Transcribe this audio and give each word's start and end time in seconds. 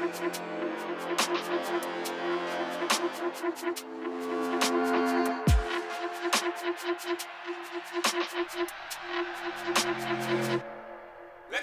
Let 0.00 0.08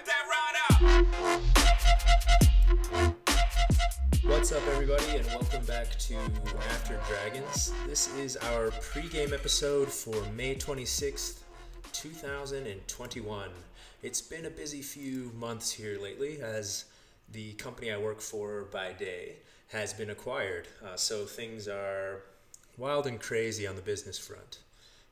that 0.06 0.24
ride 0.30 0.58
out. 0.70 0.78
What's 4.22 4.52
up, 4.52 4.62
everybody, 4.68 5.16
and 5.16 5.26
welcome 5.28 5.66
back 5.66 5.98
to 5.98 6.16
After 6.70 7.00
Dragons. 7.08 7.74
This 7.88 8.14
is 8.18 8.38
our 8.38 8.70
pregame 8.70 9.34
episode 9.34 9.92
for 9.92 10.14
May 10.36 10.54
26th, 10.54 11.40
2021. 11.92 13.50
It's 14.04 14.22
been 14.22 14.46
a 14.46 14.52
busy 14.52 14.84
few 14.84 15.32
months 15.36 15.72
here 15.72 16.00
lately 16.00 16.40
as 16.40 16.86
the 17.32 17.54
company 17.54 17.92
I 17.92 17.98
work 17.98 18.22
for 18.22 18.64
by 18.72 18.94
day 18.94 19.38
has 19.70 19.94
been 19.94 20.10
acquired, 20.10 20.68
uh, 20.86 20.96
so 20.96 21.26
things 21.26 21.68
are 21.68 22.24
wild 22.78 23.08
and 23.08 23.20
crazy 23.20 23.68
on 23.68 23.76
the 23.76 23.82
business 23.82 24.18
front. 24.18 24.60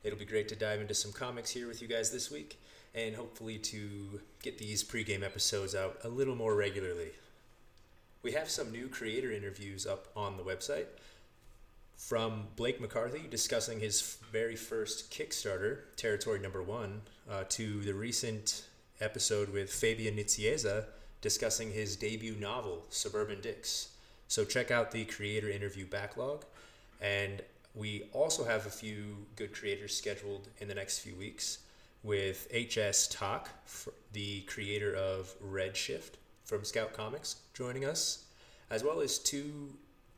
It'll 0.02 0.18
be 0.18 0.24
great 0.24 0.48
to 0.48 0.56
dive 0.56 0.80
into 0.80 0.94
some 0.94 1.12
comics 1.12 1.50
here 1.50 1.66
with 1.66 1.82
you 1.82 1.88
guys 1.88 2.10
this 2.10 2.30
week 2.30 2.60
and 2.94 3.14
hopefully 3.14 3.58
to 3.58 4.20
get 4.42 4.56
these 4.56 4.82
pregame 4.82 5.22
episodes 5.22 5.74
out 5.74 5.98
a 6.04 6.08
little 6.08 6.36
more 6.36 6.54
regularly. 6.54 7.10
We 8.22 8.32
have 8.32 8.48
some 8.48 8.72
new 8.72 8.88
creator 8.88 9.30
interviews 9.30 9.86
up 9.86 10.08
on 10.16 10.36
the 10.36 10.42
website 10.42 10.86
from 11.96 12.48
Blake 12.56 12.80
McCarthy 12.80 13.24
discussing 13.28 13.80
his 13.80 14.18
very 14.32 14.56
first 14.56 15.10
Kickstarter, 15.10 15.80
Territory 15.96 16.38
Number 16.38 16.62
One, 16.62 17.02
uh, 17.30 17.44
to 17.50 17.80
the 17.82 17.94
recent 17.94 18.64
episode 19.00 19.50
with 19.50 19.72
Fabian 19.72 20.16
Nicieza 20.16 20.86
discussing 21.20 21.72
his 21.72 21.96
debut 21.96 22.36
novel, 22.38 22.84
Suburban 22.90 23.40
Dicks. 23.40 23.88
So 24.28 24.44
check 24.44 24.70
out 24.70 24.90
the 24.90 25.04
creator 25.04 25.48
interview 25.48 25.86
backlog. 25.86 26.44
And 27.00 27.42
we 27.74 28.04
also 28.12 28.44
have 28.44 28.66
a 28.66 28.70
few 28.70 29.26
good 29.36 29.52
creators 29.54 29.96
scheduled 29.96 30.48
in 30.58 30.68
the 30.68 30.74
next 30.74 31.00
few 31.00 31.14
weeks 31.14 31.58
with 32.02 32.48
HS 32.52 33.08
Tak, 33.08 33.48
the 34.12 34.42
creator 34.42 34.94
of 34.94 35.34
Redshift 35.40 36.12
from 36.44 36.64
Scout 36.64 36.92
Comics, 36.92 37.36
joining 37.52 37.84
us, 37.84 38.24
as 38.70 38.84
well 38.84 39.00
as 39.00 39.18
two. 39.18 39.70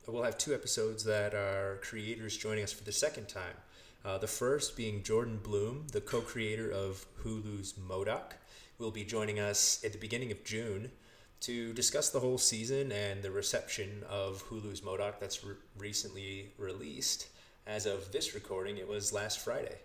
We'll 0.06 0.22
have 0.22 0.38
two 0.38 0.54
episodes 0.54 1.04
that 1.04 1.34
are 1.34 1.80
creators 1.82 2.36
joining 2.36 2.64
us 2.64 2.72
for 2.72 2.84
the 2.84 2.92
second 2.92 3.28
time. 3.28 3.56
Uh, 4.04 4.16
the 4.16 4.26
first 4.26 4.76
being 4.76 5.02
Jordan 5.02 5.38
Blum, 5.42 5.86
the 5.92 6.00
co-creator 6.00 6.70
of 6.70 7.04
Hulu's 7.22 7.74
MODOK, 7.74 8.32
will 8.78 8.90
be 8.92 9.04
joining 9.04 9.40
us 9.40 9.82
at 9.84 9.92
the 9.92 9.98
beginning 9.98 10.30
of 10.30 10.44
June 10.44 10.92
to 11.40 11.72
discuss 11.72 12.10
the 12.10 12.20
whole 12.20 12.38
season 12.38 12.92
and 12.92 13.22
the 13.22 13.30
reception 13.30 14.04
of 14.08 14.44
Hulu's 14.48 14.82
MODOK 14.82 15.18
that's 15.18 15.44
re- 15.44 15.56
recently 15.76 16.52
released. 16.58 17.28
As 17.66 17.86
of 17.86 18.12
this 18.12 18.34
recording, 18.34 18.78
it 18.78 18.86
was 18.86 19.12
last 19.12 19.40
Friday. 19.40 19.78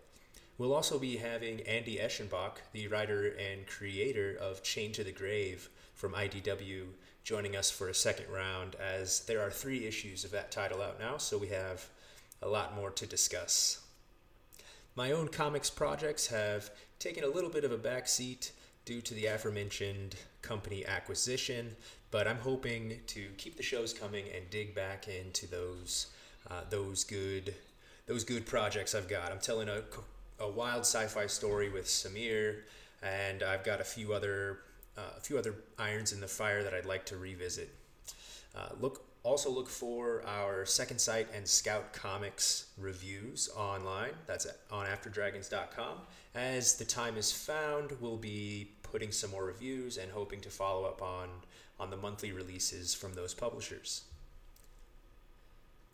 We'll 0.60 0.74
also 0.74 1.00
be 1.00 1.18
having 1.18 1.62
Andy 1.62 1.98
Eschenbach, 1.98 2.58
the 2.72 2.88
writer 2.88 3.36
and 3.36 3.66
creator 3.66 4.38
of 4.40 4.62
Chained 4.62 4.94
to 4.96 5.04
the 5.04 5.12
Grave 5.12 5.70
from 5.96 6.14
IDW, 6.14 6.86
joining 7.24 7.56
us 7.56 7.72
for 7.72 7.90
a 7.90 7.96
second 7.96 8.32
round, 8.32 8.76
as 8.76 9.22
there 9.22 9.42
are 9.42 9.50
three 9.50 9.88
issues 9.88 10.24
of 10.24 10.32
that 10.32 10.52
title 10.52 10.84
out 10.84 11.00
now, 11.00 11.18
so 11.18 11.40
we 11.40 11.48
have 11.48 11.88
a 12.44 12.48
lot 12.48 12.76
more 12.76 12.92
to 12.92 13.08
discuss. 13.08 13.82
My 14.96 15.12
own 15.12 15.30
comics 15.30 15.72
projects 15.72 16.28
have 16.28 16.70
taken 17.00 17.24
a 17.24 17.28
little 17.28 17.50
bit 17.50 17.64
of 17.64 17.72
a 17.72 17.78
backseat 17.78 18.52
due 18.86 19.02
to 19.02 19.14
the 19.14 19.26
aforementioned 19.28 20.16
company 20.42 20.86
acquisition, 20.86 21.76
but 22.12 22.28
I'm 22.28 22.38
hoping 22.38 23.00
to 23.08 23.30
keep 23.38 23.58
the 23.58 23.64
shows 23.64 23.94
coming 23.94 24.26
and 24.36 24.50
dig 24.50 24.76
back 24.76 25.08
into 25.08 25.48
those 25.48 26.08
uh, 26.50 26.62
those 26.70 27.04
good 27.04 27.56
those 28.06 28.24
good 28.24 28.46
projects 28.46 28.94
I've 28.94 29.08
got. 29.08 29.32
I'm 29.32 29.40
telling 29.40 29.70
a 29.70 29.84
a 30.40 30.50
wild 30.50 30.82
sci-fi 30.82 31.28
story 31.28 31.70
with 31.70 31.86
Samir, 31.86 32.62
and 33.02 33.44
I've 33.44 33.64
got 33.64 33.80
a 33.80 33.84
few 33.84 34.14
other 34.14 34.60
uh, 34.98 35.18
a 35.18 35.22
few 35.22 35.38
other 35.38 35.56
irons 35.80 36.14
in 36.14 36.20
the 36.20 36.28
fire 36.28 36.64
that 36.64 36.74
I'd 36.74 36.86
like 36.86 37.06
to 37.08 37.18
revisit. 37.18 37.70
Uh, 38.56 38.70
look 38.80 39.06
also 39.24 39.50
look 39.50 39.70
for 39.70 40.22
our 40.28 40.66
Second 40.66 41.00
Sight 41.00 41.28
and 41.34 41.48
Scout 41.48 41.94
Comics 41.94 42.68
reviews 42.78 43.50
online. 43.56 44.12
That's 44.28 44.46
on 44.70 44.86
AfterDragons.com. 44.86 45.98
As 46.36 46.76
the 46.76 46.86
time 46.86 47.16
is 47.16 47.32
found, 47.32 47.92
we'll 48.00 48.18
be 48.18 48.72
putting 48.82 49.12
some 49.12 49.32
more 49.32 49.46
reviews 49.46 49.98
and 49.98 50.12
hoping 50.12 50.42
to 50.42 50.50
follow 50.50 50.86
up 50.86 51.02
on 51.02 51.30
on 51.80 51.90
the 51.90 51.98
monthly 51.98 52.32
releases 52.32 52.94
from 52.94 53.14
those 53.14 53.34
publishers. 53.34 54.04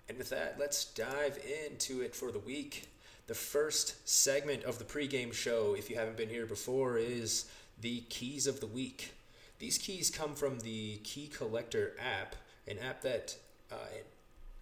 And 0.08 0.18
with 0.18 0.30
that, 0.30 0.58
let's 0.60 0.86
dive 0.86 1.40
into 1.66 2.02
it 2.02 2.16
for 2.16 2.32
the 2.32 2.40
week. 2.40 2.90
The 3.28 3.36
first 3.36 4.08
segment 4.08 4.64
of 4.64 4.80
the 4.80 4.84
pregame 4.84 5.34
show, 5.34 5.76
if 5.78 5.90
you 5.90 5.96
haven't 5.96 6.18
been 6.18 6.30
here 6.30 6.46
before, 6.46 6.98
is 6.98 7.46
the 7.80 8.02
keys 8.10 8.48
of 8.48 8.60
the 8.60 8.68
week. 8.68 9.14
These 9.60 9.78
keys 9.78 10.10
come 10.10 10.36
from 10.36 10.60
the 10.60 10.98
Key 10.98 11.28
Collector 11.28 11.96
app, 12.00 12.36
an 12.68 12.80
app 12.80 13.02
that 13.02 13.36
uh, 13.72 13.76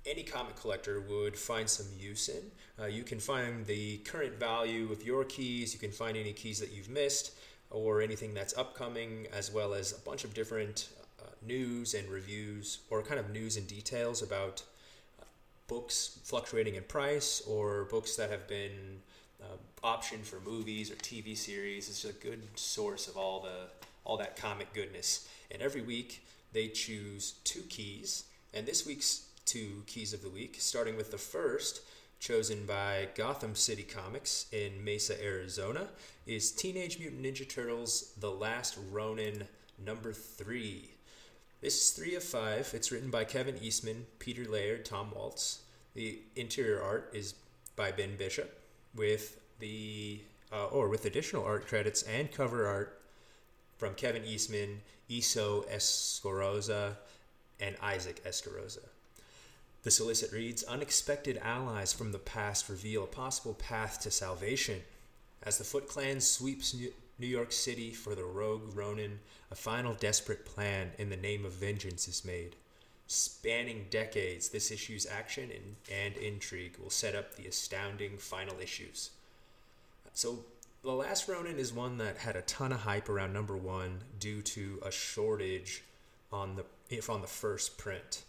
any 0.08 0.24
comic 0.24 0.56
collector 0.56 1.02
would 1.02 1.38
find 1.38 1.70
some 1.70 1.88
use 2.00 2.30
in. 2.30 2.52
Uh, 2.82 2.88
you 2.88 3.04
can 3.04 3.20
find 3.20 3.66
the 3.66 3.98
current 4.00 4.40
value 4.40 4.92
of 4.92 5.04
your 5.04 5.24
keys, 5.24 5.74
you 5.74 5.80
can 5.80 5.92
find 5.92 6.16
any 6.16 6.34
keys 6.34 6.60
that 6.60 6.72
you've 6.72 6.90
missed, 6.90 7.34
or 7.70 8.02
anything 8.02 8.34
that's 8.34 8.58
upcoming, 8.58 9.28
as 9.34 9.52
well 9.52 9.74
as 9.74 9.92
a 9.92 10.00
bunch 10.00 10.24
of 10.24 10.34
different 10.34 10.90
uh, 11.20 11.26
news 11.46 11.94
and 11.94 12.08
reviews, 12.10 12.80
or 12.90 13.02
kind 13.02 13.20
of 13.20 13.30
news 13.32 13.58
and 13.58 13.68
details 13.68 14.22
about 14.22 14.64
books 15.68 16.20
fluctuating 16.24 16.76
in 16.76 16.84
price 16.84 17.42
or 17.46 17.84
books 17.86 18.16
that 18.16 18.30
have 18.30 18.48
been 18.48 19.02
uh, 19.42 19.58
optioned 19.84 20.24
for 20.24 20.40
movies 20.40 20.90
or 20.90 20.96
TV 20.96 21.36
series. 21.36 21.90
It's 21.90 22.06
a 22.06 22.14
good 22.14 22.42
source 22.56 23.08
of 23.08 23.18
all 23.18 23.42
the 23.42 23.70
all 24.06 24.18
that 24.18 24.38
comic 24.38 24.74
goodness. 24.74 25.28
And 25.52 25.62
every 25.62 25.82
week 25.82 26.26
they 26.54 26.70
choose 26.70 27.34
two 27.44 27.64
keys, 27.64 28.24
and 28.54 28.66
this 28.66 28.86
week's 28.86 29.27
two 29.48 29.84
keys 29.88 30.14
of 30.14 30.22
the 30.22 30.30
week, 30.30 30.58
starting 30.60 30.98
with 30.98 31.10
the 31.10 31.18
first, 31.18 31.82
chosen 32.20 32.66
by 32.66 33.08
Gotham 33.16 33.56
City 33.56 33.84
Comics 33.84 34.46
in 34.52 34.84
Mesa, 34.84 35.20
Arizona, 35.24 35.88
is 36.28 36.52
Teenage 36.52 37.00
Mutant 37.00 37.24
Ninja 37.24 37.48
Turtles: 37.48 38.14
The 38.20 38.30
Last 38.30 38.78
Ronin 38.92 39.48
number 39.84 40.12
three. 40.12 40.92
This 41.62 41.76
is 41.76 41.92
three 41.92 42.14
of 42.16 42.24
five. 42.24 42.72
It's 42.74 42.92
written 42.92 43.10
by 43.10 43.24
Kevin 43.24 43.58
Eastman, 43.62 44.06
Peter 44.20 44.46
Laird, 44.46 44.86
Tom 44.86 45.12
Waltz. 45.16 45.62
The 45.96 46.20
interior 46.36 46.82
art 46.84 47.10
is 47.14 47.34
by 47.76 47.92
Ben 47.92 48.18
Bishop, 48.18 48.60
with 48.94 49.40
the 49.60 50.20
uh, 50.52 50.66
or 50.66 50.90
with 50.90 51.06
additional 51.06 51.44
art 51.46 51.68
credits 51.68 52.04
and 52.04 52.32
cover 52.32 52.68
art 52.68 53.02
from 53.78 53.94
Kevin 53.96 54.26
Eastman, 54.26 54.82
Esau 55.08 55.62
Escorza, 55.64 56.96
and 57.60 57.76
Isaac 57.82 58.24
Escorza. 58.26 58.88
The 59.88 59.92
solicit 59.92 60.34
reads 60.34 60.64
Unexpected 60.64 61.40
allies 61.42 61.94
from 61.94 62.12
the 62.12 62.20
past 62.20 62.68
reveal 62.68 63.06
a 63.06 63.08
possible 63.08 63.54
path 63.54 64.02
to 64.02 64.12
salvation. 64.12 64.82
As 65.42 65.58
the 65.58 65.64
Foot 65.64 65.88
Clan 65.88 66.20
sweeps 66.20 66.74
New 66.74 67.26
York 67.26 67.54
City 67.54 67.92
for 67.92 68.14
the 68.14 68.26
rogue 68.26 68.76
Ronin, 68.76 69.22
a 69.50 69.56
final 69.56 69.94
desperate 69.94 70.44
plan 70.44 70.92
in 70.98 71.10
the 71.10 71.16
name 71.16 71.46
of 71.46 71.54
vengeance 71.54 72.06
is 72.10 72.26
made. 72.26 72.58
Spanning 73.08 73.86
decades, 73.90 74.50
this 74.50 74.72
issue's 74.72 75.08
action 75.10 75.52
and, 75.52 75.78
and 75.90 76.18
intrigue 76.18 76.76
will 76.84 76.90
set 76.90 77.16
up 77.16 77.36
the 77.36 77.48
astounding 77.48 78.18
final 78.18 78.60
issues. 78.60 79.12
So, 80.12 80.44
The 80.82 80.92
Last 80.92 81.30
Ronin 81.30 81.60
is 81.60 81.72
one 81.72 81.98
that 82.00 82.18
had 82.18 82.36
a 82.36 82.42
ton 82.42 82.74
of 82.74 82.82
hype 82.82 83.08
around 83.08 83.32
number 83.32 83.56
one 83.56 84.00
due 84.20 84.42
to 84.42 84.82
a 84.86 84.92
shortage 84.92 85.86
on 86.30 86.58
the 86.58 86.66
if 86.90 87.10
on 87.10 87.22
the 87.22 87.28
first 87.28 87.78
print, 87.78 88.24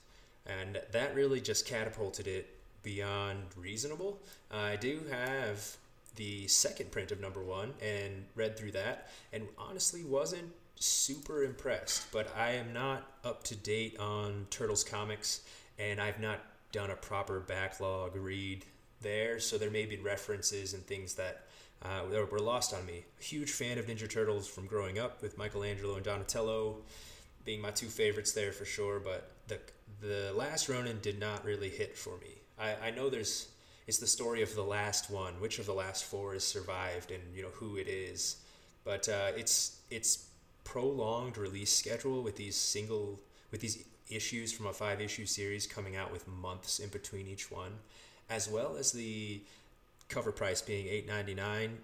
and 0.48 0.80
that 0.92 1.14
really 1.14 1.40
just 1.40 1.66
catapulted 1.66 2.26
it 2.26 2.48
beyond 2.82 3.40
reasonable. 3.56 4.18
I 4.50 4.76
do 4.76 5.00
have 5.10 5.76
the 6.18 6.48
second 6.48 6.90
print 6.90 7.12
of 7.12 7.20
number 7.20 7.42
one 7.42 7.72
and 7.80 8.24
read 8.34 8.56
through 8.56 8.72
that 8.72 9.08
and 9.32 9.46
honestly 9.56 10.02
wasn't 10.02 10.52
super 10.74 11.44
impressed 11.44 12.10
but 12.12 12.28
i 12.36 12.50
am 12.50 12.72
not 12.72 13.12
up 13.24 13.42
to 13.44 13.54
date 13.54 13.96
on 13.98 14.46
turtles 14.50 14.82
comics 14.82 15.42
and 15.78 16.00
i've 16.00 16.20
not 16.20 16.40
done 16.72 16.90
a 16.90 16.96
proper 16.96 17.40
backlog 17.40 18.14
read 18.16 18.64
there 19.00 19.38
so 19.38 19.56
there 19.56 19.70
may 19.70 19.86
be 19.86 19.96
references 19.96 20.74
and 20.74 20.84
things 20.86 21.14
that 21.14 21.44
uh, 21.82 22.02
were 22.30 22.40
lost 22.40 22.74
on 22.74 22.84
me 22.84 23.04
huge 23.20 23.50
fan 23.50 23.78
of 23.78 23.86
ninja 23.86 24.10
turtles 24.10 24.48
from 24.48 24.66
growing 24.66 24.98
up 24.98 25.22
with 25.22 25.38
michelangelo 25.38 25.94
and 25.94 26.04
donatello 26.04 26.76
being 27.44 27.60
my 27.60 27.70
two 27.70 27.86
favorites 27.86 28.32
there 28.32 28.52
for 28.52 28.64
sure 28.64 28.98
but 28.98 29.30
the 29.46 29.58
the 30.00 30.32
last 30.34 30.68
ronin 30.68 30.98
did 31.02 31.18
not 31.18 31.44
really 31.44 31.68
hit 31.68 31.96
for 31.96 32.16
me 32.18 32.34
i, 32.58 32.88
I 32.88 32.90
know 32.90 33.08
there's 33.08 33.48
it's 33.88 33.96
the 33.96 34.06
story 34.06 34.42
of 34.42 34.54
the 34.54 34.62
last 34.62 35.08
one, 35.10 35.40
which 35.40 35.58
of 35.58 35.64
the 35.64 35.72
last 35.72 36.04
four 36.04 36.34
has 36.34 36.44
survived, 36.44 37.10
and 37.10 37.22
you 37.34 37.42
know 37.42 37.48
who 37.54 37.76
it 37.76 37.88
is. 37.88 38.36
But 38.84 39.08
uh, 39.08 39.32
it's 39.34 39.80
it's 39.90 40.28
prolonged 40.62 41.38
release 41.38 41.72
schedule 41.72 42.22
with 42.22 42.36
these 42.36 42.54
single 42.54 43.18
with 43.50 43.62
these 43.62 43.82
issues 44.10 44.52
from 44.52 44.66
a 44.66 44.74
five 44.74 45.00
issue 45.00 45.24
series 45.24 45.66
coming 45.66 45.96
out 45.96 46.12
with 46.12 46.28
months 46.28 46.80
in 46.80 46.90
between 46.90 47.26
each 47.26 47.50
one, 47.50 47.72
as 48.28 48.46
well 48.46 48.76
as 48.76 48.92
the 48.92 49.40
cover 50.10 50.32
price 50.32 50.60
being 50.60 50.86
eight 50.86 51.08
ninety 51.08 51.34
nine, 51.34 51.78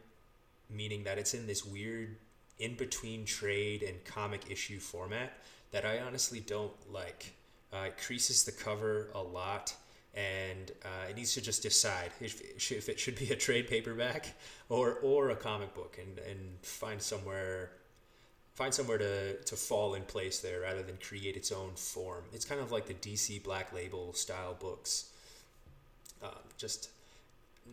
meaning 0.68 1.04
that 1.04 1.16
it's 1.16 1.32
in 1.32 1.46
this 1.46 1.64
weird 1.64 2.16
in 2.58 2.74
between 2.74 3.24
trade 3.24 3.82
and 3.82 4.04
comic 4.04 4.50
issue 4.50 4.78
format 4.78 5.38
that 5.72 5.86
I 5.86 6.00
honestly 6.00 6.40
don't 6.40 6.92
like. 6.92 7.32
Uh, 7.74 7.86
it 7.86 7.98
creases 7.98 8.44
the 8.44 8.52
cover 8.52 9.08
a 9.14 9.22
lot, 9.22 9.74
and 10.14 10.70
uh, 10.84 11.08
it 11.10 11.16
needs 11.16 11.34
to 11.34 11.40
just 11.40 11.62
decide 11.62 12.10
if, 12.20 12.40
if 12.70 12.88
it 12.88 13.00
should 13.00 13.18
be 13.18 13.30
a 13.30 13.36
trade 13.36 13.66
paperback 13.68 14.34
or 14.68 14.98
or 15.02 15.30
a 15.30 15.36
comic 15.36 15.74
book, 15.74 15.98
and, 16.00 16.18
and 16.18 16.38
find 16.62 17.02
somewhere 17.02 17.70
find 18.54 18.72
somewhere 18.72 18.98
to, 18.98 19.36
to 19.42 19.56
fall 19.56 19.94
in 19.94 20.02
place 20.02 20.38
there 20.38 20.60
rather 20.60 20.82
than 20.82 20.96
create 20.98 21.36
its 21.36 21.50
own 21.50 21.72
form. 21.74 22.22
It's 22.32 22.44
kind 22.44 22.60
of 22.60 22.70
like 22.70 22.86
the 22.86 22.94
DC 22.94 23.42
Black 23.42 23.72
Label 23.72 24.12
style 24.12 24.56
books. 24.58 25.10
Uh, 26.22 26.28
just 26.56 26.90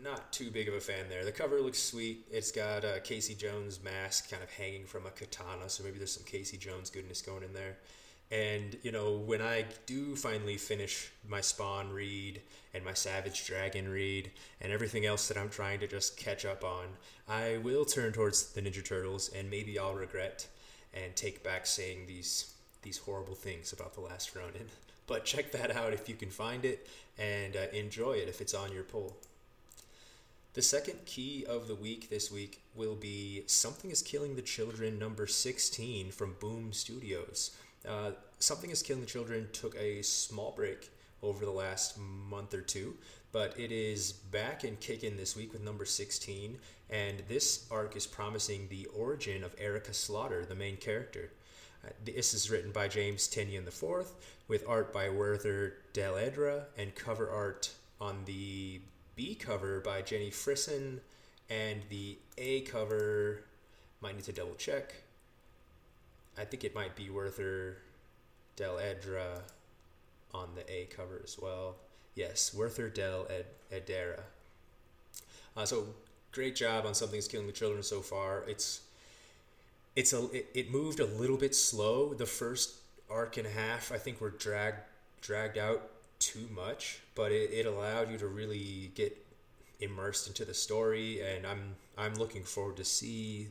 not 0.04 0.32
too 0.34 0.50
big 0.50 0.68
of 0.68 0.74
a 0.74 0.80
fan 0.80 1.06
there. 1.08 1.24
The 1.24 1.32
cover 1.32 1.62
looks 1.62 1.78
sweet. 1.78 2.26
It's 2.32 2.52
got 2.52 2.84
a 2.84 3.00
Casey 3.04 3.36
Jones 3.36 3.80
mask 3.84 4.32
kind 4.32 4.42
of 4.42 4.50
hanging 4.50 4.86
from 4.86 5.06
a 5.06 5.12
katana, 5.12 5.70
so 5.70 5.84
maybe 5.84 5.98
there's 5.98 6.14
some 6.14 6.24
Casey 6.24 6.58
Jones 6.58 6.90
goodness 6.90 7.22
going 7.22 7.44
in 7.44 7.54
there. 7.54 7.78
And 8.32 8.78
you 8.82 8.92
know, 8.92 9.12
when 9.12 9.42
I 9.42 9.66
do 9.86 10.16
finally 10.16 10.58
finish 10.58 11.12
my 11.28 11.42
Spawn 11.42 11.92
read 11.92 12.42
and 12.74 12.86
my 12.86 12.94
Savage 12.94 13.46
Dragon 13.46 13.90
read 13.90 14.32
and 14.62 14.72
everything 14.72 15.06
else 15.06 15.28
that 15.28 15.38
I'm 15.38 15.50
trying 15.50 15.82
to 15.82 15.88
just 15.88 16.16
catch 16.16 16.46
up 16.46 16.64
on, 16.64 16.86
I 17.28 17.58
will 17.58 17.84
turn 17.84 18.14
towards 18.14 18.54
the 18.54 18.62
Ninja 18.62 18.84
Turtles 18.84 19.30
and 19.36 19.50
maybe 19.50 19.78
I'll 19.78 19.96
regret 19.96 20.48
and 20.94 21.16
take 21.16 21.44
back 21.44 21.66
saying 21.66 22.06
these 22.08 22.54
these 22.84 22.98
horrible 23.00 23.36
things 23.36 23.74
about 23.74 23.94
the 23.94 24.02
last 24.02 24.36
Ronin. 24.36 24.68
But 25.08 25.26
check 25.26 25.52
that 25.52 25.76
out 25.76 25.92
if 25.92 26.08
you 26.08 26.16
can 26.16 26.30
find 26.30 26.64
it 26.64 26.88
and 27.18 27.58
uh, 27.58 27.68
enjoy 27.74 28.14
it 28.14 28.30
if 28.30 28.40
it's 28.40 28.54
on 28.54 28.72
your 28.72 28.84
pull. 28.84 29.18
The 30.54 30.62
second 30.62 31.06
key 31.06 31.44
of 31.50 31.68
the 31.68 31.76
week 31.76 32.10
this 32.10 32.32
week 32.32 32.62
will 32.76 32.96
be 32.96 33.44
Something 33.46 33.92
is 33.92 34.02
Killing 34.02 34.36
the 34.36 34.42
Children 34.42 35.00
number 35.00 35.28
16 35.28 36.12
from 36.12 36.36
Boom 36.40 36.72
Studios. 36.72 37.52
Uh, 37.88 38.12
Something 38.40 38.72
is 38.72 38.82
Killing 38.82 39.02
the 39.02 39.08
Children 39.08 39.50
took 39.54 39.76
a 39.76 40.02
small 40.02 40.52
break 40.56 40.90
over 41.22 41.46
the 41.46 41.52
last 41.52 41.98
month 42.00 42.54
or 42.54 42.62
two, 42.62 42.96
but 43.32 43.60
it 43.60 43.72
is 43.72 44.12
back 44.12 44.64
and 44.64 44.80
kicking 44.80 45.16
this 45.16 45.36
week 45.36 45.54
with 45.54 45.64
number 45.64 45.86
16, 45.86 46.58
and 46.90 47.20
this 47.28 47.68
arc 47.70 47.96
is 47.96 48.08
promising 48.08 48.68
the 48.68 48.88
origin 48.98 49.44
of 49.44 49.56
Erica 49.60 49.94
Slaughter, 49.94 50.44
the 50.44 50.56
main 50.56 50.78
character. 50.78 51.32
Uh, 51.86 51.90
this 52.04 52.34
is 52.34 52.50
written 52.50 52.72
by 52.72 52.88
James 52.88 53.28
Tynion 53.28 53.68
IV, 53.68 54.08
with 54.48 54.68
art 54.68 54.92
by 54.92 55.10
Werther 55.10 55.76
Dell'Edera, 55.94 56.64
and 56.78 56.96
cover 56.96 57.30
art 57.30 57.72
on 58.00 58.24
the 58.26 58.82
B 59.16 59.36
cover 59.36 59.80
by 59.82 60.02
Jenny 60.02 60.32
Frison, 60.32 61.00
and 61.50 61.82
the 61.90 62.18
A 62.40 62.62
cover, 62.62 63.44
might 64.02 64.16
need 64.16 64.26
to 64.26 64.32
double 64.32 64.56
check. 64.56 65.01
I 66.38 66.46
think 66.46 66.64
it 66.64 66.76
might 66.76 66.96
be 66.96 67.10
Werther 67.10 67.78
Del 68.56 68.80
Edra 68.80 69.42
on 70.34 70.50
the 70.56 70.70
A 70.72 70.86
cover 70.86 71.22
as 71.24 71.38
well. 71.40 71.76
Yes, 72.16 72.54
Werther 72.54 72.90
Del 72.90 73.28
Ed- 73.30 73.46
Edera. 73.72 74.22
Uh, 75.56 75.66
so 75.66 75.88
great 76.32 76.56
job 76.56 76.86
on 76.86 76.94
something's 76.94 77.28
killing 77.28 77.48
the 77.48 77.54
children 77.54 77.84
so 77.84 78.02
far. 78.02 78.44
It's 78.48 78.82
it's 79.96 80.14
a 80.14 80.26
it, 80.32 80.48
it 80.54 80.72
moved 80.72 81.00
a 81.00 81.06
little 81.06 81.38
bit 81.38 81.56
slow. 81.56 82.14
The 82.14 82.26
first 82.26 82.76
arc 83.10 83.38
and 83.38 83.46
a 83.46 83.50
half, 83.50 83.92
I 83.92 83.98
think, 83.98 84.22
were 84.22 84.30
dragged 84.30 84.80
dragged 85.22 85.58
out 85.58 85.90
too 86.20 86.48
much, 86.54 87.00
but 87.16 87.32
it, 87.32 87.52
it 87.52 87.66
allowed 87.66 88.12
you 88.12 88.18
to 88.20 88.28
really 88.28 88.92
get 88.96 89.18
immersed 89.80 90.28
into 90.28 90.46
the 90.46 90.54
story, 90.54 91.22
and 91.22 91.46
I'm 91.46 91.76
I'm 91.98 92.14
looking 92.16 92.44
forward 92.44 92.78
to 92.78 92.86
see 92.86 93.48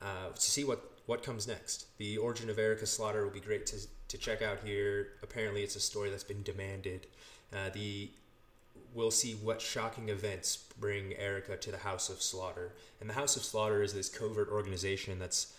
uh, 0.00 0.30
to 0.34 0.40
see 0.40 0.64
what 0.64 0.91
what 1.12 1.22
comes 1.22 1.46
next. 1.46 1.88
The 1.98 2.16
origin 2.16 2.48
of 2.48 2.58
Erica 2.58 2.86
Slaughter 2.86 3.22
will 3.22 3.30
be 3.30 3.40
great 3.40 3.66
to 3.66 3.76
to 4.08 4.16
check 4.16 4.40
out 4.40 4.60
here. 4.64 5.08
Apparently, 5.22 5.62
it's 5.62 5.76
a 5.76 5.80
story 5.80 6.08
that's 6.08 6.24
been 6.24 6.42
demanded. 6.42 7.06
Uh, 7.52 7.68
the 7.74 8.10
we'll 8.94 9.10
see 9.10 9.34
what 9.34 9.60
shocking 9.60 10.08
events 10.08 10.56
bring 10.80 11.14
Erica 11.16 11.58
to 11.58 11.70
the 11.70 11.82
House 11.88 12.08
of 12.08 12.22
Slaughter. 12.22 12.72
And 12.98 13.10
the 13.10 13.14
House 13.14 13.36
of 13.36 13.44
Slaughter 13.44 13.82
is 13.82 13.92
this 13.92 14.08
covert 14.08 14.48
organization 14.48 15.18
that's 15.18 15.52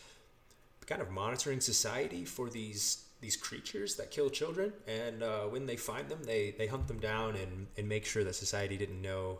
kind 0.87 1.03
of 1.03 1.11
monitoring 1.11 1.61
society 1.61 2.25
for 2.25 2.49
these 2.49 3.03
these 3.21 3.37
creatures 3.37 3.95
that 3.97 4.09
kill 4.09 4.31
children. 4.31 4.73
And 4.87 5.21
uh, 5.21 5.43
when 5.53 5.67
they 5.67 5.77
find 5.77 6.09
them, 6.09 6.23
they, 6.23 6.55
they 6.57 6.65
hunt 6.65 6.87
them 6.87 6.99
down 6.99 7.35
and, 7.35 7.67
and 7.77 7.87
make 7.87 8.05
sure 8.05 8.23
that 8.23 8.33
society 8.35 8.75
didn't 8.75 9.01
know 9.03 9.39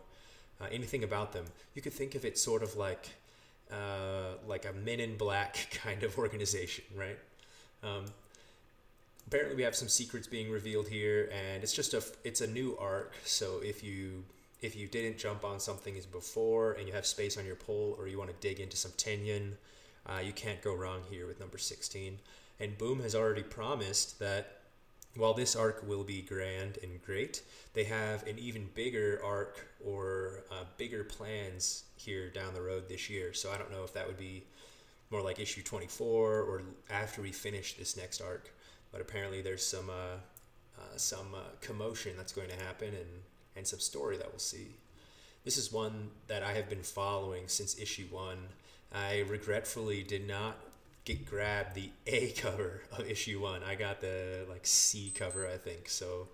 uh, 0.60 0.66
anything 0.70 1.02
about 1.02 1.32
them. 1.32 1.46
You 1.74 1.82
could 1.82 1.92
think 1.92 2.14
of 2.14 2.24
it 2.24 2.38
sort 2.38 2.62
of 2.62 2.76
like 2.76 3.10
uh, 3.70 4.36
like 4.46 4.66
a 4.66 4.72
Men 4.72 5.00
in 5.00 5.16
Black 5.16 5.78
kind 5.82 6.02
of 6.02 6.18
organization, 6.18 6.84
right? 6.96 7.18
Um, 7.82 8.06
apparently 9.26 9.56
we 9.56 9.62
have 9.62 9.74
some 9.74 9.88
secrets 9.88 10.26
being 10.26 10.50
revealed 10.50 10.88
here 10.88 11.30
and 11.32 11.62
it's 11.62 11.72
just 11.72 11.94
a 11.94 12.02
it's 12.24 12.40
a 12.40 12.46
new 12.46 12.76
arc 12.78 13.14
so 13.24 13.60
if 13.62 13.82
you 13.82 14.24
if 14.62 14.74
you 14.74 14.86
didn't 14.86 15.18
jump 15.18 15.44
on 15.44 15.60
something 15.60 15.96
as 15.96 16.06
before 16.06 16.72
and 16.72 16.88
you 16.88 16.94
have 16.94 17.04
space 17.04 17.36
on 17.36 17.44
your 17.44 17.54
pole, 17.54 17.94
or 17.98 18.08
you 18.08 18.16
want 18.16 18.30
to 18.30 18.36
dig 18.40 18.60
into 18.60 18.78
some 18.78 18.92
Tynion, 18.92 19.52
uh, 20.06 20.20
you 20.24 20.32
can't 20.32 20.62
go 20.62 20.74
wrong 20.74 21.02
here 21.10 21.26
with 21.26 21.38
number 21.38 21.58
16 21.58 22.18
and 22.60 22.78
boom 22.78 23.02
has 23.02 23.14
already 23.14 23.42
promised 23.42 24.18
that 24.20 24.60
while 25.16 25.34
this 25.34 25.54
arc 25.54 25.86
will 25.86 26.04
be 26.04 26.22
grand 26.22 26.78
and 26.82 27.02
great 27.04 27.42
they 27.72 27.84
have 27.84 28.26
an 28.26 28.38
even 28.38 28.68
bigger 28.74 29.20
arc 29.24 29.68
or 29.84 30.44
uh, 30.50 30.64
bigger 30.76 31.04
plans 31.04 31.84
here 31.96 32.30
down 32.30 32.54
the 32.54 32.62
road 32.62 32.88
this 32.88 33.08
year 33.08 33.32
so 33.32 33.50
i 33.52 33.56
don't 33.56 33.70
know 33.70 33.84
if 33.84 33.92
that 33.92 34.06
would 34.06 34.18
be 34.18 34.44
more 35.10 35.22
like 35.22 35.38
issue 35.38 35.62
24 35.62 36.40
or 36.40 36.62
after 36.90 37.22
we 37.22 37.30
finish 37.30 37.74
this 37.74 37.96
next 37.96 38.20
arc 38.20 38.52
but 38.90 39.00
apparently 39.00 39.42
there's 39.42 39.64
some 39.64 39.90
uh, 39.90 40.16
uh, 40.78 40.96
some 40.96 41.34
uh, 41.34 41.38
commotion 41.60 42.12
that's 42.16 42.32
going 42.32 42.48
to 42.48 42.56
happen 42.56 42.88
and 42.88 43.22
and 43.56 43.66
some 43.66 43.80
story 43.80 44.16
that 44.16 44.30
we'll 44.30 44.38
see. 44.38 44.76
This 45.44 45.56
is 45.56 45.72
one 45.72 46.10
that 46.26 46.42
I 46.42 46.54
have 46.54 46.68
been 46.68 46.82
following 46.82 47.48
since 47.48 47.78
issue 47.78 48.06
one. 48.10 48.48
I 48.92 49.20
regretfully 49.28 50.02
did 50.02 50.26
not 50.26 50.58
get 51.04 51.26
grab 51.26 51.74
the 51.74 51.90
A 52.06 52.30
cover 52.32 52.82
of 52.92 53.08
issue 53.08 53.40
one. 53.40 53.62
I 53.62 53.74
got 53.74 54.00
the 54.00 54.46
like 54.48 54.66
C 54.66 55.12
cover, 55.14 55.46
I 55.48 55.56
think. 55.56 55.88
So, 55.88 56.28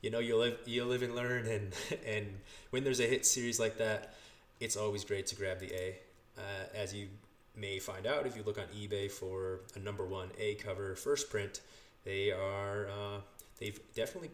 you 0.00 0.10
know, 0.10 0.18
you 0.18 0.36
live 0.36 0.58
you 0.66 0.84
live 0.84 1.02
and 1.02 1.14
learn, 1.14 1.46
and 1.46 1.72
and 2.06 2.26
when 2.70 2.84
there's 2.84 3.00
a 3.00 3.06
hit 3.06 3.26
series 3.26 3.58
like 3.60 3.78
that, 3.78 4.14
it's 4.60 4.76
always 4.76 5.04
great 5.04 5.26
to 5.28 5.36
grab 5.36 5.58
the 5.60 5.72
A. 5.72 5.98
Uh, 6.38 6.64
as 6.74 6.94
you 6.94 7.08
may 7.54 7.78
find 7.78 8.06
out 8.06 8.26
if 8.26 8.36
you 8.36 8.42
look 8.42 8.58
on 8.58 8.64
eBay 8.76 9.10
for 9.10 9.60
a 9.76 9.78
number 9.78 10.06
one 10.06 10.30
A 10.38 10.54
cover 10.54 10.94
first 10.96 11.30
print, 11.30 11.60
they 12.04 12.30
are 12.32 12.88
uh, 12.88 13.20
they've 13.58 13.78
definitely 13.94 14.30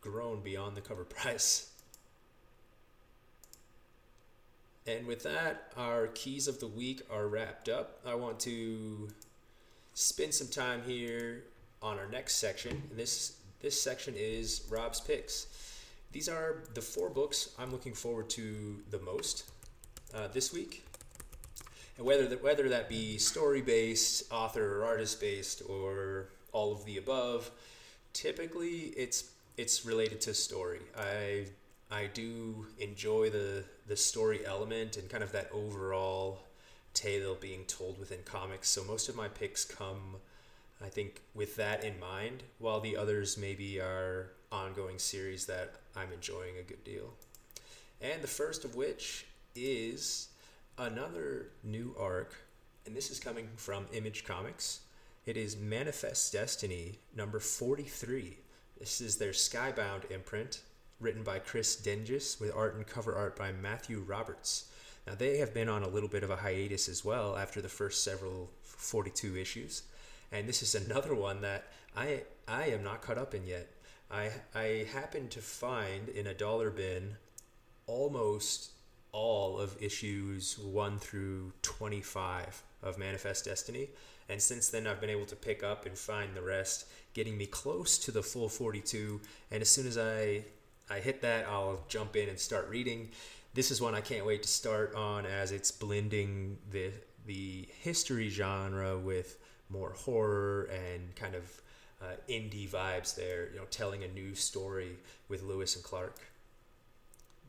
grown 0.00 0.40
beyond 0.40 0.76
the 0.76 0.80
cover 0.80 1.04
price. 1.04 1.70
And 4.86 5.06
with 5.06 5.24
that, 5.24 5.72
our 5.76 6.06
keys 6.08 6.46
of 6.46 6.60
the 6.60 6.68
week 6.68 7.02
are 7.10 7.26
wrapped 7.26 7.68
up. 7.68 8.00
I 8.06 8.14
want 8.14 8.38
to 8.40 9.08
spend 9.96 10.34
some 10.34 10.46
time 10.48 10.82
here 10.86 11.44
on 11.80 11.98
our 11.98 12.06
next 12.06 12.36
section. 12.36 12.82
And 12.90 12.98
this 12.98 13.38
this 13.60 13.80
section 13.80 14.14
is 14.16 14.66
Rob's 14.70 15.00
picks. 15.00 15.46
These 16.12 16.28
are 16.28 16.64
the 16.74 16.82
four 16.82 17.08
books 17.08 17.50
I'm 17.58 17.72
looking 17.72 17.94
forward 17.94 18.28
to 18.30 18.82
the 18.90 19.00
most 19.00 19.50
uh, 20.14 20.28
this 20.28 20.52
week. 20.52 20.86
And 21.96 22.06
whether 22.06 22.26
that, 22.26 22.42
whether 22.42 22.68
that 22.68 22.90
be 22.90 23.16
story 23.16 23.62
based, 23.62 24.30
author 24.30 24.80
or 24.80 24.84
artist 24.84 25.18
based, 25.18 25.62
or 25.66 26.28
all 26.52 26.72
of 26.72 26.84
the 26.84 26.98
above. 26.98 27.50
Typically, 28.12 28.92
it's 28.96 29.30
it's 29.56 29.86
related 29.86 30.20
to 30.22 30.34
story. 30.34 30.80
I 30.96 31.46
I 31.90 32.08
do 32.12 32.66
enjoy 32.78 33.30
the 33.30 33.64
the 33.86 33.96
story 33.96 34.44
element 34.44 34.98
and 34.98 35.08
kind 35.08 35.24
of 35.24 35.32
that 35.32 35.48
overall 35.52 36.45
tale 36.96 37.36
being 37.36 37.64
told 37.66 37.98
within 37.98 38.20
comics. 38.24 38.68
So 38.68 38.82
most 38.82 39.08
of 39.08 39.14
my 39.14 39.28
picks 39.28 39.64
come, 39.64 40.16
I 40.82 40.88
think, 40.88 41.20
with 41.34 41.54
that 41.56 41.84
in 41.84 42.00
mind. 42.00 42.42
While 42.58 42.80
the 42.80 42.96
others 42.96 43.38
maybe 43.38 43.78
are 43.78 44.32
ongoing 44.50 44.98
series 44.98 45.46
that 45.46 45.74
I'm 45.94 46.12
enjoying 46.12 46.58
a 46.58 46.62
good 46.62 46.82
deal. 46.82 47.12
And 48.00 48.22
the 48.22 48.28
first 48.28 48.64
of 48.64 48.74
which 48.74 49.26
is 49.54 50.28
another 50.78 51.50
new 51.62 51.94
arc, 51.98 52.34
and 52.86 52.96
this 52.96 53.10
is 53.10 53.18
coming 53.18 53.48
from 53.56 53.86
Image 53.92 54.24
Comics. 54.24 54.80
It 55.24 55.36
is 55.36 55.56
Manifest 55.56 56.32
Destiny 56.32 56.98
number 57.14 57.40
43. 57.40 58.38
This 58.78 59.00
is 59.00 59.16
their 59.16 59.32
Skybound 59.32 60.10
imprint, 60.10 60.60
written 61.00 61.22
by 61.22 61.40
Chris 61.40 61.76
Dingess, 61.76 62.38
with 62.40 62.54
art 62.54 62.76
and 62.76 62.86
cover 62.86 63.14
art 63.14 63.36
by 63.36 63.52
Matthew 63.52 64.00
Roberts. 64.06 64.70
Now, 65.06 65.14
they 65.14 65.38
have 65.38 65.54
been 65.54 65.68
on 65.68 65.82
a 65.82 65.88
little 65.88 66.08
bit 66.08 66.24
of 66.24 66.30
a 66.30 66.36
hiatus 66.36 66.88
as 66.88 67.04
well 67.04 67.36
after 67.36 67.60
the 67.60 67.68
first 67.68 68.02
several 68.02 68.50
42 68.62 69.36
issues. 69.36 69.82
and 70.32 70.48
this 70.48 70.62
is 70.62 70.74
another 70.74 71.14
one 71.14 71.40
that 71.42 71.64
I 71.96 72.22
I 72.48 72.66
am 72.66 72.82
not 72.82 73.02
caught 73.02 73.18
up 73.18 73.34
in 73.34 73.46
yet. 73.46 73.68
I 74.10 74.30
I 74.54 74.86
happened 74.92 75.30
to 75.32 75.40
find 75.40 76.08
in 76.08 76.26
a 76.26 76.34
dollar 76.34 76.70
bin 76.70 77.16
almost 77.86 78.70
all 79.12 79.58
of 79.58 79.80
issues 79.80 80.58
1 80.58 80.98
through 80.98 81.52
25 81.62 82.62
of 82.82 82.98
Manifest 82.98 83.44
Destiny. 83.46 83.88
And 84.28 84.42
since 84.42 84.68
then, 84.68 84.86
I've 84.86 85.00
been 85.00 85.10
able 85.10 85.26
to 85.26 85.36
pick 85.36 85.62
up 85.62 85.86
and 85.86 85.96
find 85.96 86.34
the 86.34 86.42
rest, 86.42 86.86
getting 87.14 87.38
me 87.38 87.46
close 87.46 87.96
to 87.98 88.10
the 88.10 88.22
full 88.22 88.48
42. 88.48 89.20
And 89.50 89.62
as 89.62 89.70
soon 89.70 89.86
as 89.86 89.96
I, 89.96 90.44
I 90.90 90.98
hit 90.98 91.22
that, 91.22 91.46
I'll 91.48 91.84
jump 91.88 92.16
in 92.16 92.28
and 92.28 92.38
start 92.38 92.68
reading. 92.68 93.10
This 93.56 93.70
is 93.70 93.80
one 93.80 93.94
I 93.94 94.02
can't 94.02 94.26
wait 94.26 94.42
to 94.42 94.50
start 94.50 94.94
on 94.94 95.24
as 95.24 95.50
it's 95.50 95.70
blending 95.70 96.58
the, 96.70 96.92
the 97.24 97.66
history 97.80 98.28
genre 98.28 98.98
with 98.98 99.38
more 99.70 99.92
horror 99.92 100.64
and 100.64 101.16
kind 101.16 101.34
of 101.34 101.62
uh, 102.02 102.16
indie 102.28 102.68
vibes 102.68 103.14
there, 103.14 103.48
you 103.50 103.56
know, 103.56 103.64
telling 103.70 104.04
a 104.04 104.08
new 104.08 104.34
story 104.34 104.98
with 105.30 105.42
Lewis 105.42 105.74
and 105.74 105.82
Clark. 105.82 106.18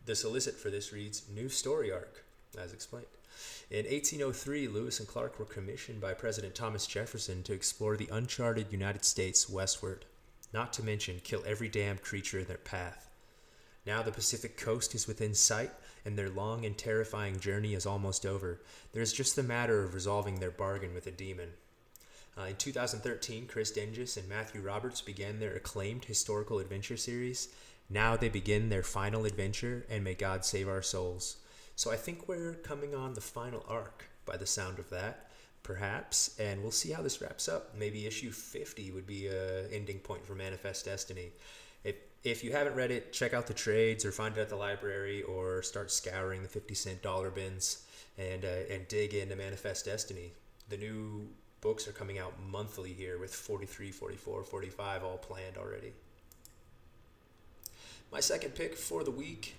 The 0.06 0.16
solicit 0.16 0.56
for 0.56 0.70
this 0.70 0.94
reads 0.94 1.24
New 1.36 1.50
Story 1.50 1.92
Arc, 1.92 2.24
as 2.58 2.72
explained. 2.72 3.08
In 3.70 3.84
1803, 3.84 4.70
Lewis 4.70 5.00
and 5.02 5.10
Clark 5.10 5.38
were 5.38 5.44
commissioned 5.44 6.00
by 6.00 6.14
President 6.14 6.56
Thomas 6.56 6.88
Jefferson 6.88 7.44
to 7.44 7.52
explore 7.52 7.98
the 7.98 8.08
uncharted 8.10 8.72
United 8.72 9.04
States 9.04 9.50
westward, 9.50 10.06
not 10.54 10.72
to 10.72 10.84
mention 10.84 11.20
kill 11.22 11.44
every 11.46 11.68
damned 11.68 12.02
creature 12.02 12.40
in 12.40 12.46
their 12.46 12.56
path. 12.56 13.10
Now 13.86 14.04
the 14.04 14.12
Pacific 14.12 14.58
coast 14.58 14.96
is 14.96 15.08
within 15.08 15.34
sight, 15.34 15.72
and 16.08 16.18
their 16.18 16.30
long 16.30 16.66
and 16.66 16.76
terrifying 16.76 17.40
journey 17.40 17.76
is 17.76 17.86
almost 17.86 18.26
over. 18.26 18.62
There 18.94 19.04
is 19.04 19.14
just 19.14 19.36
the 19.36 19.44
matter 19.44 19.84
of 19.84 19.94
resolving 19.94 20.40
their 20.40 20.50
bargain 20.50 20.96
with 20.96 21.06
a 21.06 21.12
demon. 21.12 21.50
Uh, 22.36 22.46
in 22.46 22.56
2013, 22.56 23.46
Chris 23.46 23.72
Dingess 23.72 24.18
and 24.18 24.28
Matthew 24.28 24.62
Roberts 24.62 25.02
began 25.02 25.40
their 25.40 25.54
acclaimed 25.56 26.06
historical 26.06 26.60
adventure 26.60 26.98
series, 26.98 27.50
now 27.90 28.18
they 28.18 28.30
begin 28.30 28.70
their 28.70 28.84
final 28.84 29.26
adventure, 29.26 29.86
and 29.90 30.04
may 30.04 30.14
God 30.14 30.44
save 30.44 30.68
our 30.68 30.82
souls. 30.82 31.38
So 31.76 31.92
I 31.92 31.96
think 31.96 32.28
we're 32.28 32.56
coming 32.56 32.94
on 32.94 33.14
the 33.14 33.22
final 33.22 33.64
arc 33.68 34.10
by 34.26 34.36
the 34.36 34.46
sound 34.46 34.80
of 34.80 34.90
that, 34.90 35.30
perhaps, 35.64 36.38
and 36.40 36.62
we'll 36.62 36.72
see 36.72 36.92
how 36.92 37.02
this 37.02 37.22
wraps 37.22 37.48
up. 37.48 37.76
Maybe 37.78 38.06
issue 38.06 38.32
50 38.32 38.92
would 38.92 39.08
be 39.08 39.28
a 39.28 39.68
ending 39.70 40.00
point 40.00 40.26
for 40.26 40.36
Manifest 40.36 40.86
Destiny. 40.86 41.32
If, 41.84 41.96
if 42.24 42.44
you 42.44 42.52
haven't 42.52 42.76
read 42.76 42.92
it, 42.92 43.14
check 43.14 43.34
out 43.34 43.48
the 43.48 43.54
trades 43.54 44.06
or 44.06 44.12
find 44.12 44.38
it 44.38 44.42
at 44.42 44.50
the 44.50 44.56
library 44.56 45.24
or 45.24 45.62
start 45.62 45.92
scouring 45.92 46.44
the 46.44 46.50
50 46.50 46.74
cent 46.74 47.02
dollar 47.02 47.30
bins 47.30 47.84
and, 48.18 48.44
uh, 48.44 48.74
and 48.74 48.88
dig 48.88 49.14
into 49.14 49.36
Manifest 49.36 49.86
Destiny. 49.86 50.32
The 50.70 50.78
new 50.78 51.28
books 51.62 51.88
are 51.88 51.92
coming 51.92 52.20
out 52.20 52.34
monthly 52.50 52.94
here 52.94 53.18
with 53.18 53.34
43, 53.34 53.92
44, 53.92 54.44
45 54.44 55.04
all 55.04 55.18
planned 55.18 55.58
already. 55.58 55.94
My 58.12 58.20
second 58.20 58.56
pick 58.56 58.76
for 58.76 59.04
the 59.04 59.12
week 59.12 59.56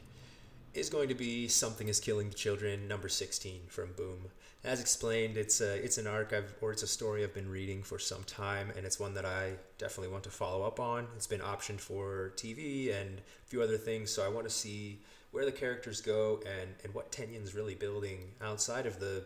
is 0.74 0.90
going 0.90 1.08
to 1.08 1.14
be 1.14 1.48
Something 1.48 1.88
is 1.88 2.00
Killing 2.00 2.28
the 2.28 2.34
Children, 2.34 2.86
number 2.88 3.08
16 3.08 3.62
from 3.68 3.92
Boom. 3.92 4.26
As 4.64 4.80
explained, 4.80 5.36
it's 5.36 5.60
a, 5.60 5.74
it's 5.82 5.98
an 5.98 6.06
arc 6.06 6.32
I've, 6.32 6.54
or 6.60 6.72
it's 6.72 6.82
a 6.82 6.86
story 6.86 7.22
I've 7.22 7.34
been 7.34 7.48
reading 7.48 7.82
for 7.82 7.98
some 7.98 8.24
time, 8.24 8.72
and 8.76 8.84
it's 8.84 9.00
one 9.00 9.14
that 9.14 9.24
I 9.24 9.52
definitely 9.78 10.12
want 10.12 10.24
to 10.24 10.30
follow 10.30 10.64
up 10.64 10.78
on. 10.80 11.06
It's 11.16 11.26
been 11.26 11.40
optioned 11.40 11.80
for 11.80 12.32
TV 12.36 12.94
and 12.94 13.18
a 13.18 13.46
few 13.46 13.62
other 13.62 13.78
things, 13.78 14.10
so 14.10 14.24
I 14.24 14.28
want 14.28 14.46
to 14.46 14.54
see 14.54 15.00
where 15.30 15.44
the 15.44 15.52
characters 15.52 16.00
go 16.00 16.40
and, 16.44 16.70
and 16.84 16.92
what 16.94 17.12
Tynion's 17.12 17.54
really 17.54 17.74
building 17.74 18.32
outside 18.42 18.86
of 18.86 18.98
the 19.00 19.24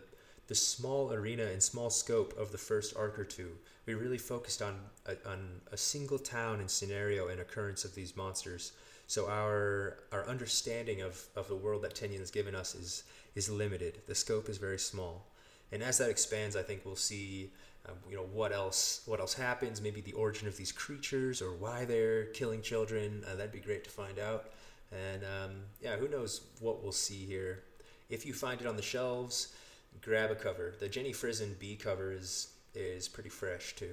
the 0.48 0.54
small 0.56 1.12
arena 1.12 1.44
and 1.44 1.62
small 1.62 1.88
scope 1.88 2.36
of 2.36 2.50
the 2.50 2.58
first 2.58 2.96
arc 2.96 3.18
or 3.18 3.24
two. 3.24 3.52
We 3.86 3.94
really 3.94 4.18
focused 4.18 4.60
on 4.60 4.80
a, 5.06 5.12
on 5.26 5.60
a 5.70 5.76
single 5.76 6.18
town 6.18 6.58
and 6.58 6.68
scenario 6.68 7.28
and 7.28 7.40
occurrence 7.40 7.84
of 7.84 7.94
these 7.94 8.16
monsters 8.16 8.72
so 9.12 9.28
our 9.28 9.98
our 10.10 10.26
understanding 10.26 11.02
of, 11.02 11.22
of 11.36 11.46
the 11.46 11.54
world 11.54 11.82
that 11.82 11.94
Tynion 11.94 12.20
has 12.20 12.30
given 12.30 12.54
us 12.54 12.74
is 12.74 13.04
is 13.34 13.50
limited. 13.50 14.00
The 14.06 14.14
scope 14.14 14.48
is 14.48 14.56
very 14.56 14.78
small, 14.78 15.26
and 15.70 15.82
as 15.82 15.98
that 15.98 16.08
expands, 16.08 16.56
I 16.56 16.62
think 16.62 16.86
we'll 16.86 16.96
see. 16.96 17.50
Um, 17.86 17.96
you 18.08 18.16
know 18.16 18.28
what 18.32 18.52
else? 18.52 19.02
What 19.04 19.20
else 19.20 19.34
happens? 19.34 19.82
Maybe 19.82 20.00
the 20.00 20.14
origin 20.14 20.48
of 20.48 20.56
these 20.56 20.72
creatures 20.72 21.42
or 21.42 21.52
why 21.52 21.84
they're 21.84 22.26
killing 22.26 22.62
children. 22.62 23.22
Uh, 23.30 23.34
that'd 23.34 23.52
be 23.52 23.58
great 23.58 23.84
to 23.84 23.90
find 23.90 24.18
out. 24.18 24.52
And 24.90 25.24
um, 25.24 25.50
yeah, 25.82 25.96
who 25.96 26.08
knows 26.08 26.46
what 26.60 26.82
we'll 26.82 26.90
see 26.92 27.26
here? 27.26 27.64
If 28.08 28.24
you 28.24 28.32
find 28.32 28.62
it 28.62 28.66
on 28.66 28.76
the 28.76 28.82
shelves, 28.82 29.52
grab 30.00 30.30
a 30.30 30.36
cover. 30.36 30.74
The 30.80 30.88
Jenny 30.88 31.12
Frison 31.12 31.54
B 31.58 31.76
cover 31.76 32.12
is 32.12 32.54
is 32.74 33.08
pretty 33.08 33.28
fresh 33.28 33.76
too. 33.76 33.92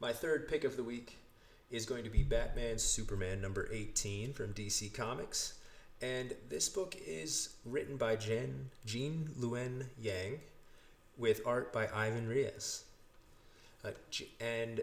My 0.00 0.14
third 0.14 0.48
pick 0.48 0.64
of 0.64 0.78
the 0.78 0.84
week 0.84 1.18
is 1.70 1.86
going 1.86 2.04
to 2.04 2.10
be 2.10 2.22
Batman 2.22 2.78
Superman 2.78 3.40
number 3.40 3.68
18 3.72 4.32
from 4.32 4.52
DC 4.52 4.92
Comics. 4.92 5.54
And 6.02 6.34
this 6.48 6.68
book 6.68 6.96
is 7.06 7.56
written 7.64 7.96
by 7.96 8.16
Jen, 8.16 8.70
Gene 8.84 9.30
Luen 9.38 9.86
Yang 10.00 10.40
with 11.16 11.42
art 11.46 11.72
by 11.72 11.88
Ivan 11.94 12.28
Reis. 12.28 12.84
Uh, 13.84 13.90
and 14.40 14.80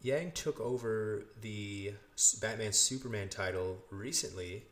Yang 0.00 0.32
took 0.32 0.60
over 0.60 1.24
the 1.40 1.92
Batman 2.40 2.72
Superman 2.72 3.28
title 3.28 3.78
recently, 3.90 4.64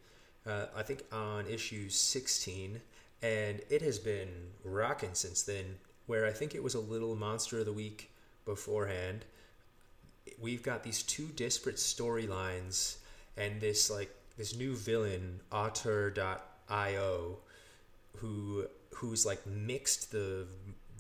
uh, 0.47 0.67
I 0.77 0.83
think 0.83 1.05
on 1.13 1.47
issue 1.47 1.89
16, 1.89 2.81
and 3.23 3.61
it 3.71 3.83
has 3.83 3.99
been 3.99 4.29
rocking 4.65 5.15
since 5.15 5.43
then. 5.43 5.77
Where 6.07 6.27
I 6.27 6.33
think 6.33 6.55
it 6.55 6.63
was 6.63 6.75
a 6.75 6.81
little 6.81 7.15
Monster 7.15 7.61
of 7.61 7.67
the 7.67 7.73
Week 7.73 8.11
beforehand, 8.45 9.25
we've 10.41 10.63
got 10.63 10.83
these 10.83 11.03
two 11.03 11.27
disparate 11.37 11.77
storylines 11.77 12.97
and 13.37 13.61
this 13.61 13.91
like 13.91 14.15
this 14.37 14.57
new 14.57 14.75
villain 14.75 15.41
auteur.io 15.51 17.39
who 18.17 18.67
who's 18.95 19.27
like 19.27 19.47
mixed 19.47 20.13
the 20.13 20.47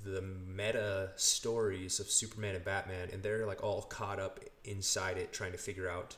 the 0.05 0.23
meta 0.23 1.11
stories 1.17 2.00
of 2.00 2.11
Superman 2.11 2.57
and 2.57 2.64
Batman 2.64 3.09
and 3.12 3.23
they're 3.23 3.47
like 3.47 3.62
all 3.62 3.83
caught 3.83 4.19
up 4.19 4.41
inside 4.64 5.17
it 5.17 5.33
trying 5.33 5.52
to 5.52 5.59
figure 5.59 5.88
out 5.88 6.17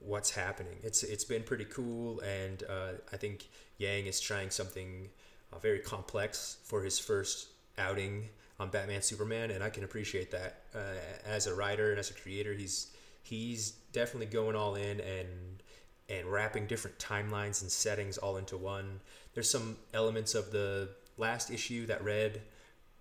what's 0.00 0.30
happening. 0.30 0.76
It's 0.82 1.02
it's 1.02 1.24
been 1.24 1.42
pretty 1.42 1.66
cool 1.66 2.20
and 2.20 2.62
uh, 2.68 2.92
I 3.12 3.16
think 3.16 3.48
Yang 3.78 4.06
is 4.06 4.20
trying 4.20 4.50
something 4.50 5.08
uh, 5.52 5.58
very 5.58 5.78
complex 5.78 6.58
for 6.64 6.82
his 6.82 6.98
first 6.98 7.48
outing 7.78 8.28
on 8.58 8.70
Batman 8.70 9.02
Superman, 9.02 9.50
and 9.50 9.62
I 9.62 9.70
can 9.70 9.84
appreciate 9.84 10.30
that. 10.30 10.62
Uh, 10.74 10.78
as 11.26 11.46
a 11.46 11.54
writer 11.54 11.90
and 11.90 11.98
as 11.98 12.10
a 12.10 12.14
creator, 12.14 12.54
he's 12.54 12.88
he's 13.22 13.70
definitely 13.92 14.26
going 14.26 14.56
all 14.56 14.74
in 14.74 15.00
and 15.00 15.62
and 16.08 16.26
wrapping 16.26 16.66
different 16.66 16.98
timelines 16.98 17.62
and 17.62 17.70
settings 17.70 18.18
all 18.18 18.36
into 18.36 18.56
one. 18.56 19.00
There's 19.32 19.50
some 19.50 19.76
elements 19.94 20.34
of 20.34 20.50
the 20.50 20.90
last 21.16 21.50
issue 21.50 21.86
that 21.86 22.04
read 22.04 22.42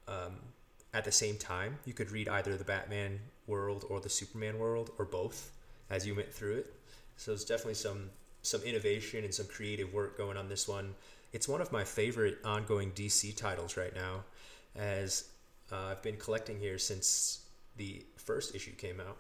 um, 0.07 0.37
at 0.93 1.03
the 1.03 1.11
same 1.11 1.37
time. 1.37 1.79
You 1.85 1.93
could 1.93 2.11
read 2.11 2.29
either 2.29 2.55
the 2.55 2.63
Batman 2.63 3.19
world 3.45 3.85
or 3.89 3.99
the 3.99 4.09
Superman 4.09 4.57
world 4.57 4.91
or 4.97 5.05
both 5.05 5.51
as 5.89 6.07
you 6.07 6.15
went 6.15 6.33
through 6.33 6.55
it. 6.55 6.73
So 7.17 7.31
there's 7.31 7.45
definitely 7.45 7.75
some 7.75 8.09
some 8.41 8.61
innovation 8.63 9.23
and 9.23 9.33
some 9.33 9.47
creative 9.47 9.93
work 9.93 10.17
going 10.17 10.37
on 10.37 10.49
this 10.49 10.67
one. 10.67 10.95
It's 11.31 11.47
one 11.47 11.61
of 11.61 11.71
my 11.71 11.83
favorite 11.83 12.37
ongoing 12.43 12.91
DC 12.91 13.35
titles 13.37 13.77
right 13.77 13.95
now, 13.95 14.25
as 14.75 15.29
uh, 15.71 15.91
I've 15.91 16.01
been 16.01 16.17
collecting 16.17 16.59
here 16.59 16.77
since 16.77 17.45
the 17.75 18.05
first 18.17 18.55
issue 18.55 18.73
came 18.73 18.99
out. 18.99 19.17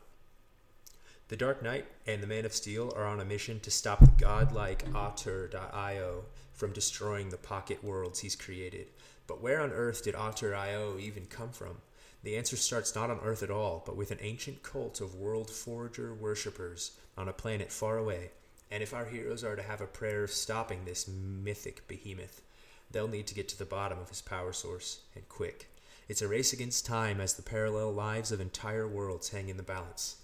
The 1.29 1.37
Dark 1.37 1.63
Knight 1.63 1.85
and 2.05 2.21
the 2.21 2.27
Man 2.27 2.45
of 2.45 2.53
Steel 2.53 2.93
are 2.95 3.05
on 3.05 3.19
a 3.19 3.25
mission 3.25 3.59
to 3.61 3.71
stop 3.71 3.99
the 3.99 4.11
godlike 4.17 4.85
Auteur.io 4.93 6.25
from 6.51 6.73
destroying 6.73 7.29
the 7.29 7.37
pocket 7.37 7.83
worlds 7.83 8.19
he's 8.19 8.35
created. 8.35 8.87
But 9.25 9.41
where 9.41 9.61
on 9.61 9.71
earth 9.71 10.03
did 10.03 10.15
Auteur.io 10.15 10.97
even 10.99 11.25
come 11.25 11.51
from? 11.51 11.77
The 12.23 12.37
answer 12.37 12.55
starts 12.55 12.95
not 12.95 13.09
on 13.09 13.19
Earth 13.21 13.43
at 13.43 13.51
all, 13.51 13.83
but 13.85 13.97
with 13.97 14.09
an 14.11 14.19
ancient 14.21 14.63
cult 14.63 15.01
of 15.01 15.15
world 15.15 15.49
forger 15.49 16.13
worshippers 16.13 16.91
on 17.17 17.27
a 17.27 17.33
planet 17.33 17.69
far 17.69 17.97
away. 17.97 18.31
And 18.71 18.81
if 18.81 18.93
our 18.93 19.05
heroes 19.05 19.43
are 19.43 19.57
to 19.57 19.61
have 19.61 19.81
a 19.81 19.87
prayer 19.87 20.23
of 20.23 20.31
stopping 20.31 20.85
this 20.85 21.07
mythic 21.07 21.85
behemoth, 21.87 22.41
they'll 22.89 23.09
need 23.09 23.27
to 23.27 23.35
get 23.35 23.49
to 23.49 23.57
the 23.57 23.65
bottom 23.65 23.99
of 23.99 24.09
his 24.09 24.21
power 24.21 24.53
source, 24.53 25.01
and 25.15 25.27
quick. 25.27 25.67
It's 26.09 26.21
a 26.21 26.27
race 26.27 26.51
against 26.51 26.85
time 26.85 27.21
as 27.21 27.33
the 27.33 27.41
parallel 27.41 27.91
lives 27.91 28.31
of 28.31 28.41
entire 28.41 28.87
worlds 28.87 29.29
hang 29.29 29.49
in 29.49 29.57
the 29.57 29.63
balance. 29.63 30.17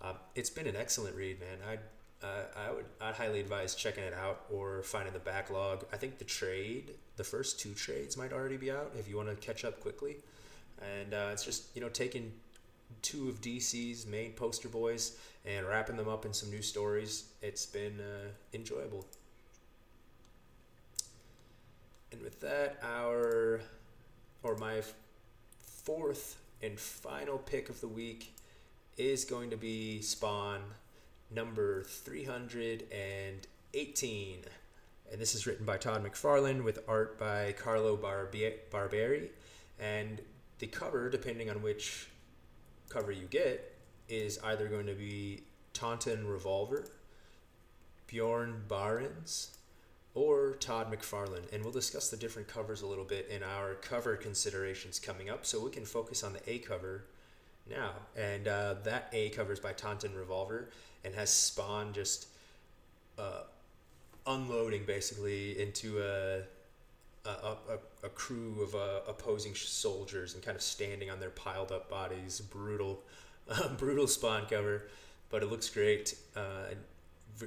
Uh, 0.00 0.14
it's 0.34 0.50
been 0.50 0.66
an 0.66 0.76
excellent 0.76 1.16
read, 1.16 1.40
man. 1.40 1.58
I'd 1.68 1.80
uh, 2.22 2.44
I 2.56 2.70
would 2.70 2.86
I'd 3.00 3.14
highly 3.14 3.40
advise 3.40 3.74
checking 3.74 4.04
it 4.04 4.14
out 4.14 4.46
or 4.50 4.82
finding 4.82 5.12
the 5.12 5.18
backlog. 5.18 5.84
I 5.92 5.96
think 5.96 6.18
the 6.18 6.24
trade, 6.24 6.92
the 7.16 7.24
first 7.24 7.60
two 7.60 7.74
trades 7.74 8.16
might 8.16 8.32
already 8.32 8.56
be 8.56 8.70
out 8.70 8.92
if 8.98 9.08
you 9.08 9.16
want 9.16 9.28
to 9.28 9.34
catch 9.34 9.64
up 9.64 9.80
quickly. 9.80 10.16
And 10.80 11.12
uh, 11.12 11.28
it's 11.32 11.44
just 11.44 11.74
you 11.74 11.82
know 11.82 11.88
taking 11.88 12.32
two 13.02 13.28
of 13.28 13.40
DC's 13.40 14.06
main 14.06 14.32
poster 14.32 14.68
boys 14.68 15.18
and 15.44 15.66
wrapping 15.66 15.96
them 15.96 16.08
up 16.08 16.24
in 16.24 16.32
some 16.32 16.50
new 16.50 16.62
stories. 16.62 17.24
It's 17.42 17.66
been 17.66 18.00
uh, 18.00 18.28
enjoyable. 18.54 19.06
And 22.12 22.22
with 22.22 22.40
that, 22.40 22.78
our 22.82 23.60
or 24.42 24.56
my 24.56 24.82
fourth 25.86 26.36
and 26.60 26.78
final 26.80 27.38
pick 27.38 27.68
of 27.68 27.80
the 27.80 27.86
week 27.86 28.34
is 28.96 29.24
going 29.24 29.50
to 29.50 29.56
be 29.56 30.02
Spawn 30.02 30.60
number 31.30 31.84
318. 31.84 34.38
And 35.12 35.20
this 35.20 35.36
is 35.36 35.46
written 35.46 35.64
by 35.64 35.76
Todd 35.76 36.04
McFarlane 36.04 36.64
with 36.64 36.80
art 36.88 37.20
by 37.20 37.52
Carlo 37.52 37.96
Barberi. 37.96 39.28
And 39.78 40.20
the 40.58 40.66
cover, 40.66 41.08
depending 41.08 41.50
on 41.50 41.62
which 41.62 42.08
cover 42.88 43.12
you 43.12 43.26
get, 43.26 43.76
is 44.08 44.40
either 44.42 44.66
going 44.66 44.86
to 44.86 44.94
be 44.94 45.44
Taunton 45.72 46.26
Revolver, 46.26 46.88
Bjorn 48.08 48.64
Barends, 48.66 49.55
or 50.16 50.54
Todd 50.54 50.90
McFarlane. 50.90 51.52
And 51.52 51.62
we'll 51.62 51.72
discuss 51.72 52.08
the 52.08 52.16
different 52.16 52.48
covers 52.48 52.80
a 52.80 52.86
little 52.86 53.04
bit 53.04 53.28
in 53.28 53.42
our 53.42 53.74
cover 53.74 54.16
considerations 54.16 54.98
coming 54.98 55.28
up. 55.28 55.44
So 55.44 55.62
we 55.62 55.70
can 55.70 55.84
focus 55.84 56.24
on 56.24 56.32
the 56.32 56.40
A 56.50 56.58
cover 56.58 57.04
now. 57.70 57.92
And 58.16 58.48
uh, 58.48 58.76
that 58.84 59.10
A 59.12 59.28
cover 59.28 59.52
is 59.52 59.60
by 59.60 59.74
Taunton 59.74 60.14
Revolver 60.14 60.70
and 61.04 61.14
has 61.14 61.30
Spawn 61.30 61.92
just 61.92 62.28
uh, 63.18 63.42
unloading 64.26 64.84
basically 64.84 65.60
into 65.60 66.02
a. 66.02 66.42
A, 67.28 67.56
a, 67.68 67.78
a 68.04 68.08
crew 68.10 68.62
of 68.62 68.76
uh, 68.76 69.00
opposing 69.08 69.52
soldiers 69.56 70.34
and 70.34 70.44
kind 70.44 70.54
of 70.54 70.62
standing 70.62 71.10
on 71.10 71.18
their 71.18 71.30
piled 71.30 71.72
up 71.72 71.90
bodies. 71.90 72.40
Brutal, 72.40 73.02
brutal 73.78 74.06
spawn 74.06 74.46
cover, 74.48 74.86
but 75.28 75.42
it 75.42 75.50
looks 75.50 75.68
great. 75.68 76.14
Uh, 76.36 76.66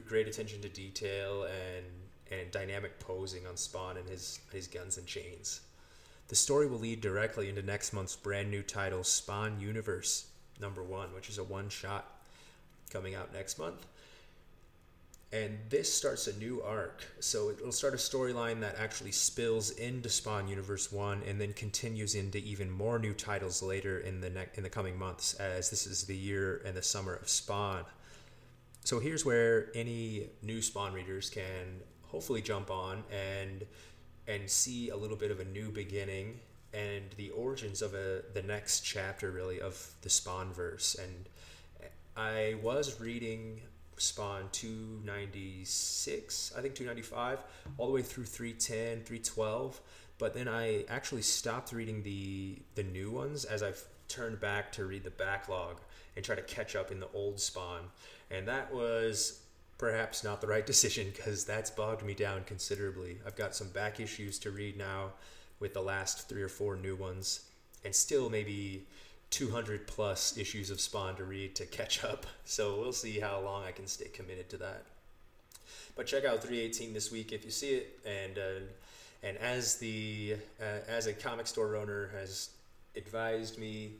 great 0.05 0.27
attention 0.27 0.59
to 0.63 0.67
detail 0.67 1.43
and 1.43 1.85
and 2.31 2.51
dynamic 2.51 2.99
posing 2.99 3.45
on 3.47 3.57
Spawn 3.57 3.97
and 3.97 4.07
his, 4.07 4.39
his 4.51 4.67
guns 4.67 4.97
and 4.97 5.07
chains. 5.07 5.61
The 6.27 6.35
story 6.35 6.67
will 6.67 6.79
lead 6.79 7.01
directly 7.01 7.49
into 7.49 7.63
next 7.63 7.91
month's 7.91 8.15
brand 8.15 8.51
new 8.51 8.61
title, 8.61 9.03
Spawn 9.03 9.59
Universe 9.59 10.27
number 10.61 10.83
one, 10.83 11.13
which 11.13 11.29
is 11.29 11.37
a 11.37 11.43
one 11.43 11.69
shot 11.69 12.19
coming 12.91 13.15
out 13.15 13.33
next 13.33 13.57
month. 13.57 13.85
And 15.31 15.59
this 15.69 15.93
starts 15.93 16.25
a 16.27 16.37
new 16.37 16.61
arc. 16.63 17.03
So 17.19 17.51
it'll 17.51 17.71
start 17.71 17.93
a 17.93 17.97
storyline 17.97 18.61
that 18.61 18.77
actually 18.79 19.11
spills 19.11 19.69
into 19.71 20.09
Spawn 20.09 20.47
Universe 20.47 20.91
1 20.91 21.21
and 21.27 21.39
then 21.39 21.53
continues 21.53 22.15
into 22.15 22.39
even 22.39 22.69
more 22.69 22.97
new 22.97 23.13
titles 23.13 23.61
later 23.61 23.99
in 23.99 24.21
the 24.21 24.31
ne- 24.31 24.49
in 24.55 24.63
the 24.63 24.69
coming 24.69 24.97
months 24.97 25.35
as 25.35 25.69
this 25.69 25.85
is 25.85 26.05
the 26.05 26.15
year 26.15 26.61
and 26.65 26.75
the 26.75 26.81
summer 26.81 27.13
of 27.13 27.29
Spawn. 27.29 27.85
So 28.83 28.99
here's 28.99 29.23
where 29.23 29.69
any 29.75 30.29
new 30.41 30.63
Spawn 30.63 30.93
readers 30.93 31.29
can 31.29 31.81
hopefully 32.09 32.41
jump 32.41 32.69
on 32.69 33.03
and 33.11 33.65
and 34.27 34.49
see 34.49 34.89
a 34.89 34.95
little 34.95 35.17
bit 35.17 35.31
of 35.31 35.39
a 35.39 35.45
new 35.45 35.71
beginning 35.71 36.39
and 36.73 37.03
the 37.17 37.29
origins 37.31 37.81
of 37.81 37.93
a 37.93 38.21
the 38.33 38.43
next 38.43 38.81
chapter 38.81 39.31
really 39.31 39.59
of 39.59 39.93
the 40.01 40.09
Spawn 40.09 40.53
verse. 40.53 40.95
And 40.95 41.27
I 42.15 42.55
was 42.61 42.99
reading 42.99 43.61
Spawn 43.97 44.49
296, 44.51 46.53
I 46.57 46.61
think 46.61 46.75
295, 46.75 47.39
all 47.77 47.87
the 47.87 47.93
way 47.93 48.01
through 48.01 48.25
310, 48.25 49.03
312. 49.03 49.81
But 50.17 50.33
then 50.33 50.47
I 50.47 50.85
actually 50.89 51.21
stopped 51.21 51.71
reading 51.71 52.03
the 52.03 52.57
the 52.75 52.83
new 52.83 53.11
ones 53.11 53.45
as 53.45 53.63
I've 53.63 53.83
turned 54.07 54.39
back 54.39 54.71
to 54.73 54.85
read 54.85 55.03
the 55.03 55.11
backlog 55.11 55.79
and 56.15 56.25
try 56.25 56.35
to 56.35 56.41
catch 56.41 56.75
up 56.75 56.91
in 56.91 56.99
the 56.99 57.07
old 57.13 57.39
Spawn. 57.39 57.83
And 58.29 58.47
that 58.47 58.73
was 58.73 59.38
perhaps 59.79 60.23
not 60.23 60.41
the 60.41 60.47
right 60.47 60.65
decision 60.67 61.07
because 61.15 61.43
that's 61.43 61.71
bogged 61.71 62.05
me 62.05 62.13
down 62.13 62.43
considerably. 62.45 63.17
I've 63.25 63.35
got 63.35 63.55
some 63.55 63.69
back 63.69 63.99
issues 63.99 64.37
to 64.39 64.51
read 64.51 64.77
now 64.77 65.13
with 65.59 65.73
the 65.73 65.81
last 65.81 66.29
three 66.29 66.43
or 66.43 66.47
four 66.47 66.75
new 66.75 66.95
ones, 66.95 67.45
and 67.83 67.95
still 67.95 68.29
maybe 68.29 68.85
200 69.31 69.87
plus 69.87 70.37
issues 70.37 70.69
of 70.69 70.79
Spawn 70.79 71.15
to 71.15 71.23
read 71.23 71.55
to 71.55 71.65
catch 71.77 72.03
up. 72.03 72.27
So 72.45 72.79
we'll 72.79 72.93
see 72.93 73.19
how 73.19 73.39
long 73.39 73.63
I 73.63 73.71
can 73.71 73.87
stay 73.87 74.09
committed 74.09 74.49
to 74.49 74.57
that. 74.57 74.83
But 75.95 76.05
check 76.07 76.25
out 76.25 76.41
318 76.41 76.93
this 76.93 77.11
week 77.11 77.31
if 77.31 77.43
you 77.43 77.51
see 77.51 77.71
it, 77.71 77.99
and 78.05 78.37
uh, 78.37 78.65
and 79.21 79.37
as 79.37 79.75
the 79.75 80.37
uh, 80.61 80.79
as 80.87 81.07
a 81.07 81.13
comic 81.13 81.45
store 81.45 81.75
owner 81.75 82.09
has 82.17 82.51
advised 82.95 83.59
me, 83.59 83.91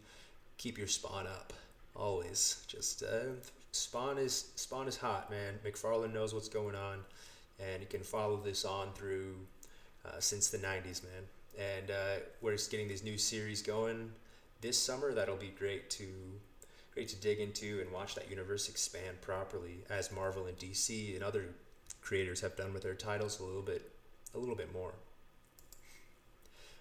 keep 0.57 0.77
your 0.77 0.87
Spawn 0.87 1.27
up 1.27 1.53
always. 1.95 2.63
Just 2.67 3.03
uh, 3.03 3.33
Spawn 3.71 4.17
is 4.17 4.51
Spawn 4.55 4.88
is 4.88 4.97
hot, 4.97 5.29
man. 5.29 5.60
McFarlane 5.65 6.13
knows 6.13 6.34
what's 6.34 6.49
going 6.49 6.75
on, 6.75 6.99
and 7.60 7.82
you 7.82 7.88
can 7.88 8.01
follow 8.01 8.38
this 8.38 8.65
on 8.65 8.91
through 8.93 9.36
uh, 10.05 10.19
since 10.19 10.49
the 10.49 10.58
'90s, 10.58 11.03
man. 11.03 11.23
And 11.58 11.91
uh, 11.91 12.23
we're 12.41 12.53
just 12.53 12.71
getting 12.71 12.88
these 12.88 13.03
new 13.03 13.17
series 13.17 13.62
going 13.62 14.12
this 14.62 14.77
summer. 14.77 15.13
That'll 15.13 15.36
be 15.36 15.53
great 15.58 15.89
to 15.91 16.08
great 16.93 17.08
to 17.10 17.15
dig 17.17 17.39
into 17.39 17.79
and 17.82 17.91
watch 17.91 18.15
that 18.15 18.29
universe 18.29 18.69
expand 18.69 19.21
properly, 19.21 19.79
as 19.89 20.12
Marvel 20.12 20.47
and 20.47 20.58
DC 20.58 21.13
and 21.13 21.23
other 21.23 21.45
creators 22.01 22.41
have 22.41 22.55
done 22.55 22.73
with 22.73 22.84
their 22.84 22.95
titles 22.95 23.39
a 23.39 23.43
little 23.43 23.62
bit 23.62 23.91
a 24.34 24.39
little 24.39 24.55
bit 24.55 24.73
more. 24.73 24.93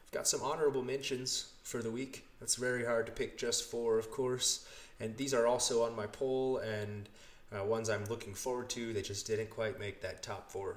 I've 0.06 0.12
got 0.12 0.26
some 0.26 0.42
honorable 0.42 0.82
mentions 0.82 1.52
for 1.64 1.82
the 1.82 1.90
week. 1.90 2.24
That's 2.40 2.54
very 2.54 2.86
hard 2.86 3.04
to 3.06 3.12
pick 3.12 3.36
just 3.36 3.70
four, 3.70 3.98
of 3.98 4.10
course 4.10 4.66
and 5.00 5.16
these 5.16 5.34
are 5.34 5.46
also 5.46 5.84
on 5.84 5.94
my 5.94 6.06
poll 6.06 6.58
and 6.58 7.08
uh, 7.56 7.64
ones 7.64 7.88
I'm 7.88 8.04
looking 8.06 8.34
forward 8.34 8.68
to. 8.70 8.92
They 8.92 9.02
just 9.02 9.26
didn't 9.26 9.50
quite 9.50 9.78
make 9.78 10.02
that 10.02 10.22
top 10.22 10.50
four. 10.50 10.76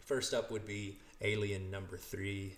First 0.00 0.32
up 0.32 0.50
would 0.50 0.66
be 0.66 0.96
Alien 1.20 1.70
number 1.70 1.96
three. 1.96 2.54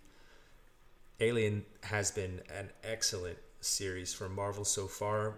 Alien 1.19 1.65
has 1.83 2.11
been 2.11 2.41
an 2.55 2.71
excellent 2.85 3.39
series 3.61 4.15
from 4.15 4.35
Marvel 4.35 4.65
so 4.65 4.87
far, 4.87 5.35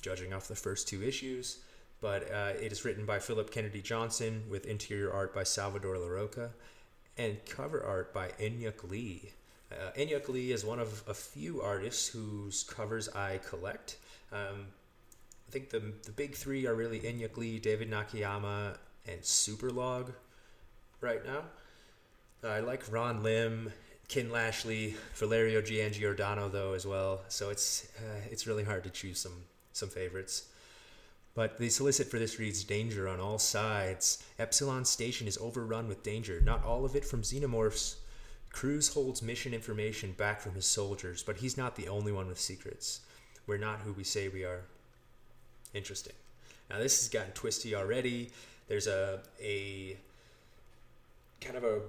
judging 0.00 0.32
off 0.32 0.48
the 0.48 0.54
first 0.54 0.88
two 0.88 1.02
issues. 1.02 1.58
But 2.00 2.30
uh, 2.30 2.52
it 2.60 2.70
is 2.70 2.84
written 2.84 3.06
by 3.06 3.18
Philip 3.18 3.50
Kennedy 3.50 3.80
Johnson 3.80 4.44
with 4.50 4.66
interior 4.66 5.12
art 5.12 5.34
by 5.34 5.42
Salvador 5.42 5.96
Larroca 5.96 6.50
and 7.16 7.38
cover 7.46 7.82
art 7.82 8.12
by 8.12 8.28
Inhyuk 8.40 8.90
Lee. 8.90 9.30
Uh, 9.72 9.90
Inhyuk 9.96 10.28
Lee 10.28 10.52
is 10.52 10.64
one 10.64 10.78
of 10.78 11.02
a 11.08 11.14
few 11.14 11.62
artists 11.62 12.08
whose 12.08 12.64
covers 12.64 13.08
I 13.08 13.38
collect. 13.38 13.96
Um, 14.34 14.66
I 15.48 15.50
think 15.52 15.70
the 15.70 15.80
the 16.02 16.12
big 16.12 16.34
three 16.34 16.66
are 16.66 16.74
really 16.74 17.00
Inhyuk 17.00 17.36
Lee, 17.36 17.58
David 17.58 17.90
Nakayama, 17.90 18.76
and 19.06 19.20
Superlog 19.22 20.12
right 21.00 21.24
now. 21.24 21.44
Uh, 22.42 22.48
I 22.48 22.60
like 22.60 22.90
Ron 22.92 23.22
Lim, 23.22 23.72
Ken 24.08 24.30
Lashley, 24.30 24.96
Valerio 25.14 25.62
Giangiordano 25.62 26.50
though 26.50 26.74
as 26.74 26.86
well. 26.86 27.22
So 27.28 27.50
it's 27.50 27.88
uh, 27.98 28.20
it's 28.30 28.46
really 28.46 28.64
hard 28.64 28.82
to 28.84 28.90
choose 28.90 29.20
some 29.20 29.44
some 29.72 29.88
favorites. 29.88 30.48
But 31.34 31.58
the 31.58 31.68
solicit 31.68 32.08
for 32.08 32.18
this 32.18 32.38
reads 32.38 32.62
Danger 32.62 33.08
on 33.08 33.18
all 33.20 33.38
sides. 33.38 34.22
Epsilon 34.38 34.84
Station 34.84 35.26
is 35.26 35.38
overrun 35.38 35.88
with 35.88 36.04
danger, 36.04 36.40
not 36.40 36.64
all 36.64 36.84
of 36.84 36.94
it 36.94 37.04
from 37.04 37.22
xenomorphs. 37.22 37.96
Cruz 38.50 38.94
holds 38.94 39.20
mission 39.20 39.52
information 39.52 40.12
back 40.12 40.40
from 40.40 40.54
his 40.54 40.64
soldiers, 40.64 41.24
but 41.24 41.38
he's 41.38 41.56
not 41.56 41.74
the 41.74 41.88
only 41.88 42.12
one 42.12 42.28
with 42.28 42.38
secrets. 42.38 43.00
We're 43.46 43.58
not 43.58 43.80
who 43.80 43.92
we 43.92 44.04
say 44.04 44.28
we 44.28 44.44
are. 44.44 44.62
Interesting. 45.72 46.14
Now 46.70 46.78
this 46.78 47.00
has 47.00 47.08
gotten 47.08 47.32
twisty 47.32 47.74
already. 47.74 48.30
There's 48.68 48.86
a 48.86 49.20
a 49.42 49.96
kind 51.40 51.56
of 51.56 51.64
a 51.64 51.80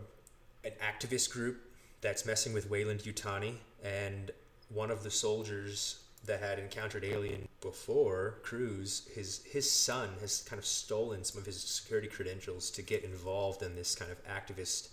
an 0.66 0.74
activist 0.82 1.32
group 1.32 1.62
that's 2.02 2.26
messing 2.26 2.54
with 2.54 2.70
Weyland-Yutani, 2.70 3.54
and 3.84 4.32
one 4.70 4.92
of 4.92 5.04
the 5.04 5.12
soldiers 5.12 6.00
that 6.26 6.40
had 6.40 6.58
encountered 6.60 7.04
alien 7.04 7.48
before 7.62 8.36
Cruz, 8.44 9.08
his 9.14 9.44
his 9.46 9.70
son 9.70 10.10
has 10.22 10.42
kind 10.42 10.60
of 10.60 10.66
stolen 10.66 11.24
some 11.24 11.40
of 11.40 11.46
his 11.46 11.62
security 11.62 12.08
credentials 12.08 12.70
to 12.72 12.82
get 12.82 13.04
involved 13.04 13.62
in 13.62 13.76
this 13.76 13.96
kind 13.96 14.12
of 14.12 14.18
activist 14.26 14.90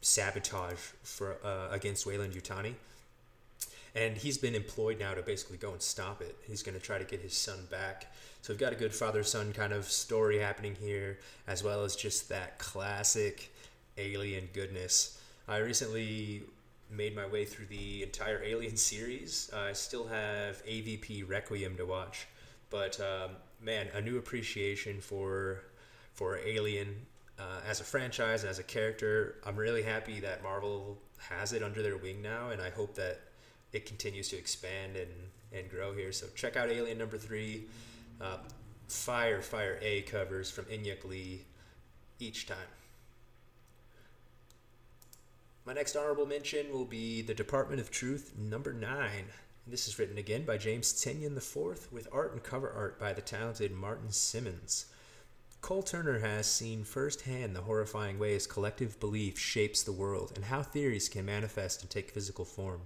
sabotage 0.00 0.78
for 1.02 1.36
uh, 1.44 1.68
against 1.70 2.06
Weyland-Yutani 2.06 2.74
and 3.94 4.16
he's 4.16 4.38
been 4.38 4.54
employed 4.54 4.98
now 4.98 5.14
to 5.14 5.22
basically 5.22 5.56
go 5.56 5.72
and 5.72 5.82
stop 5.82 6.22
it. 6.22 6.36
He's 6.46 6.62
going 6.62 6.78
to 6.78 6.84
try 6.84 6.98
to 6.98 7.04
get 7.04 7.20
his 7.20 7.34
son 7.34 7.66
back. 7.70 8.12
So 8.42 8.52
we've 8.52 8.60
got 8.60 8.72
a 8.72 8.76
good 8.76 8.94
father 8.94 9.22
son 9.22 9.52
kind 9.52 9.72
of 9.72 9.84
story 9.84 10.38
happening 10.38 10.76
here, 10.80 11.18
as 11.46 11.62
well 11.62 11.84
as 11.84 11.96
just 11.96 12.28
that 12.28 12.58
classic 12.58 13.52
alien 13.98 14.48
goodness. 14.52 15.20
I 15.48 15.58
recently 15.58 16.42
made 16.90 17.14
my 17.14 17.26
way 17.26 17.44
through 17.44 17.66
the 17.66 18.02
entire 18.02 18.42
Alien 18.42 18.76
series. 18.76 19.50
I 19.54 19.72
still 19.72 20.06
have 20.06 20.64
AVP 20.64 21.28
Requiem 21.28 21.76
to 21.76 21.86
watch, 21.86 22.26
but 22.68 23.00
um, 23.00 23.36
man, 23.60 23.88
a 23.94 24.00
new 24.00 24.18
appreciation 24.18 25.00
for 25.00 25.62
for 26.12 26.38
Alien 26.38 27.06
uh, 27.38 27.60
as 27.66 27.80
a 27.80 27.84
franchise 27.84 28.42
and 28.42 28.50
as 28.50 28.58
a 28.58 28.62
character. 28.64 29.36
I'm 29.46 29.56
really 29.56 29.82
happy 29.82 30.20
that 30.20 30.42
Marvel 30.42 30.98
has 31.28 31.52
it 31.52 31.62
under 31.62 31.82
their 31.82 31.96
wing 31.96 32.20
now, 32.20 32.50
and 32.50 32.60
I 32.60 32.70
hope 32.70 32.94
that 32.96 33.20
it 33.72 33.86
continues 33.86 34.28
to 34.28 34.36
expand 34.36 34.96
and, 34.96 35.10
and 35.52 35.70
grow 35.70 35.92
here. 35.92 36.12
So 36.12 36.26
check 36.34 36.56
out 36.56 36.70
Alien 36.70 36.98
number 36.98 37.18
three. 37.18 37.64
Uh, 38.20 38.38
fire, 38.88 39.40
fire 39.40 39.78
A 39.80 40.02
covers 40.02 40.50
from 40.50 40.64
Inhyuk 40.66 41.04
Lee 41.04 41.44
each 42.18 42.46
time. 42.46 42.58
My 45.64 45.72
next 45.72 45.94
honorable 45.94 46.26
mention 46.26 46.72
will 46.72 46.84
be 46.84 47.22
The 47.22 47.34
Department 47.34 47.80
of 47.80 47.90
Truth 47.90 48.34
number 48.36 48.72
nine. 48.72 49.26
This 49.66 49.86
is 49.86 49.98
written 49.98 50.18
again 50.18 50.44
by 50.44 50.56
James 50.56 50.92
Tynion 50.92 51.36
IV 51.36 51.92
with 51.92 52.08
art 52.10 52.32
and 52.32 52.42
cover 52.42 52.70
art 52.70 52.98
by 52.98 53.12
the 53.12 53.20
talented 53.20 53.70
Martin 53.70 54.10
Simmonds. 54.10 54.86
Cole 55.60 55.82
Turner 55.82 56.20
has 56.20 56.50
seen 56.50 56.82
firsthand 56.82 57.54
the 57.54 57.60
horrifying 57.60 58.18
ways 58.18 58.46
collective 58.46 58.98
belief 58.98 59.38
shapes 59.38 59.82
the 59.82 59.92
world 59.92 60.32
and 60.34 60.46
how 60.46 60.62
theories 60.62 61.08
can 61.08 61.26
manifest 61.26 61.82
and 61.82 61.90
take 61.90 62.10
physical 62.10 62.44
form. 62.44 62.80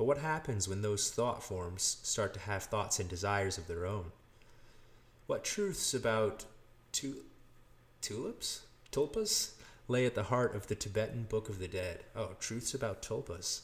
But 0.00 0.06
what 0.06 0.16
happens 0.16 0.66
when 0.66 0.80
those 0.80 1.10
thought 1.10 1.42
forms 1.42 1.98
start 2.02 2.32
to 2.32 2.40
have 2.40 2.62
thoughts 2.62 2.98
and 2.98 3.06
desires 3.06 3.58
of 3.58 3.66
their 3.66 3.84
own? 3.84 4.12
What 5.26 5.44
truths 5.44 5.92
about 5.92 6.46
tu- 6.90 7.26
tulips? 8.00 8.62
Tulpas? 8.92 9.50
Lay 9.88 10.06
at 10.06 10.14
the 10.14 10.22
heart 10.22 10.56
of 10.56 10.68
the 10.68 10.74
Tibetan 10.74 11.24
Book 11.24 11.50
of 11.50 11.58
the 11.58 11.68
Dead. 11.68 12.04
Oh, 12.16 12.30
truths 12.40 12.72
about 12.72 13.02
tulpas. 13.02 13.60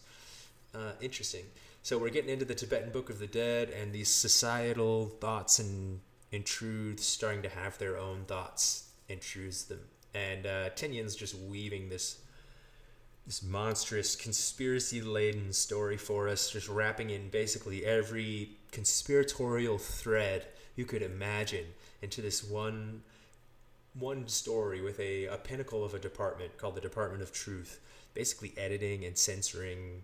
Uh, 0.75 0.93
interesting. 1.01 1.45
So 1.83 1.97
we're 1.97 2.11
getting 2.11 2.29
into 2.29 2.45
the 2.45 2.55
Tibetan 2.55 2.91
Book 2.91 3.09
of 3.09 3.19
the 3.19 3.27
Dead 3.27 3.71
and 3.71 3.95
these 3.95 4.11
societal 4.11 5.07
thoughts 5.07 5.59
and, 5.59 6.01
and 6.31 6.45
truths 6.45 7.07
starting 7.07 7.41
to 7.45 7.49
have 7.49 7.79
their 7.79 7.97
own 7.97 8.25
thoughts 8.27 8.91
and 9.09 9.23
truths 9.23 9.65
them. 9.65 9.81
And 10.15 10.45
uh, 10.45 10.69
just 10.75 11.35
weaving 11.35 11.89
this 11.89 12.19
this 13.27 13.43
monstrous 13.43 14.15
conspiracy 14.15 15.03
laden 15.03 15.53
story 15.53 15.97
for 15.97 16.29
us, 16.29 16.51
just 16.51 16.69
wrapping 16.69 17.11
in 17.11 17.29
basically 17.29 17.85
every 17.85 18.51
conspiratorial 18.71 19.79
thread 19.79 20.47
you 20.77 20.85
could 20.85 21.03
imagine 21.03 21.67
into 22.03 22.23
this 22.23 22.45
one 22.45 23.03
one 23.99 24.29
story 24.29 24.83
with 24.83 25.01
a, 25.01 25.25
a 25.25 25.39
pinnacle 25.39 25.83
of 25.83 25.95
a 25.95 25.99
department 25.99 26.59
called 26.59 26.75
the 26.75 26.81
Department 26.83 27.23
of 27.23 27.33
Truth, 27.33 27.81
basically 28.13 28.53
editing 28.59 29.05
and 29.05 29.17
censoring 29.17 30.03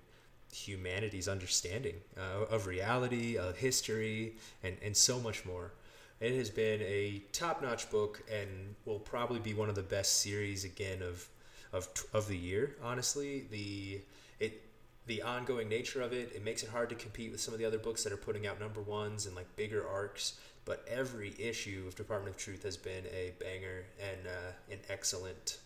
humanity's 0.51 1.29
understanding 1.29 1.97
uh, 2.17 2.45
of 2.47 2.67
reality, 2.67 3.37
of 3.37 3.57
history, 3.57 4.35
and, 4.63 4.77
and 4.83 4.97
so 4.97 5.21
much 5.21 5.45
more. 5.45 5.73
It 6.21 6.35
has 6.37 6.51
been 6.51 6.81
a 6.83 7.23
top 7.33 7.63
notch 7.63 7.91
book 7.91 8.23
and 8.33 8.75
will 8.85 9.01
probably 9.01 9.41
be 9.41 9.55
one 9.55 9.69
of 9.69 9.75
the 9.75 9.83
best 9.83 10.21
series 10.21 10.65
again 10.65 11.03
of, 11.03 11.29
of, 11.73 11.89
of 12.13 12.29
the 12.29 12.37
year, 12.37 12.77
honestly. 12.83 13.47
The, 13.51 14.01
it, 14.39 14.63
the 15.07 15.23
ongoing 15.23 15.69
nature 15.69 16.01
of 16.01 16.13
it, 16.13 16.33
it 16.35 16.45
makes 16.45 16.63
it 16.63 16.69
hard 16.71 16.89
to 16.91 16.95
compete 16.95 17.33
with 17.33 17.41
some 17.41 17.55
of 17.55 17.61
the 17.61 17.67
other 17.67 17.79
books 17.79 18.05
that 18.05 18.13
are 18.13 18.19
putting 18.19 18.47
out 18.47 18.61
number 18.61 18.81
ones 18.81 19.27
and 19.27 19.35
like 19.35 19.57
bigger 19.57 19.87
arcs 19.87 20.35
but 20.65 20.85
every 20.89 21.35
issue 21.39 21.85
of 21.87 21.97
Department 21.97 22.35
of 22.35 22.41
Truth 22.41 22.63
has 22.63 22.77
been 22.77 23.05
a 23.07 23.33
banger 23.41 23.85
and 24.01 24.27
uh, 24.27 24.53
an 24.73 24.79
excellent, 24.89 25.59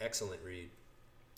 excellent 0.00 0.42
read. 0.44 0.68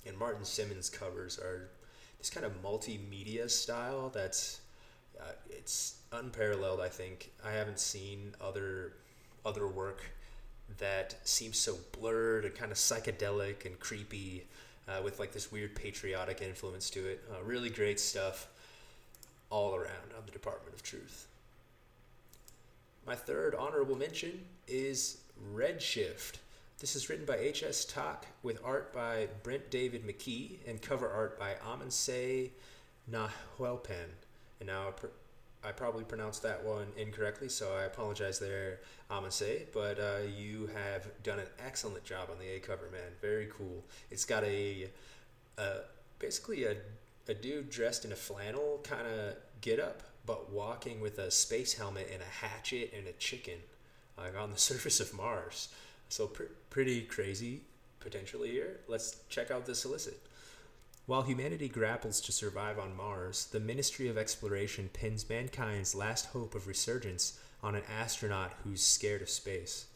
And 0.07 0.17
Martin 0.19 0.45
Simmonds 0.45 0.91
covers 0.91 1.39
are 1.39 1.71
this 2.19 2.31
kind 2.31 2.45
of 2.45 2.63
multimedia 2.63 3.49
style 3.49 4.11
that's 4.13 4.61
uh, 5.21 5.33
it's 5.49 5.99
unparalleled. 6.13 6.81
I 6.81 6.89
think 6.89 7.31
I 7.45 7.53
haven't 7.53 7.79
seen 7.79 8.35
other 8.41 8.95
other 9.45 9.69
work 9.69 10.11
that 10.77 11.17
seems 11.25 11.59
so 11.59 11.77
blurred 11.99 12.45
and 12.45 12.55
kind 12.55 12.71
of 12.71 12.79
psychedelic 12.79 13.65
and 13.65 13.79
creepy 13.81 14.45
uh, 14.87 15.01
with 15.03 15.19
like 15.19 15.33
this 15.33 15.51
weird 15.51 15.75
patriotic 15.75 16.43
influence 16.43 16.91
to 16.91 17.07
it. 17.07 17.25
Uh, 17.31 17.43
really 17.43 17.71
great 17.71 17.99
stuff 17.99 18.49
all 19.51 19.75
around 19.75 20.13
on 20.17 20.25
the 20.27 20.33
Department 20.33 20.75
of 20.75 20.83
Truth. 20.83 21.27
My 23.07 23.15
third 23.15 23.55
honorable 23.55 23.97
mention 23.97 24.41
is 24.67 25.19
Redshift. 25.55 26.37
This 26.79 26.95
is 26.95 27.09
written 27.09 27.25
by 27.25 27.39
H.S. 27.39 27.85
Tak 27.85 28.27
with 28.43 28.61
art 28.65 28.93
by 28.93 29.29
Brent 29.43 29.71
David 29.71 30.07
McKee 30.07 30.59
and 30.67 30.81
cover 30.81 31.11
art 31.11 31.39
by 31.39 31.55
Amancay 31.67 32.51
Nahuelpan. 33.11 34.11
And 34.61 34.69
now 34.69 34.93
I 35.65 35.73
probably 35.73 36.05
pronounced 36.05 36.43
that 36.45 36.65
one 36.65 36.87
incorrectly, 36.97 37.49
so 37.49 37.75
I 37.77 37.85
apologize 37.85 38.39
there, 38.39 38.81
Amancay. 39.11 39.67
But 39.73 39.99
uh, 39.99 40.19
you 40.37 40.69
have 40.69 41.09
done 41.23 41.41
an 41.41 41.49
excellent 41.65 42.05
job 42.05 42.29
on 42.31 42.39
the 42.39 42.47
A 42.57 42.61
cover, 42.61 42.89
man. 42.93 43.13
Very 43.21 43.49
cool. 43.53 43.85
It's 44.11 44.25
got 44.25 44.45
a, 44.45 44.89
a 45.57 45.79
basically 46.19 46.65
a, 46.65 46.77
a 47.29 47.35
dude 47.35 47.71
dressed 47.71 48.05
in 48.05 48.13
a 48.13 48.17
flannel 48.17 48.81
kind 48.85 49.07
of 49.07 49.35
get 49.61 49.81
up 49.81 50.03
but 50.29 50.51
walking 50.53 51.01
with 51.01 51.19
a 51.19 51.31
space 51.31 51.73
helmet 51.73 52.07
and 52.13 52.21
a 52.21 52.47
hatchet 52.47 52.93
and 52.95 53.07
a 53.07 53.13
chicken 53.13 53.59
like 54.19 54.39
on 54.39 54.51
the 54.51 54.59
surface 54.71 55.01
of 55.01 55.15
Mars. 55.15 55.69
So 56.09 56.27
pr- 56.27 56.45
pretty 56.71 57.03
crazy 57.03 57.63
potentially 57.99 58.51
here. 58.51 58.81
Let's 58.89 59.17
check 59.29 59.51
out 59.51 59.67
the 59.67 59.75
solicit. 59.75 60.21
While 61.09 61.23
humanity 61.23 61.71
grapples 61.71 62.21
to 62.21 62.33
survive 62.33 62.79
on 62.79 62.95
Mars, 62.95 63.47
the 63.51 63.61
Ministry 63.61 64.09
of 64.09 64.19
Exploration 64.19 64.91
pins 64.93 65.27
mankind's 65.27 65.95
last 65.95 66.27
hope 66.27 66.55
of 66.55 66.67
resurgence 66.67 67.41
on 67.63 67.75
an 67.75 67.83
astronaut 67.89 68.53
who's 68.63 68.85
scared 68.85 69.23
of 69.23 69.31
space. 69.31 69.87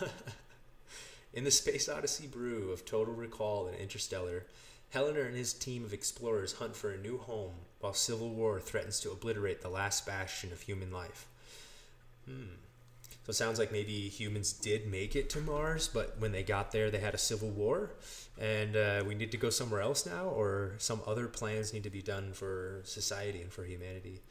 In 1.32 1.44
the 1.44 1.52
Space 1.52 1.88
Odyssey 1.88 2.26
brew 2.26 2.72
of 2.72 2.84
Total 2.84 3.14
Recall 3.14 3.68
and 3.68 3.76
Interstellar, 3.78 4.46
Helena 4.90 5.20
and 5.20 5.36
his 5.36 5.52
team 5.52 5.84
of 5.84 5.92
explorers 5.92 6.54
hunt 6.54 6.74
for 6.74 6.90
a 6.90 6.98
new 6.98 7.18
home 7.18 7.54
while 7.78 7.94
civil 7.94 8.30
war 8.30 8.58
threatens 8.58 8.98
to 8.98 9.12
obliterate 9.12 9.62
the 9.62 9.68
last 9.68 10.04
bastion 10.04 10.50
of 10.50 10.62
human 10.62 10.90
life. 10.90 11.28
Hmm. 12.26 12.56
So 13.24 13.30
it 13.30 13.34
sounds 13.34 13.58
like 13.58 13.70
maybe 13.70 14.08
humans 14.08 14.52
did 14.52 14.90
make 14.90 15.14
it 15.14 15.30
to 15.30 15.40
Mars, 15.40 15.88
but 15.88 16.16
when 16.18 16.32
they 16.32 16.42
got 16.42 16.72
there, 16.72 16.90
they 16.90 16.98
had 16.98 17.14
a 17.14 17.18
civil 17.18 17.50
war, 17.50 17.92
and 18.40 18.76
uh, 18.76 19.04
we 19.06 19.14
need 19.14 19.30
to 19.30 19.36
go 19.36 19.48
somewhere 19.48 19.80
else 19.80 20.04
now, 20.04 20.24
or 20.24 20.74
some 20.78 21.00
other 21.06 21.28
plans 21.28 21.72
need 21.72 21.84
to 21.84 21.90
be 21.90 22.02
done 22.02 22.32
for 22.32 22.80
society 22.84 23.40
and 23.40 23.52
for 23.52 23.64
humanity. 23.64 24.22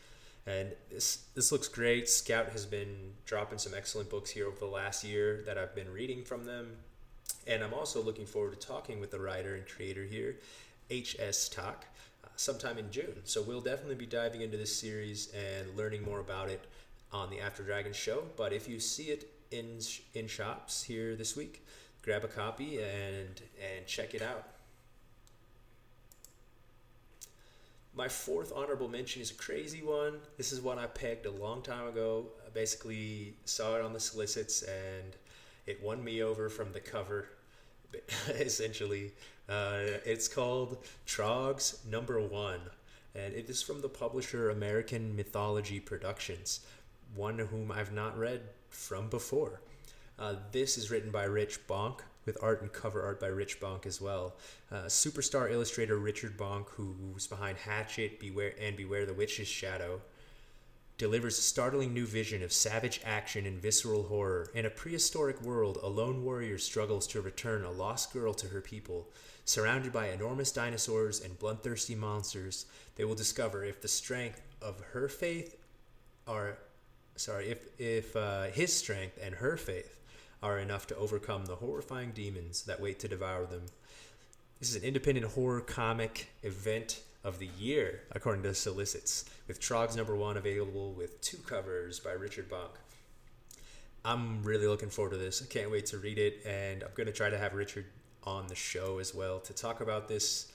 And 0.45 0.73
this 0.89 1.23
this 1.35 1.51
looks 1.51 1.67
great. 1.67 2.09
Scout 2.09 2.49
has 2.49 2.65
been 2.65 3.13
dropping 3.25 3.59
some 3.59 3.73
excellent 3.73 4.09
books 4.09 4.31
here 4.31 4.47
over 4.47 4.57
the 4.59 4.65
last 4.65 5.03
year 5.03 5.41
that 5.45 5.57
I've 5.57 5.75
been 5.75 5.91
reading 5.93 6.23
from 6.23 6.45
them. 6.45 6.71
And 7.47 7.63
I'm 7.63 7.73
also 7.73 8.01
looking 8.01 8.25
forward 8.25 8.59
to 8.59 8.67
talking 8.67 8.99
with 8.99 9.11
the 9.11 9.19
writer 9.19 9.55
and 9.55 9.67
creator 9.67 10.03
here, 10.03 10.37
H.S. 10.89 11.47
Tak, 11.47 11.85
uh, 12.23 12.27
sometime 12.35 12.77
in 12.77 12.91
June. 12.91 13.21
So 13.23 13.41
we'll 13.41 13.61
definitely 13.61 13.95
be 13.95 14.05
diving 14.05 14.41
into 14.41 14.57
this 14.57 14.75
series 14.75 15.31
and 15.33 15.77
learning 15.77 16.03
more 16.03 16.19
about 16.19 16.49
it 16.49 16.67
on 17.11 17.29
the 17.29 17.39
After 17.39 17.63
Dragon 17.63 17.93
show. 17.93 18.23
But 18.37 18.53
if 18.53 18.67
you 18.67 18.79
see 18.79 19.05
it 19.05 19.31
in 19.51 19.79
in 20.13 20.27
shops 20.27 20.83
here 20.83 21.15
this 21.15 21.35
week, 21.35 21.65
grab 22.01 22.23
a 22.23 22.27
copy 22.27 22.79
and 22.81 23.41
and 23.59 23.85
check 23.85 24.13
it 24.13 24.21
out. 24.21 24.47
My 27.93 28.07
fourth 28.07 28.53
honorable 28.55 28.87
mention 28.87 29.21
is 29.21 29.31
a 29.31 29.35
crazy 29.35 29.81
one. 29.81 30.19
This 30.37 30.53
is 30.53 30.61
one 30.61 30.79
I 30.79 30.85
pegged 30.85 31.25
a 31.25 31.31
long 31.31 31.61
time 31.61 31.87
ago. 31.87 32.27
I 32.45 32.49
basically 32.49 33.35
saw 33.43 33.75
it 33.75 33.83
on 33.83 33.91
the 33.91 33.99
solicits 33.99 34.63
and 34.63 35.13
it 35.65 35.83
won 35.83 36.01
me 36.01 36.23
over 36.23 36.49
from 36.49 36.71
the 36.71 36.79
cover. 36.79 37.27
Essentially, 38.29 39.11
uh, 39.49 39.99
it's 40.05 40.29
called 40.29 40.77
Trogs 41.05 41.85
Number 41.85 42.21
One, 42.21 42.61
and 43.13 43.33
it 43.33 43.49
is 43.49 43.61
from 43.61 43.81
the 43.81 43.89
publisher 43.89 44.49
American 44.49 45.15
Mythology 45.15 45.81
Productions, 45.81 46.61
one 47.15 47.39
whom 47.39 47.71
I've 47.71 47.93
not 47.93 48.17
read 48.17 48.41
from 48.69 49.09
before. 49.09 49.61
Uh, 50.17 50.35
this 50.51 50.77
is 50.77 50.91
written 50.91 51.11
by 51.11 51.23
Rich 51.23 51.67
Bonk, 51.67 52.01
with 52.25 52.37
art 52.41 52.61
and 52.61 52.71
cover 52.71 53.01
art 53.01 53.19
by 53.19 53.27
Rich 53.27 53.59
Bonk 53.59 53.85
as 53.85 53.99
well. 53.99 54.35
Uh, 54.71 54.83
superstar 54.83 55.51
illustrator 55.51 55.97
Richard 55.97 56.37
Bonk, 56.37 56.69
who's 56.69 57.27
behind 57.27 57.57
Hatchet, 57.57 58.19
Beware, 58.19 58.53
and 58.59 58.77
Beware 58.77 59.05
the 59.05 59.13
Witch's 59.13 59.47
Shadow, 59.47 60.01
delivers 60.97 61.39
a 61.39 61.41
startling 61.41 61.93
new 61.95 62.05
vision 62.05 62.43
of 62.43 62.53
savage 62.53 63.01
action 63.03 63.47
and 63.47 63.59
visceral 63.59 64.03
horror. 64.03 64.51
In 64.53 64.67
a 64.67 64.69
prehistoric 64.69 65.41
world, 65.41 65.79
a 65.81 65.87
lone 65.87 66.23
warrior 66.23 66.59
struggles 66.59 67.07
to 67.07 67.21
return 67.21 67.63
a 67.63 67.71
lost 67.71 68.13
girl 68.13 68.35
to 68.35 68.49
her 68.49 68.61
people. 68.61 69.09
Surrounded 69.43 69.91
by 69.91 70.09
enormous 70.09 70.51
dinosaurs 70.51 71.19
and 71.19 71.39
bloodthirsty 71.39 71.95
monsters, 71.95 72.67
they 72.95 73.03
will 73.03 73.15
discover 73.15 73.63
if 73.63 73.81
the 73.81 73.87
strength 73.87 74.43
of 74.61 74.79
her 74.91 75.07
faith 75.07 75.57
are 76.27 76.59
sorry, 77.15 77.49
if 77.49 77.79
if 77.79 78.15
uh, 78.15 78.43
his 78.43 78.75
strength 78.75 79.19
and 79.21 79.35
her 79.35 79.57
faith 79.57 79.99
are 80.43 80.59
enough 80.59 80.87
to 80.87 80.95
overcome 80.95 81.45
the 81.45 81.57
horrifying 81.57 82.11
demons 82.11 82.63
that 82.63 82.79
wait 82.79 82.99
to 82.99 83.07
devour 83.07 83.45
them. 83.45 83.63
This 84.59 84.69
is 84.69 84.75
an 84.75 84.83
independent 84.83 85.27
horror 85.33 85.61
comic 85.61 86.29
event 86.43 87.01
of 87.23 87.39
the 87.39 87.49
year, 87.59 88.01
according 88.11 88.43
to 88.43 88.53
solicits, 88.55 89.25
with 89.47 89.59
Trogs 89.59 89.95
number 89.95 90.15
one 90.15 90.37
available 90.37 90.93
with 90.93 91.21
two 91.21 91.37
covers 91.37 91.99
by 91.99 92.11
Richard 92.11 92.49
Bonk. 92.49 92.71
I'm 94.03 94.43
really 94.43 94.65
looking 94.65 94.89
forward 94.89 95.11
to 95.11 95.17
this. 95.17 95.43
I 95.43 95.45
can't 95.45 95.69
wait 95.69 95.85
to 95.87 95.99
read 95.99 96.17
it, 96.17 96.43
and 96.45 96.81
I'm 96.81 96.89
going 96.95 97.07
to 97.07 97.13
try 97.13 97.29
to 97.29 97.37
have 97.37 97.53
Richard 97.53 97.85
on 98.23 98.47
the 98.47 98.55
show 98.55 98.99
as 98.99 99.13
well 99.13 99.39
to 99.39 99.53
talk 99.53 99.81
about 99.81 100.07
this 100.07 100.51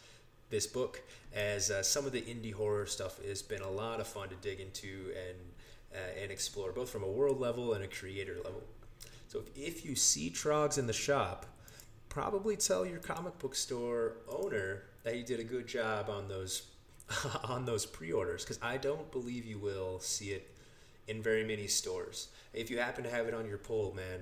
this 0.48 0.66
book, 0.66 1.02
as 1.34 1.72
uh, 1.72 1.82
some 1.82 2.06
of 2.06 2.12
the 2.12 2.22
indie 2.22 2.54
horror 2.54 2.86
stuff 2.86 3.20
has 3.24 3.42
been 3.42 3.62
a 3.62 3.70
lot 3.70 3.98
of 3.98 4.06
fun 4.06 4.28
to 4.28 4.36
dig 4.36 4.60
into 4.60 5.12
and 5.28 5.36
uh, 5.96 6.20
and 6.22 6.30
explore, 6.30 6.72
both 6.72 6.90
from 6.90 7.02
a 7.02 7.08
world 7.08 7.40
level 7.40 7.72
and 7.72 7.82
a 7.82 7.88
creator 7.88 8.36
level. 8.44 8.62
So 9.28 9.40
if, 9.54 9.78
if 9.78 9.84
you 9.84 9.96
see 9.96 10.30
Trogs 10.30 10.78
in 10.78 10.86
the 10.86 10.92
shop, 10.92 11.46
probably 12.08 12.56
tell 12.56 12.84
your 12.84 12.98
comic 12.98 13.38
book 13.38 13.54
store 13.54 14.18
owner 14.28 14.84
that 15.02 15.16
you 15.16 15.22
did 15.22 15.40
a 15.40 15.44
good 15.44 15.66
job 15.66 16.10
on 16.10 16.28
those 16.28 16.62
on 17.44 17.64
those 17.64 17.86
pre-orders 17.86 18.42
because 18.42 18.58
I 18.62 18.78
don't 18.78 19.10
believe 19.12 19.44
you 19.44 19.58
will 19.58 20.00
see 20.00 20.30
it 20.30 20.50
in 21.06 21.22
very 21.22 21.44
many 21.44 21.68
stores. 21.68 22.28
If 22.52 22.70
you 22.70 22.78
happen 22.78 23.04
to 23.04 23.10
have 23.10 23.26
it 23.28 23.34
on 23.34 23.46
your 23.46 23.58
pull, 23.58 23.94
man, 23.94 24.20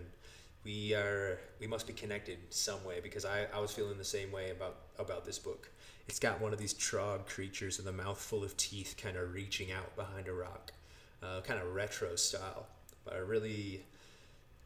we 0.64 0.94
are 0.94 1.38
we 1.60 1.66
must 1.66 1.86
be 1.86 1.92
connected 1.92 2.38
some 2.50 2.82
way 2.84 3.00
because 3.02 3.24
I, 3.24 3.46
I 3.54 3.60
was 3.60 3.70
feeling 3.70 3.98
the 3.98 4.04
same 4.04 4.32
way 4.32 4.50
about 4.50 4.76
about 4.98 5.24
this 5.24 5.38
book. 5.38 5.70
It's 6.08 6.18
got 6.18 6.40
one 6.40 6.52
of 6.52 6.58
these 6.58 6.74
trog 6.74 7.26
creatures 7.26 7.78
with 7.78 7.86
a 7.86 7.92
mouth 7.92 8.20
full 8.20 8.44
of 8.44 8.56
teeth 8.56 8.96
kind 9.00 9.16
of 9.16 9.32
reaching 9.32 9.72
out 9.72 9.96
behind 9.96 10.28
a 10.28 10.32
rock, 10.32 10.72
uh, 11.24 11.40
kind 11.40 11.60
of 11.60 11.74
retro 11.74 12.16
style. 12.16 12.66
But 13.04 13.14
I 13.14 13.18
really, 13.18 13.84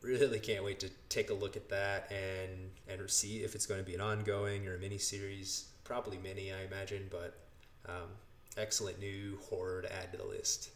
really 0.01 0.39
can't 0.39 0.65
wait 0.65 0.81
to 0.81 0.91
take 1.09 1.31
a 1.31 1.35
look 1.35 1.57
at 1.57 1.69
that 1.69 2.11
and 2.11 2.71
and 2.89 3.11
see 3.11 3.39
if 3.39 3.55
it's 3.55 3.67
going 3.67 3.81
to 3.81 3.87
be 3.87 3.95
an 3.95 4.01
ongoing 4.01 4.67
or 4.67 4.77
a 4.77 4.79
mini 4.79 4.99
series. 4.99 5.69
Probably 5.85 6.19
mini, 6.19 6.53
I 6.53 6.65
imagine, 6.65 7.09
but 7.11 7.39
um, 7.87 8.09
excellent 8.57 8.99
new 8.99 9.39
horror 9.49 9.83
to 9.83 9.93
add 9.93 10.13
to 10.13 10.19
the 10.19 10.25
list. 10.25 10.71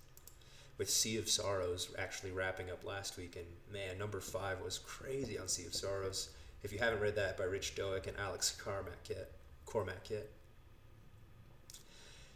With 0.79 0.89
Sea 0.89 1.19
of 1.19 1.29
Sorrows 1.29 1.91
actually 1.99 2.33
wrapping 2.33 2.71
up 2.71 2.85
last 2.85 3.17
week, 3.17 3.37
and 3.37 3.47
man, 3.71 3.99
number 3.99 4.21
five 4.21 4.61
was 4.63 4.79
crazy 4.79 5.39
on 5.39 5.47
Sea 5.49 5.67
of 5.67 5.75
Sorrows. 5.75 6.31
If 6.63 6.73
you 6.73 6.79
haven't 6.79 7.01
read 7.01 7.17
that 7.17 7.37
by 7.37 7.45
Rich 7.45 7.75
Douek 7.75 8.07
and 8.07 8.17
Alex 8.19 8.57
Carmack 8.63 9.09
yet, 9.09 9.33
Cormack 9.67 10.11
yet. 10.11 10.29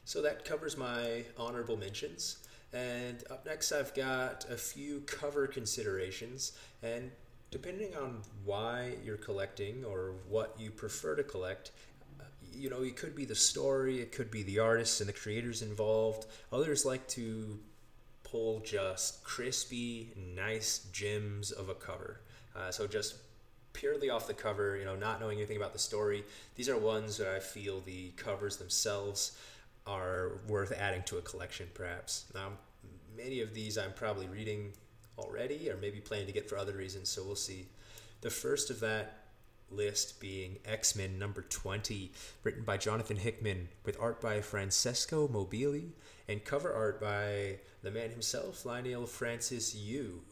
So 0.04 0.22
that 0.22 0.44
covers 0.44 0.76
my 0.76 1.24
honorable 1.36 1.76
mentions. 1.76 2.38
And 2.72 3.22
up 3.30 3.46
next, 3.46 3.72
I've 3.72 3.94
got 3.94 4.44
a 4.50 4.56
few 4.56 5.00
cover 5.00 5.46
considerations. 5.46 6.52
And 6.82 7.10
depending 7.50 7.94
on 7.96 8.22
why 8.44 8.94
you're 9.04 9.16
collecting 9.16 9.84
or 9.84 10.14
what 10.28 10.54
you 10.58 10.70
prefer 10.70 11.14
to 11.16 11.22
collect, 11.22 11.70
uh, 12.20 12.24
you 12.52 12.68
know, 12.68 12.82
it 12.82 12.96
could 12.96 13.14
be 13.14 13.24
the 13.24 13.34
story, 13.34 14.00
it 14.00 14.12
could 14.12 14.30
be 14.30 14.42
the 14.42 14.58
artists 14.58 15.00
and 15.00 15.08
the 15.08 15.12
creators 15.12 15.62
involved. 15.62 16.26
Others 16.52 16.84
like 16.84 17.06
to 17.08 17.58
pull 18.24 18.60
just 18.60 19.22
crispy, 19.22 20.10
nice 20.34 20.86
gems 20.92 21.52
of 21.52 21.68
a 21.68 21.74
cover. 21.74 22.20
Uh, 22.54 22.70
so 22.70 22.86
just 22.86 23.16
purely 23.72 24.10
off 24.10 24.26
the 24.26 24.34
cover, 24.34 24.76
you 24.76 24.84
know, 24.84 24.96
not 24.96 25.20
knowing 25.20 25.38
anything 25.38 25.56
about 25.56 25.72
the 25.72 25.78
story. 25.78 26.24
These 26.56 26.68
are 26.68 26.76
ones 26.76 27.18
that 27.18 27.28
I 27.28 27.38
feel 27.38 27.80
the 27.80 28.10
covers 28.16 28.56
themselves 28.56 29.38
are 29.86 30.40
worth 30.48 30.72
adding 30.72 31.02
to 31.04 31.18
a 31.18 31.22
collection, 31.22 31.68
perhaps. 31.74 32.26
Now, 32.34 32.52
many 33.16 33.40
of 33.40 33.54
these 33.54 33.78
I'm 33.78 33.92
probably 33.92 34.26
reading 34.26 34.72
already 35.18 35.70
or 35.70 35.76
maybe 35.76 36.00
planning 36.00 36.26
to 36.26 36.32
get 36.32 36.48
for 36.48 36.58
other 36.58 36.72
reasons, 36.72 37.08
so 37.08 37.22
we'll 37.24 37.36
see. 37.36 37.66
The 38.20 38.30
first 38.30 38.70
of 38.70 38.80
that 38.80 39.26
list 39.70 40.20
being 40.20 40.58
X 40.64 40.94
Men 40.94 41.18
number 41.18 41.42
20, 41.42 42.12
written 42.42 42.62
by 42.62 42.76
Jonathan 42.76 43.16
Hickman, 43.16 43.68
with 43.84 43.96
art 44.00 44.20
by 44.20 44.40
Francesco 44.40 45.28
Mobili 45.28 45.90
and 46.28 46.44
cover 46.44 46.72
art 46.72 47.00
by 47.00 47.58
the 47.82 47.90
man 47.90 48.10
himself, 48.10 48.64
Leinil 48.64 49.08
Francis 49.08 49.74
Yu. 49.74 50.22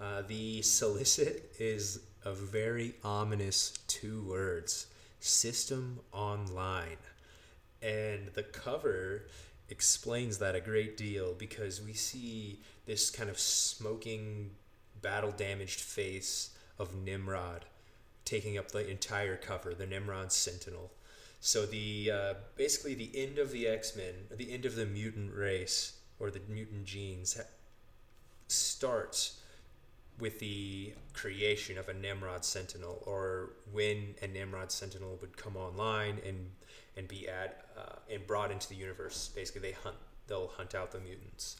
Uh, 0.00 0.22
the 0.22 0.60
solicit 0.62 1.52
is 1.58 2.00
a 2.24 2.32
very 2.32 2.94
ominous 3.04 3.74
two 3.86 4.22
words 4.22 4.86
System 5.20 6.00
Online. 6.12 6.96
And 7.84 8.28
the 8.28 8.42
cover 8.42 9.26
explains 9.68 10.38
that 10.38 10.54
a 10.54 10.60
great 10.60 10.96
deal 10.96 11.34
because 11.34 11.82
we 11.82 11.92
see 11.92 12.60
this 12.86 13.10
kind 13.10 13.28
of 13.28 13.38
smoking, 13.38 14.52
battle 15.02 15.32
damaged 15.32 15.80
face 15.80 16.50
of 16.78 16.94
Nimrod 16.94 17.66
taking 18.24 18.56
up 18.56 18.70
the 18.70 18.88
entire 18.88 19.36
cover, 19.36 19.74
the 19.74 19.86
Nimrod 19.86 20.32
Sentinel. 20.32 20.92
So 21.40 21.66
the 21.66 22.10
uh, 22.10 22.34
basically 22.56 22.94
the 22.94 23.10
end 23.14 23.38
of 23.38 23.52
the 23.52 23.68
X 23.68 23.94
Men, 23.94 24.14
the 24.34 24.50
end 24.50 24.64
of 24.64 24.76
the 24.76 24.86
mutant 24.86 25.34
race 25.34 25.98
or 26.18 26.30
the 26.30 26.40
mutant 26.48 26.86
genes, 26.86 27.38
starts 28.48 29.40
with 30.18 30.38
the 30.38 30.94
creation 31.12 31.76
of 31.76 31.88
a 31.88 31.92
Nimrod 31.92 32.46
Sentinel, 32.46 33.02
or 33.04 33.50
when 33.72 34.14
a 34.22 34.26
Nimrod 34.26 34.72
Sentinel 34.72 35.18
would 35.20 35.36
come 35.36 35.56
online 35.56 36.18
and 36.26 36.52
and 36.96 37.08
be 37.08 37.28
add 37.28 37.52
uh, 37.76 37.96
and 38.12 38.26
brought 38.26 38.50
into 38.50 38.68
the 38.68 38.74
universe. 38.74 39.30
Basically, 39.34 39.60
they 39.60 39.72
hunt 39.72 39.96
they'll 40.26 40.48
hunt 40.48 40.74
out 40.74 40.90
the 40.92 41.00
mutants. 41.00 41.56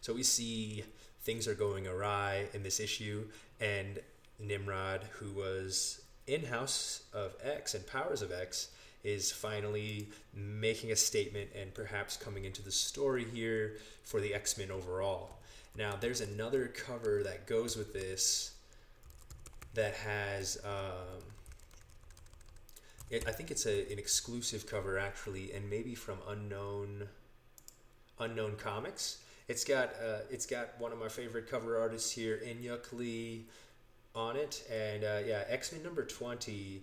So 0.00 0.12
we 0.12 0.22
see 0.22 0.84
things 1.22 1.46
are 1.46 1.54
going 1.54 1.86
awry 1.86 2.46
in 2.52 2.62
this 2.62 2.80
issue, 2.80 3.26
and 3.60 4.00
Nimrod, 4.38 5.04
who 5.12 5.30
was 5.32 6.02
in 6.26 6.44
House 6.44 7.02
of 7.12 7.34
X 7.42 7.74
and 7.74 7.86
Powers 7.86 8.22
of 8.22 8.32
X, 8.32 8.68
is 9.04 9.30
finally 9.30 10.08
making 10.34 10.90
a 10.90 10.96
statement 10.96 11.50
and 11.54 11.72
perhaps 11.72 12.16
coming 12.16 12.44
into 12.44 12.62
the 12.62 12.72
story 12.72 13.24
here 13.24 13.76
for 14.02 14.20
the 14.20 14.34
X 14.34 14.58
Men 14.58 14.70
overall. 14.70 15.38
Now, 15.76 15.94
there's 15.98 16.20
another 16.20 16.66
cover 16.66 17.22
that 17.22 17.46
goes 17.46 17.76
with 17.76 17.92
this 17.92 18.54
that 19.74 19.94
has. 19.94 20.58
Um, 20.64 21.22
it, 23.10 23.26
I 23.26 23.32
think 23.32 23.50
it's 23.50 23.66
a, 23.66 23.90
an 23.92 23.98
exclusive 23.98 24.66
cover 24.66 24.98
actually, 24.98 25.52
and 25.52 25.68
maybe 25.68 25.94
from 25.94 26.18
unknown 26.28 27.08
unknown 28.18 28.56
comics. 28.56 29.18
It's 29.48 29.64
got 29.64 29.90
uh, 30.04 30.20
it's 30.30 30.46
got 30.46 30.78
one 30.78 30.92
of 30.92 30.98
my 30.98 31.08
favorite 31.08 31.48
cover 31.50 31.78
artists 31.78 32.10
here, 32.10 32.40
Inhyuk 32.44 32.92
Lee, 32.92 33.46
on 34.14 34.36
it, 34.36 34.62
and 34.70 35.04
uh, 35.04 35.20
yeah, 35.26 35.44
X 35.48 35.72
Men 35.72 35.82
number 35.82 36.04
twenty. 36.04 36.82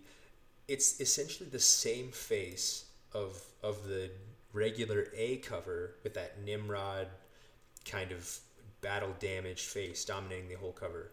It's 0.67 0.99
essentially 0.99 1.47
the 1.49 1.59
same 1.59 2.11
face 2.11 2.85
of 3.13 3.39
of 3.61 3.87
the 3.87 4.09
regular 4.51 5.09
A 5.15 5.37
cover 5.37 5.95
with 6.03 6.13
that 6.15 6.43
Nimrod 6.43 7.07
kind 7.83 8.11
of 8.11 8.39
battle 8.81 9.13
damaged 9.19 9.65
face 9.65 10.05
dominating 10.05 10.49
the 10.49 10.55
whole 10.55 10.71
cover. 10.71 11.11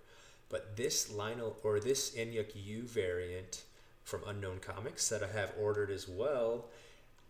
But 0.49 0.77
this 0.77 1.11
Leinil 1.11 1.55
or 1.63 1.81
this 1.81 2.15
Inhyuk 2.15 2.53
Yu 2.55 2.83
variant 2.85 3.65
from 4.05 4.23
Unknown 4.27 4.59
Comics 4.61 5.09
that 5.09 5.23
I 5.23 5.39
have 5.39 5.53
ordered 5.61 5.91
as 5.91 6.09
well 6.09 6.67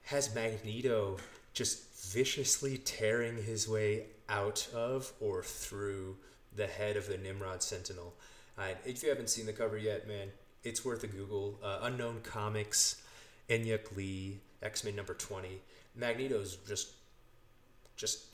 has 0.05 0.35
Magneto 0.35 1.19
just 1.53 2.13
viciously 2.13 2.79
tearing 2.79 3.43
his 3.43 3.69
way 3.69 4.07
out 4.29 4.69
of 4.75 5.13
or 5.21 5.43
through 5.43 6.17
the 6.57 6.67
head 6.67 6.97
of 6.97 7.07
the 7.07 7.19
Nimrod 7.19 7.63
Sentinel. 7.63 8.15
Uh, 8.59 8.75
if 8.85 9.03
you 9.03 9.09
haven't 9.09 9.31
seen 9.31 9.47
the 9.47 9.53
cover 9.53 9.79
yet, 9.79 10.09
man, 10.09 10.29
it's 10.65 10.85
worth 10.85 11.05
a 11.05 11.07
Google. 11.07 11.59
Uh, 11.63 11.79
Unknown 11.83 12.21
Comics, 12.23 13.03
Inhyuk 13.49 13.97
Lee, 13.97 14.39
X 14.63 14.85
Men 14.85 14.97
number 14.97 15.15
twenty. 15.15 15.61
Magneto's 15.95 16.57
just, 16.69 16.93
just 17.97 18.25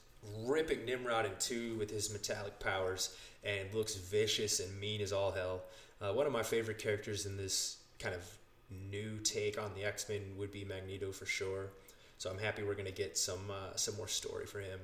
ripping 0.44 0.84
Nimrod 0.84 1.26
in 1.26 1.32
two 1.38 1.76
with 1.76 1.90
his 1.90 2.12
metallic 2.12 2.58
powers, 2.60 3.16
and 3.44 3.72
looks 3.72 3.96
vicious 3.96 4.60
and 4.60 4.80
mean 4.80 5.00
as 5.00 5.12
all 5.12 5.32
hell. 5.32 5.62
Uh, 6.00 6.12
one 6.12 6.26
of 6.26 6.32
my 6.32 6.42
favorite 6.42 6.78
characters 6.78 7.26
in 7.26 7.36
this 7.36 7.78
kind 7.98 8.14
of 8.14 8.24
new 8.70 9.18
take 9.18 9.60
on 9.60 9.72
the 9.74 9.84
X 9.84 10.08
Men 10.08 10.22
would 10.36 10.50
be 10.50 10.64
Magneto 10.64 11.12
for 11.12 11.26
sure. 11.26 11.70
So 12.18 12.30
I'm 12.30 12.38
happy 12.38 12.62
we're 12.62 12.74
gonna 12.74 12.90
get 12.90 13.16
some 13.16 13.50
uh, 13.50 13.76
some 13.76 13.96
more 13.96 14.08
story 14.08 14.46
for 14.46 14.60
him. 14.60 14.80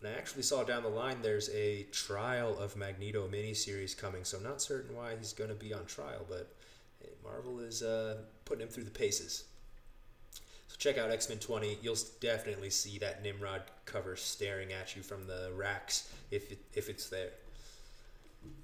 And 0.00 0.12
I 0.12 0.18
actually 0.18 0.42
saw 0.42 0.64
down 0.64 0.82
the 0.82 0.88
line 0.88 1.18
there's 1.22 1.48
a 1.50 1.84
Trial 1.92 2.58
of 2.58 2.76
Magneto 2.76 3.28
miniseries 3.28 3.96
coming, 3.96 4.24
so 4.24 4.36
I'm 4.36 4.42
not 4.42 4.60
certain 4.60 4.96
why 4.96 5.14
he's 5.16 5.32
gonna 5.32 5.54
be 5.54 5.72
on 5.72 5.86
trial, 5.86 6.26
but 6.28 6.52
Marvel 7.24 7.60
is 7.60 7.82
uh, 7.82 8.18
putting 8.44 8.62
him 8.62 8.68
through 8.68 8.84
the 8.84 8.90
paces. 8.90 9.44
So 10.68 10.76
check 10.78 10.98
out 10.98 11.10
X 11.10 11.28
Men 11.28 11.38
20. 11.38 11.78
You'll 11.82 11.96
definitely 12.20 12.70
see 12.70 12.98
that 12.98 13.22
Nimrod 13.22 13.62
cover 13.84 14.16
staring 14.16 14.72
at 14.72 14.96
you 14.96 15.02
from 15.02 15.26
the 15.26 15.50
racks 15.54 16.12
if 16.30 16.50
it, 16.50 16.58
if 16.74 16.88
it's 16.88 17.08
there. 17.08 17.30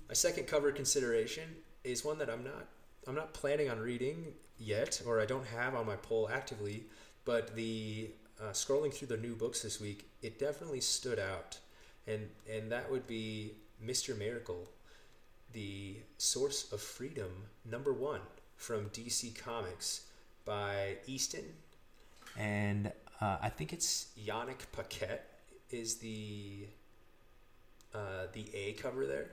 My 0.09 0.15
second 0.15 0.47
cover 0.47 0.73
consideration 0.73 1.45
is 1.85 2.05
one 2.05 2.19
that 2.19 2.31
I'm 2.31 2.43
not 2.43 2.67
I'm 3.09 3.15
not 3.15 3.33
planning 3.33 3.71
on 3.71 3.81
reading 3.81 4.35
yet, 4.59 5.01
or 5.07 5.19
I 5.19 5.25
don't 5.25 5.47
have 5.47 5.75
on 5.75 5.87
my 5.87 5.97
pull 5.97 6.29
actively, 6.29 6.85
but 7.25 7.57
the 7.57 8.11
uh, 8.39 8.51
scrolling 8.51 8.93
through 8.93 9.09
the 9.09 9.17
new 9.17 9.35
books 9.35 9.63
this 9.63 9.81
week, 9.81 10.11
it 10.21 10.39
definitely 10.39 10.83
stood 10.83 11.19
out, 11.19 11.59
and 12.07 12.29
and 12.53 12.71
that 12.71 12.91
would 12.91 13.07
be 13.07 13.53
Mister 13.81 14.15
Miracle, 14.15 14.69
the 15.55 15.97
source 16.19 16.71
of 16.71 16.83
freedom 16.83 17.31
number 17.65 17.95
one 17.95 18.21
from 18.57 18.91
DC 18.91 19.35
Comics 19.39 20.03
by 20.45 20.97
Easton, 21.07 21.47
and 22.37 22.93
uh, 23.23 23.39
I 23.41 23.49
think 23.49 23.73
it's 23.73 24.09
Yannick 24.23 24.71
Paquette 24.71 25.41
is 25.71 25.97
the 25.97 26.67
uh, 27.95 28.27
the 28.35 28.45
A 28.55 28.75
cover 28.75 29.07
there 29.07 29.31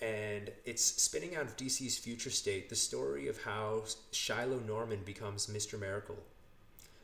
and 0.00 0.50
it's 0.64 0.84
spinning 0.84 1.36
out 1.36 1.44
of 1.44 1.56
DC's 1.56 1.96
future 1.96 2.30
state 2.30 2.68
the 2.68 2.76
story 2.76 3.28
of 3.28 3.42
how 3.42 3.84
Shiloh 4.12 4.60
Norman 4.60 5.00
becomes 5.04 5.46
Mr. 5.46 5.78
Miracle. 5.78 6.18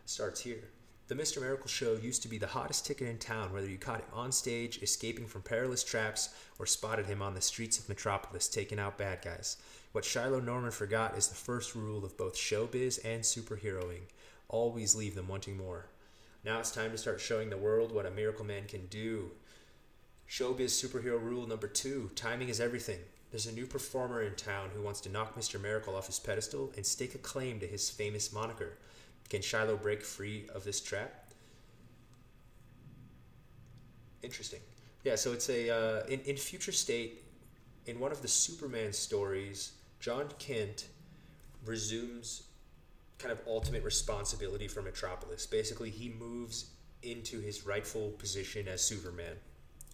Starts 0.04 0.40
here. 0.40 0.68
The 1.08 1.14
Mr. 1.16 1.40
Miracle 1.40 1.68
show 1.68 1.94
used 1.94 2.22
to 2.22 2.28
be 2.28 2.38
the 2.38 2.46
hottest 2.46 2.86
ticket 2.86 3.08
in 3.08 3.18
town, 3.18 3.52
whether 3.52 3.68
you 3.68 3.78
caught 3.78 4.00
him 4.00 4.08
on 4.12 4.30
stage, 4.30 4.80
escaping 4.80 5.26
from 5.26 5.42
perilous 5.42 5.82
traps, 5.82 6.28
or 6.58 6.66
spotted 6.66 7.06
him 7.06 7.20
on 7.20 7.34
the 7.34 7.40
streets 7.40 7.78
of 7.78 7.88
Metropolis 7.88 8.46
taking 8.46 8.78
out 8.78 8.96
bad 8.96 9.22
guys. 9.22 9.56
What 9.92 10.04
Shiloh 10.04 10.40
Norman 10.40 10.70
forgot 10.70 11.18
is 11.18 11.26
the 11.26 11.34
first 11.34 11.74
rule 11.74 12.04
of 12.04 12.16
both 12.16 12.36
showbiz 12.36 13.04
and 13.04 13.22
superheroing 13.22 14.02
always 14.50 14.94
leave 14.94 15.14
them 15.14 15.28
wanting 15.28 15.56
more. 15.56 15.86
Now 16.44 16.58
it's 16.58 16.70
time 16.70 16.90
to 16.90 16.98
start 16.98 17.20
showing 17.20 17.50
the 17.50 17.56
world 17.56 17.92
what 17.92 18.06
a 18.06 18.10
miracle 18.10 18.44
man 18.44 18.66
can 18.66 18.86
do. 18.86 19.30
Showbiz 20.30 20.70
superhero 20.70 21.20
rule 21.20 21.44
number 21.48 21.66
two 21.66 22.08
timing 22.14 22.50
is 22.50 22.60
everything. 22.60 23.00
There's 23.32 23.46
a 23.46 23.52
new 23.52 23.66
performer 23.66 24.22
in 24.22 24.36
town 24.36 24.70
who 24.72 24.80
wants 24.80 25.00
to 25.00 25.08
knock 25.08 25.36
Mr. 25.36 25.60
Miracle 25.60 25.96
off 25.96 26.06
his 26.06 26.20
pedestal 26.20 26.72
and 26.76 26.86
stake 26.86 27.16
a 27.16 27.18
claim 27.18 27.58
to 27.58 27.66
his 27.66 27.90
famous 27.90 28.32
moniker. 28.32 28.78
Can 29.28 29.40
Shilo 29.40 29.80
break 29.80 30.02
free 30.02 30.44
of 30.54 30.62
this 30.62 30.80
trap? 30.80 31.32
Interesting. 34.22 34.60
Yeah, 35.02 35.16
so 35.16 35.32
it's 35.32 35.48
a 35.48 35.68
uh, 35.68 36.06
in 36.06 36.20
in 36.20 36.36
Future 36.36 36.72
State, 36.72 37.24
in 37.86 37.98
one 37.98 38.12
of 38.12 38.22
the 38.22 38.28
Superman 38.28 38.92
stories, 38.92 39.72
Jon 39.98 40.28
Kent 40.38 40.86
resumes 41.66 42.44
kind 43.18 43.32
of 43.32 43.40
ultimate 43.48 43.82
responsibility 43.82 44.68
for 44.68 44.80
Metropolis. 44.80 45.44
Basically, 45.44 45.90
he 45.90 46.08
moves 46.08 46.70
into 47.02 47.40
his 47.40 47.66
rightful 47.66 48.10
position 48.10 48.68
as 48.68 48.80
Superman, 48.80 49.34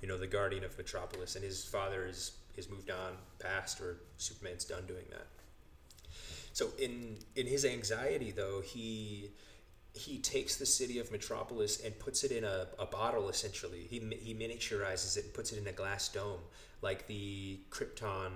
you 0.01 0.09
know, 0.09 0.19
the 0.19 0.27
guardian 0.27 0.65
of 0.65 0.77
Metropolis, 0.77 1.35
and 1.37 1.45
his 1.45 1.65
father 1.65 2.07
is 2.07 2.33
is 2.57 2.71
moved 2.71 2.91
on, 2.91 3.13
past, 3.39 3.81
or 3.81 3.99
Superman's 4.17 4.65
done 4.65 4.87
doing 4.87 5.05
that. 5.11 5.27
So 6.53 6.69
in 6.79 7.19
in 7.35 7.47
his 7.47 7.65
anxiety, 7.65 8.31
though, 8.31 8.61
he 8.61 9.31
he 9.93 10.19
takes 10.19 10.57
the 10.57 10.67
city 10.67 10.99
of 10.99 11.11
Metropolis 11.11 11.83
and 11.83 11.99
puts 11.99 12.23
it 12.25 12.31
in 12.33 12.45
a, 12.45 12.67
a 12.79 12.87
bottle. 12.87 13.29
Essentially, 13.29 13.87
he 13.89 13.99
he 14.21 14.35
miniaturizes 14.35 15.17
it 15.17 15.25
and 15.25 15.35
puts 15.35 15.53
it 15.53 15.59
in 15.59 15.67
a 15.67 15.73
glass 15.73 16.09
dome, 16.09 16.41
like 16.83 17.07
the 17.07 17.61
Krypton. 17.71 18.31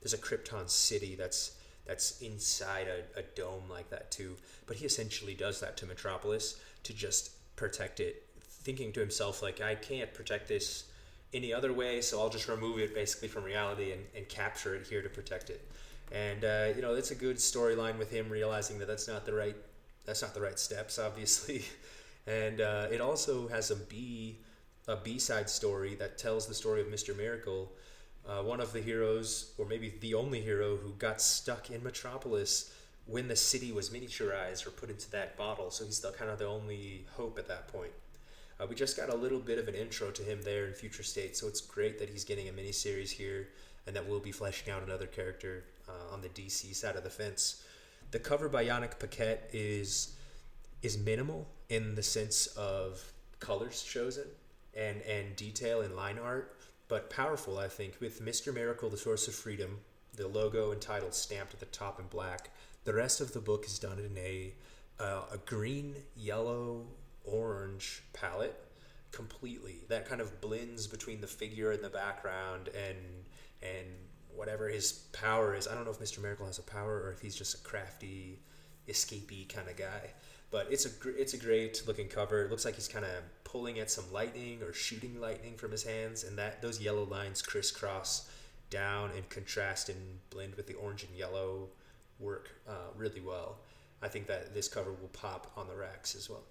There's 0.00 0.14
a 0.14 0.18
Krypton 0.18 0.68
city 0.68 1.14
that's 1.14 1.56
that's 1.86 2.20
inside 2.20 2.86
a, 2.86 3.18
a 3.18 3.22
dome 3.34 3.64
like 3.68 3.90
that 3.90 4.10
too. 4.10 4.36
But 4.66 4.76
he 4.76 4.84
essentially 4.84 5.34
does 5.34 5.60
that 5.60 5.76
to 5.78 5.86
Metropolis 5.86 6.60
to 6.84 6.94
just 6.94 7.56
protect 7.56 8.00
it, 8.00 8.26
thinking 8.40 8.92
to 8.92 9.00
himself 9.00 9.42
like, 9.42 9.60
I 9.60 9.74
can't 9.74 10.14
protect 10.14 10.48
this 10.48 10.84
any 11.32 11.52
other 11.52 11.72
way, 11.72 12.00
so 12.00 12.20
I'll 12.20 12.28
just 12.28 12.48
remove 12.48 12.78
it 12.78 12.94
basically 12.94 13.28
from 13.28 13.44
reality 13.44 13.92
and, 13.92 14.02
and 14.16 14.28
capture 14.28 14.74
it 14.74 14.86
here 14.86 15.02
to 15.02 15.08
protect 15.08 15.50
it. 15.50 15.66
And 16.12 16.44
uh, 16.44 16.68
you 16.74 16.82
know, 16.82 16.94
it's 16.94 17.10
a 17.10 17.14
good 17.14 17.36
storyline 17.36 17.98
with 17.98 18.10
him 18.10 18.28
realizing 18.28 18.78
that 18.80 18.88
that's 18.88 19.06
not 19.06 19.24
the 19.24 19.32
right 19.32 19.56
that's 20.06 20.22
not 20.22 20.34
the 20.34 20.40
right 20.40 20.58
steps, 20.58 20.98
obviously. 20.98 21.64
And 22.26 22.60
uh, 22.60 22.86
it 22.92 23.00
also 23.00 23.48
has 23.48 23.70
a 23.70 23.76
B 23.76 24.36
a 24.86 24.96
B 24.96 25.18
side 25.18 25.48
story 25.48 25.94
that 25.96 26.18
tells 26.18 26.46
the 26.46 26.54
story 26.54 26.80
of 26.80 26.88
Mr. 26.88 27.16
Miracle, 27.16 27.72
uh, 28.28 28.42
one 28.42 28.60
of 28.60 28.72
the 28.72 28.80
heroes, 28.80 29.52
or 29.56 29.66
maybe 29.66 29.94
the 30.00 30.14
only 30.14 30.40
hero, 30.40 30.76
who 30.76 30.90
got 30.98 31.20
stuck 31.20 31.70
in 31.70 31.82
Metropolis 31.82 32.74
when 33.06 33.28
the 33.28 33.36
city 33.36 33.72
was 33.72 33.90
miniaturized 33.90 34.66
or 34.66 34.70
put 34.70 34.90
into 34.90 35.10
that 35.10 35.36
bottle. 35.36 35.70
So 35.70 35.84
he's 35.84 36.00
the, 36.00 36.12
kind 36.12 36.30
of 36.30 36.38
the 36.38 36.46
only 36.46 37.06
hope 37.16 37.38
at 37.38 37.48
that 37.48 37.68
point. 37.68 37.92
Uh, 38.60 38.66
we 38.66 38.74
just 38.74 38.96
got 38.96 39.08
a 39.08 39.14
little 39.14 39.38
bit 39.38 39.58
of 39.58 39.68
an 39.68 39.74
intro 39.74 40.10
to 40.10 40.22
him 40.22 40.42
there 40.42 40.66
in 40.66 40.74
Future 40.74 41.02
State, 41.02 41.36
so 41.36 41.48
it's 41.48 41.60
great 41.60 41.98
that 41.98 42.10
he's 42.10 42.24
getting 42.24 42.48
a 42.48 42.52
miniseries 42.52 43.10
here 43.10 43.48
and 43.86 43.96
that 43.96 44.06
we'll 44.06 44.20
be 44.20 44.32
fleshing 44.32 44.70
out 44.70 44.82
another 44.82 45.06
character 45.06 45.64
uh, 45.88 46.12
on 46.12 46.20
the 46.20 46.28
DC 46.28 46.74
side 46.74 46.96
of 46.96 47.02
the 47.02 47.10
fence. 47.10 47.64
The 48.10 48.18
cover 48.18 48.48
by 48.48 48.64
Yannick 48.64 48.98
Paquette 48.98 49.48
is 49.52 50.16
is 50.82 50.98
minimal 50.98 51.46
in 51.68 51.94
the 51.94 52.02
sense 52.02 52.46
of 52.48 53.12
colors 53.38 53.82
chosen 53.82 54.26
and 54.74 55.00
and 55.02 55.36
detail 55.36 55.80
in 55.80 55.96
line 55.96 56.18
art, 56.18 56.58
but 56.88 57.08
powerful. 57.08 57.58
I 57.58 57.68
think 57.68 57.94
with 58.00 58.20
Mister 58.20 58.52
Miracle, 58.52 58.90
the 58.90 58.96
Source 58.96 59.26
of 59.28 59.34
Freedom, 59.34 59.78
the 60.16 60.28
logo 60.28 60.72
and 60.72 60.80
title 60.80 61.12
stamped 61.12 61.54
at 61.54 61.60
the 61.60 61.66
top 61.66 61.98
in 61.98 62.06
black. 62.06 62.50
The 62.84 62.94
rest 62.94 63.20
of 63.20 63.32
the 63.32 63.40
book 63.40 63.64
is 63.64 63.78
done 63.78 63.98
in 63.98 64.18
a 64.18 64.52
uh, 64.98 65.22
a 65.32 65.38
green, 65.38 65.94
yellow, 66.14 66.86
orange 67.24 68.02
palette 68.12 68.56
completely. 69.12 69.80
That 69.88 70.08
kind 70.08 70.20
of 70.20 70.40
blends 70.40 70.86
between 70.86 71.20
the 71.20 71.26
figure 71.26 71.72
in 71.72 71.82
the 71.82 71.90
background 71.90 72.68
and 72.68 72.96
and 73.62 73.86
whatever 74.34 74.68
his 74.68 74.92
power 75.12 75.54
is. 75.54 75.68
I 75.68 75.74
don't 75.74 75.84
know 75.84 75.90
if 75.90 75.98
Mr. 75.98 76.20
Miracle 76.20 76.46
has 76.46 76.58
a 76.58 76.62
power 76.62 77.02
or 77.02 77.12
if 77.12 77.20
he's 77.20 77.34
just 77.34 77.54
a 77.54 77.58
crafty, 77.58 78.38
escapey 78.88 79.48
kind 79.48 79.68
of 79.68 79.76
guy. 79.76 80.12
But 80.50 80.68
it's 80.70 80.86
a 80.86 80.90
it's 81.10 81.34
a 81.34 81.38
great 81.38 81.82
looking 81.86 82.08
cover. 82.08 82.44
It 82.44 82.50
looks 82.50 82.64
like 82.64 82.74
he's 82.74 82.88
kind 82.88 83.04
of 83.04 83.10
pulling 83.44 83.78
at 83.78 83.90
some 83.90 84.10
lightning 84.12 84.62
or 84.62 84.72
shooting 84.72 85.20
lightning 85.20 85.56
from 85.56 85.70
his 85.70 85.84
hands, 85.84 86.24
and 86.24 86.36
that 86.38 86.62
those 86.62 86.80
yellow 86.80 87.04
lines 87.04 87.42
crisscross 87.42 88.28
down 88.68 89.10
and 89.16 89.28
contrast 89.28 89.88
and 89.88 89.98
blend 90.30 90.54
with 90.54 90.66
the 90.66 90.74
orange 90.74 91.04
and 91.04 91.16
yellow 91.16 91.68
work 92.18 92.50
uh, 92.68 92.90
really 92.96 93.20
well. 93.20 93.58
I 94.02 94.08
think 94.08 94.26
that 94.28 94.54
this 94.54 94.68
cover 94.68 94.92
will 94.92 95.08
pop 95.08 95.52
on 95.56 95.68
the 95.68 95.76
racks 95.76 96.14
as 96.14 96.30
well. 96.30 96.42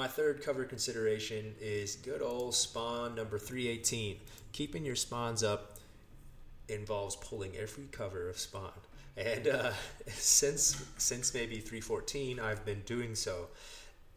My 0.00 0.08
third 0.08 0.42
cover 0.42 0.64
consideration 0.64 1.54
is 1.60 1.96
good 1.96 2.22
old 2.22 2.54
Spawn 2.54 3.14
number 3.14 3.38
318. 3.38 4.16
Keeping 4.52 4.82
your 4.82 4.96
spawns 4.96 5.42
up 5.42 5.76
involves 6.70 7.16
pulling 7.16 7.54
every 7.54 7.84
cover 7.92 8.30
of 8.30 8.38
Spawn. 8.38 8.72
And 9.18 9.46
uh, 9.46 9.72
since 10.06 10.82
since 10.96 11.34
maybe 11.34 11.56
314, 11.56 12.40
I've 12.40 12.64
been 12.64 12.80
doing 12.86 13.14
so. 13.14 13.48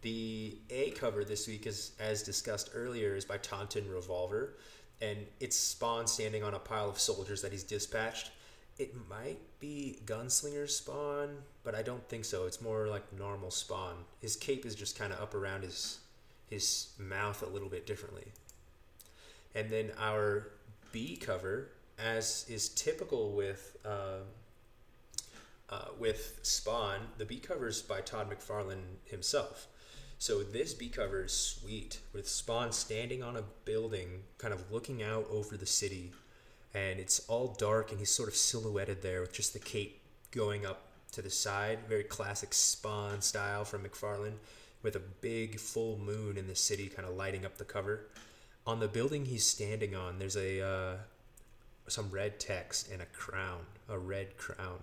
The 0.03 0.57
A 0.69 0.91
cover 0.91 1.25
this 1.25 1.49
week 1.49 1.67
is, 1.67 1.91
as 1.99 2.23
discussed 2.23 2.69
earlier, 2.73 3.17
is 3.17 3.25
by 3.25 3.35
Taunton 3.39 3.89
Revolver, 3.89 4.55
and 5.01 5.17
it's 5.41 5.57
Spawn 5.57 6.07
standing 6.07 6.45
on 6.45 6.53
a 6.53 6.59
pile 6.59 6.89
of 6.89 6.97
soldiers 6.97 7.41
that 7.41 7.51
he's 7.51 7.63
dispatched 7.65 8.31
it 8.77 8.95
might 9.09 9.39
be 9.59 9.99
Gunslinger 10.05 10.69
Spawn, 10.69 11.37
but 11.63 11.75
I 11.75 11.81
don't 11.81 12.07
think 12.09 12.25
so. 12.25 12.45
It's 12.45 12.61
more 12.61 12.87
like 12.87 13.13
normal 13.17 13.51
Spawn. 13.51 14.05
His 14.19 14.35
cape 14.35 14.65
is 14.65 14.75
just 14.75 14.97
kind 14.97 15.13
of 15.13 15.19
up 15.19 15.35
around 15.35 15.63
his 15.63 15.99
his 16.49 16.89
mouth 16.99 17.41
a 17.41 17.49
little 17.49 17.69
bit 17.69 17.87
differently. 17.87 18.25
And 19.55 19.69
then 19.69 19.91
our 19.99 20.49
B 20.91 21.15
cover, 21.15 21.69
as 21.97 22.45
is 22.49 22.69
typical 22.69 23.31
with 23.31 23.77
uh, 23.85 24.19
uh, 25.69 25.85
with 25.99 26.39
Spawn, 26.41 26.99
the 27.17 27.25
B 27.25 27.39
cover 27.39 27.67
is 27.67 27.81
by 27.81 28.01
Todd 28.01 28.29
McFarlane 28.29 28.97
himself. 29.05 29.67
So 30.19 30.41
this 30.41 30.73
B 30.73 30.89
cover 30.89 31.25
is 31.25 31.33
sweet, 31.33 31.99
with 32.13 32.27
Spawn 32.27 32.71
standing 32.71 33.21
on 33.21 33.35
a 33.35 33.43
building, 33.65 34.23
kind 34.37 34.53
of 34.53 34.71
looking 34.71 35.03
out 35.03 35.27
over 35.29 35.57
the 35.57 35.65
city 35.65 36.13
and 36.73 36.99
it's 36.99 37.19
all 37.27 37.55
dark 37.57 37.91
and 37.91 37.99
he's 37.99 38.09
sort 38.09 38.29
of 38.29 38.35
silhouetted 38.35 39.01
there 39.01 39.21
with 39.21 39.33
just 39.33 39.53
the 39.53 39.59
cape 39.59 40.01
going 40.31 40.65
up 40.65 40.87
to 41.11 41.21
the 41.21 41.29
side 41.29 41.79
very 41.87 42.03
classic 42.03 42.53
spawn 42.53 43.21
style 43.21 43.63
from 43.63 43.83
mcfarlane 43.83 44.37
with 44.81 44.95
a 44.95 45.01
big 45.21 45.59
full 45.59 45.97
moon 45.97 46.37
in 46.37 46.47
the 46.47 46.55
city 46.55 46.87
kind 46.87 47.07
of 47.07 47.15
lighting 47.15 47.45
up 47.45 47.57
the 47.57 47.63
cover. 47.63 48.07
On 48.67 48.79
the 48.79 48.87
building 48.87 49.25
he's 49.25 49.45
standing 49.45 49.95
on 49.95 50.19
there's 50.19 50.35
a 50.35 50.65
uh, 50.65 50.95
some 51.87 52.09
red 52.11 52.39
text 52.39 52.91
and 52.91 53.01
a 53.01 53.05
crown 53.05 53.61
a 53.89 53.97
red 53.97 54.37
crown 54.37 54.79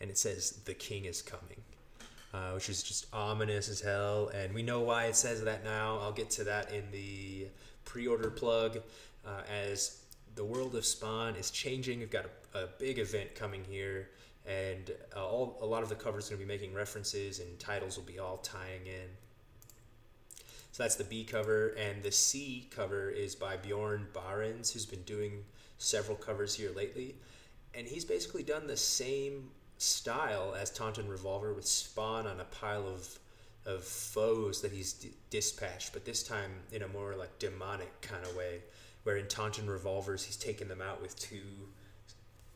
and 0.00 0.10
it 0.10 0.18
says 0.18 0.60
the 0.64 0.74
king 0.74 1.04
is 1.04 1.20
coming 1.22 1.62
uh, 2.32 2.50
which 2.52 2.68
is 2.68 2.82
just 2.82 3.06
ominous 3.12 3.68
as 3.68 3.80
hell 3.80 4.28
and 4.34 4.52
we 4.52 4.62
know 4.62 4.80
why 4.80 5.06
it 5.06 5.16
says 5.16 5.42
that 5.42 5.64
now. 5.64 5.98
I'll 6.00 6.12
get 6.12 6.30
to 6.30 6.44
that 6.44 6.72
in 6.72 6.84
the 6.90 7.46
pre-order 7.84 8.30
plug 8.30 8.78
uh, 9.24 9.42
as 9.50 10.00
the 10.34 10.44
world 10.44 10.74
of 10.74 10.84
Spawn 10.84 11.36
is 11.36 11.50
changing. 11.50 12.00
We've 12.00 12.10
got 12.10 12.26
a, 12.54 12.64
a 12.64 12.66
big 12.78 12.98
event 12.98 13.34
coming 13.34 13.64
here, 13.64 14.10
and 14.46 14.90
uh, 15.16 15.24
all 15.24 15.58
a 15.60 15.66
lot 15.66 15.82
of 15.82 15.88
the 15.88 15.94
covers 15.94 16.28
going 16.28 16.40
to 16.40 16.46
be 16.46 16.52
making 16.52 16.74
references, 16.74 17.40
and 17.40 17.58
titles 17.58 17.96
will 17.96 18.04
be 18.04 18.18
all 18.18 18.38
tying 18.38 18.86
in. 18.86 19.08
So 20.72 20.82
that's 20.82 20.96
the 20.96 21.04
B 21.04 21.24
cover, 21.24 21.68
and 21.78 22.02
the 22.02 22.10
C 22.10 22.68
cover 22.74 23.08
is 23.08 23.34
by 23.34 23.56
Bjorn 23.56 24.08
Barends, 24.12 24.72
who's 24.72 24.86
been 24.86 25.02
doing 25.02 25.44
several 25.78 26.16
covers 26.16 26.54
here 26.54 26.72
lately, 26.74 27.14
and 27.74 27.86
he's 27.86 28.04
basically 28.04 28.42
done 28.42 28.66
the 28.66 28.76
same 28.76 29.50
style 29.78 30.54
as 30.60 30.70
Taunton 30.70 31.08
Revolver 31.08 31.52
with 31.52 31.66
Spawn 31.66 32.26
on 32.26 32.40
a 32.40 32.44
pile 32.44 32.86
of 32.88 33.18
of 33.66 33.82
foes 33.82 34.60
that 34.60 34.72
he's 34.72 34.92
d- 34.92 35.14
dispatched, 35.30 35.94
but 35.94 36.04
this 36.04 36.22
time 36.22 36.50
in 36.70 36.82
a 36.82 36.88
more 36.88 37.14
like 37.14 37.38
demonic 37.38 37.98
kind 38.02 38.22
of 38.22 38.36
way 38.36 38.60
where 39.04 39.16
in 39.16 39.28
Taunton 39.28 39.70
revolvers 39.70 40.24
he's 40.24 40.36
taken 40.36 40.68
them 40.68 40.82
out 40.82 41.00
with 41.00 41.18
two 41.18 41.68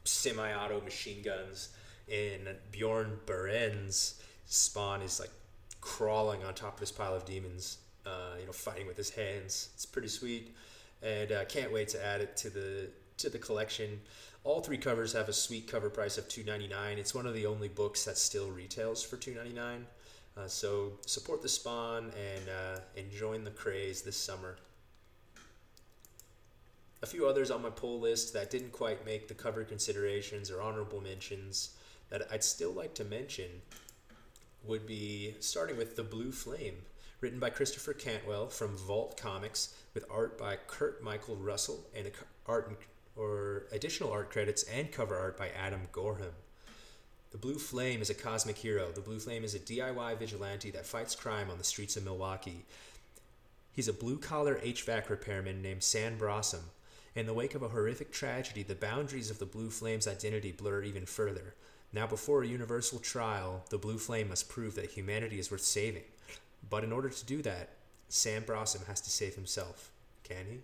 semi-auto 0.04 0.80
machine 0.80 1.22
guns. 1.22 1.70
In 2.08 2.48
Bjorn 2.72 3.18
Barends, 3.26 4.14
Spawn 4.46 5.02
is 5.02 5.20
like 5.20 5.30
crawling 5.80 6.42
on 6.42 6.54
top 6.54 6.74
of 6.74 6.80
this 6.80 6.90
pile 6.90 7.14
of 7.14 7.24
demons, 7.26 7.78
uh, 8.06 8.36
you 8.40 8.46
know, 8.46 8.52
fighting 8.52 8.86
with 8.86 8.96
his 8.96 9.10
hands. 9.10 9.68
It's 9.74 9.84
pretty 9.86 10.08
sweet, 10.08 10.56
and 11.02 11.30
uh, 11.30 11.44
can't 11.44 11.70
wait 11.70 11.88
to 11.88 12.04
add 12.04 12.20
it 12.22 12.36
to 12.38 12.50
the 12.50 12.88
to 13.18 13.28
the 13.28 13.38
collection. 13.38 14.00
All 14.44 14.60
three 14.60 14.78
covers 14.78 15.12
have 15.12 15.28
a 15.28 15.32
sweet 15.34 15.66
cover 15.70 15.90
price 15.90 16.16
of 16.16 16.28
two 16.28 16.44
ninety 16.44 16.66
nine. 16.66 16.98
It's 16.98 17.14
one 17.14 17.26
of 17.26 17.34
the 17.34 17.44
only 17.44 17.68
books 17.68 18.06
that 18.06 18.16
still 18.16 18.50
retails 18.50 19.02
for 19.02 19.18
two 19.18 19.34
ninety 19.34 19.52
nine. 19.52 19.86
Uh, 20.34 20.46
so 20.46 20.92
support 21.04 21.42
the 21.42 21.48
Spawn 21.48 22.04
and 22.04 22.48
uh, 22.48 22.80
and 22.96 23.10
join 23.10 23.44
the 23.44 23.50
craze 23.50 24.00
this 24.00 24.16
summer 24.16 24.56
a 27.02 27.06
few 27.06 27.26
others 27.26 27.50
on 27.50 27.62
my 27.62 27.70
pull 27.70 28.00
list 28.00 28.32
that 28.32 28.50
didn't 28.50 28.72
quite 28.72 29.06
make 29.06 29.28
the 29.28 29.34
cover 29.34 29.64
considerations 29.64 30.50
or 30.50 30.60
honorable 30.60 31.00
mentions 31.00 31.70
that 32.10 32.22
I'd 32.30 32.44
still 32.44 32.72
like 32.72 32.94
to 32.94 33.04
mention 33.04 33.46
would 34.64 34.86
be 34.86 35.34
starting 35.40 35.76
with 35.76 35.96
The 35.96 36.02
Blue 36.02 36.32
Flame, 36.32 36.76
written 37.20 37.38
by 37.38 37.50
Christopher 37.50 37.92
Cantwell 37.92 38.48
from 38.48 38.76
Vault 38.76 39.16
Comics, 39.16 39.74
with 39.94 40.04
art 40.10 40.38
by 40.38 40.56
Kurt 40.66 41.02
Michael 41.02 41.36
Russell 41.36 41.86
and 41.94 42.10
art 42.46 42.78
or 43.16 43.66
additional 43.72 44.12
art 44.12 44.30
credits 44.30 44.62
and 44.64 44.92
cover 44.92 45.16
art 45.16 45.36
by 45.36 45.48
Adam 45.50 45.88
Gorham. 45.92 46.32
The 47.30 47.38
Blue 47.38 47.58
Flame 47.58 48.00
is 48.00 48.10
a 48.10 48.14
cosmic 48.14 48.56
hero. 48.56 48.90
The 48.90 49.00
Blue 49.00 49.18
Flame 49.18 49.44
is 49.44 49.54
a 49.54 49.58
DIY 49.58 50.18
vigilante 50.18 50.70
that 50.70 50.86
fights 50.86 51.14
crime 51.14 51.50
on 51.50 51.58
the 51.58 51.64
streets 51.64 51.96
of 51.96 52.04
Milwaukee. 52.04 52.64
He's 53.72 53.88
a 53.88 53.92
blue 53.92 54.18
collar 54.18 54.56
HVAC 54.64 55.08
repairman 55.08 55.60
named 55.60 55.82
Sam 55.82 56.16
Brausam. 56.18 56.62
In 57.18 57.26
the 57.26 57.34
wake 57.34 57.56
of 57.56 57.64
a 57.64 57.68
horrific 57.70 58.12
tragedy, 58.12 58.62
the 58.62 58.76
boundaries 58.76 59.28
of 59.28 59.40
the 59.40 59.44
Blue 59.44 59.70
Flame's 59.70 60.06
identity 60.06 60.52
blur 60.52 60.84
even 60.84 61.04
further. 61.04 61.56
Now, 61.92 62.06
before 62.06 62.44
a 62.44 62.46
universal 62.46 63.00
trial, 63.00 63.64
the 63.70 63.76
Blue 63.76 63.98
Flame 63.98 64.28
must 64.28 64.48
prove 64.48 64.76
that 64.76 64.92
humanity 64.92 65.40
is 65.40 65.50
worth 65.50 65.62
saving. 65.62 66.04
But 66.70 66.84
in 66.84 66.92
order 66.92 67.08
to 67.08 67.26
do 67.26 67.42
that, 67.42 67.70
Sam 68.08 68.44
Brausam 68.44 68.86
has 68.86 69.00
to 69.00 69.10
save 69.10 69.34
himself. 69.34 69.90
Can 70.22 70.46
he? 70.48 70.58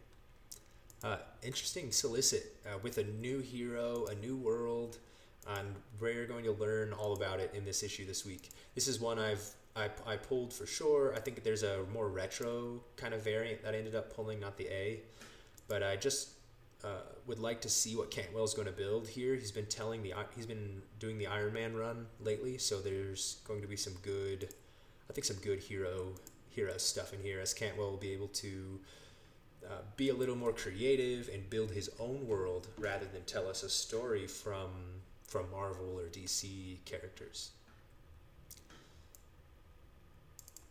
Uh, 1.03 1.17
interesting 1.43 1.91
solicit 1.91 2.55
uh, 2.65 2.79
with 2.85 2.99
a 2.99 3.05
new 3.05 3.41
hero, 3.41 4.07
a 4.09 4.15
new 4.15 4.37
world, 4.37 4.99
and 5.59 5.75
we're 6.01 6.25
going 6.25 6.45
to 6.45 6.53
learn 6.53 6.93
all 6.93 7.15
about 7.15 7.41
it 7.41 7.51
in 7.53 7.65
this 7.65 7.83
issue 7.83 8.07
this 8.07 8.25
week. 8.25 8.51
This 8.77 8.87
is 8.87 9.01
one 9.01 9.19
I've 9.19 9.45
I, 9.75 9.89
I 10.07 10.15
pulled 10.15 10.53
for 10.53 10.67
sure. 10.67 11.17
I 11.17 11.19
think 11.19 11.43
there's 11.43 11.65
a 11.65 11.81
more 11.93 12.07
retro 12.07 12.81
kind 12.95 13.13
of 13.13 13.25
variant 13.25 13.65
that 13.65 13.75
I 13.75 13.79
ended 13.79 13.97
up 13.97 14.15
pulling, 14.15 14.39
not 14.39 14.57
the 14.57 14.69
A, 14.69 15.01
but 15.67 15.83
I 15.83 15.97
just 15.97 16.29
uh, 16.85 17.01
would 17.27 17.39
like 17.39 17.63
to 17.63 17.69
see 17.69 17.97
what 17.97 18.11
Cantwell's 18.11 18.53
going 18.53 18.67
to 18.67 18.73
build 18.73 19.09
here. 19.09 19.35
He's 19.35 19.53
been 19.53 19.67
telling 19.67 20.03
the 20.03 20.13
he's 20.37 20.47
been 20.47 20.83
doing 20.99 21.19
the 21.19 21.27
Iron 21.27 21.55
Man 21.55 21.75
run 21.75 22.07
lately, 22.21 22.59
so 22.59 22.81
there's 22.81 23.39
going 23.47 23.63
to 23.63 23.67
be 23.67 23.77
some 23.77 23.95
good, 24.03 24.51
I 25.09 25.13
think 25.13 25.25
some 25.25 25.39
good 25.39 25.61
hero 25.61 26.15
hero 26.51 26.77
stuff 26.77 27.13
in 27.13 27.21
here 27.21 27.41
as 27.41 27.53
Cantwell 27.53 27.91
will 27.91 27.97
be 27.97 28.13
able 28.13 28.29
to 28.29 28.79
uh, 29.67 29.81
be 29.97 30.11
a 30.11 30.15
little 30.15 30.37
more 30.37 30.53
creative 30.53 31.29
and 31.33 31.49
build 31.51 31.71
his 31.71 31.91
own 31.99 32.29
world 32.29 32.69
rather 32.79 33.07
than 33.07 33.25
tell 33.25 33.49
us 33.49 33.63
a 33.63 33.71
story 33.71 34.27
from 34.27 34.69
from 35.27 35.51
Marvel 35.51 35.99
or 35.99 36.05
DC 36.09 36.85
characters. 36.85 37.51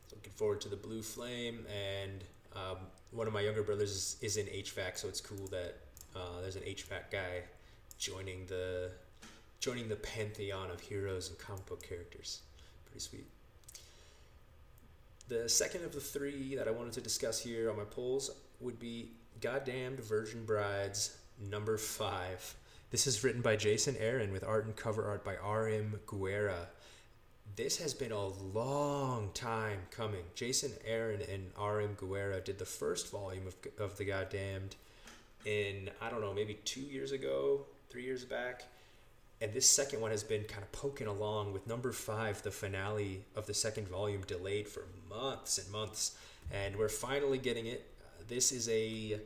So 0.07 0.15
looking 0.15 0.33
forward 0.33 0.61
to 0.61 0.69
the 0.69 0.77
Blue 0.77 1.01
Flame, 1.01 1.65
and 1.67 2.23
um, 2.55 2.77
one 3.11 3.27
of 3.27 3.33
my 3.33 3.41
younger 3.41 3.63
brothers 3.63 3.91
is, 3.91 4.17
is 4.21 4.37
in 4.37 4.45
HVAC, 4.45 4.97
so 4.97 5.07
it's 5.07 5.19
cool 5.19 5.47
that 5.47 5.79
uh, 6.15 6.41
there's 6.41 6.55
an 6.55 6.63
HVAC 6.63 7.11
guy 7.11 7.41
joining 7.97 8.45
the 8.47 8.91
joining 9.59 9.87
the 9.87 9.95
pantheon 9.95 10.69
of 10.69 10.81
heroes 10.81 11.29
and 11.29 11.37
comic 11.37 11.65
book 11.65 11.81
characters. 11.87 12.41
Pretty 12.85 12.99
sweet. 12.99 13.25
The 15.29 15.47
second 15.47 15.85
of 15.85 15.93
the 15.93 16.01
three 16.01 16.55
that 16.55 16.67
I 16.67 16.71
wanted 16.71 16.93
to 16.93 17.01
discuss 17.01 17.39
here 17.39 17.69
on 17.69 17.77
my 17.77 17.85
polls 17.85 18.29
would 18.59 18.77
be 18.77 19.11
Goddamned 19.39 20.01
Virgin 20.01 20.43
Brides 20.45 21.17
number 21.49 21.77
five. 21.77 22.55
This 22.91 23.07
is 23.07 23.23
written 23.23 23.41
by 23.41 23.55
Jason 23.55 23.95
Aaron 23.99 24.33
with 24.33 24.43
art 24.43 24.65
and 24.65 24.75
cover 24.75 25.05
art 25.07 25.23
by 25.23 25.37
R.M. 25.37 25.99
Guerra. 26.05 26.67
This 27.55 27.77
has 27.77 27.93
been 27.93 28.11
a 28.11 28.27
long 28.27 29.29
time 29.33 29.79
coming. 29.91 30.23
Jason 30.35 30.73
Aaron 30.85 31.21
and 31.21 31.51
R.M. 31.57 31.95
Guerra 31.97 32.41
did 32.41 32.59
the 32.59 32.65
first 32.65 33.09
volume 33.09 33.47
of, 33.47 33.55
of 33.79 33.97
The 33.97 34.05
Goddamned 34.05 34.75
in, 35.45 35.89
I 36.01 36.09
don't 36.09 36.21
know, 36.21 36.33
maybe 36.33 36.55
two 36.65 36.81
years 36.81 37.11
ago, 37.11 37.65
three 37.89 38.03
years 38.03 38.25
back. 38.25 38.63
And 39.41 39.53
this 39.53 39.69
second 39.69 39.99
one 39.99 40.11
has 40.11 40.23
been 40.23 40.43
kind 40.45 40.63
of 40.63 40.71
poking 40.71 41.07
along 41.07 41.51
with 41.53 41.67
number 41.67 41.91
five, 41.91 42.41
the 42.43 42.51
finale 42.51 43.25
of 43.35 43.45
the 43.45 43.53
second 43.53 43.87
volume, 43.87 44.21
delayed 44.21 44.67
for 44.67 44.85
months 45.09 45.57
and 45.57 45.69
months. 45.71 46.17
And 46.51 46.75
we're 46.77 46.89
finally 46.89 47.37
getting 47.37 47.65
it. 47.65 47.85
Uh, 48.01 48.23
this 48.27 48.51
is 48.51 48.69
a 48.69 49.19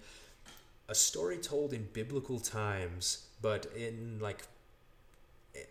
a 0.89 0.95
story 0.95 1.37
told 1.37 1.73
in 1.73 1.87
biblical 1.93 2.39
times, 2.39 3.27
but 3.41 3.67
in 3.75 4.19
like 4.21 4.43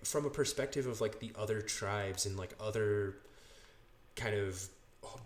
from 0.04 0.26
a 0.26 0.30
perspective 0.30 0.86
of 0.86 1.00
like 1.00 1.20
the 1.20 1.32
other 1.36 1.60
tribes 1.60 2.26
and 2.26 2.36
like 2.36 2.54
other 2.60 3.16
kind 4.14 4.34
of 4.34 4.68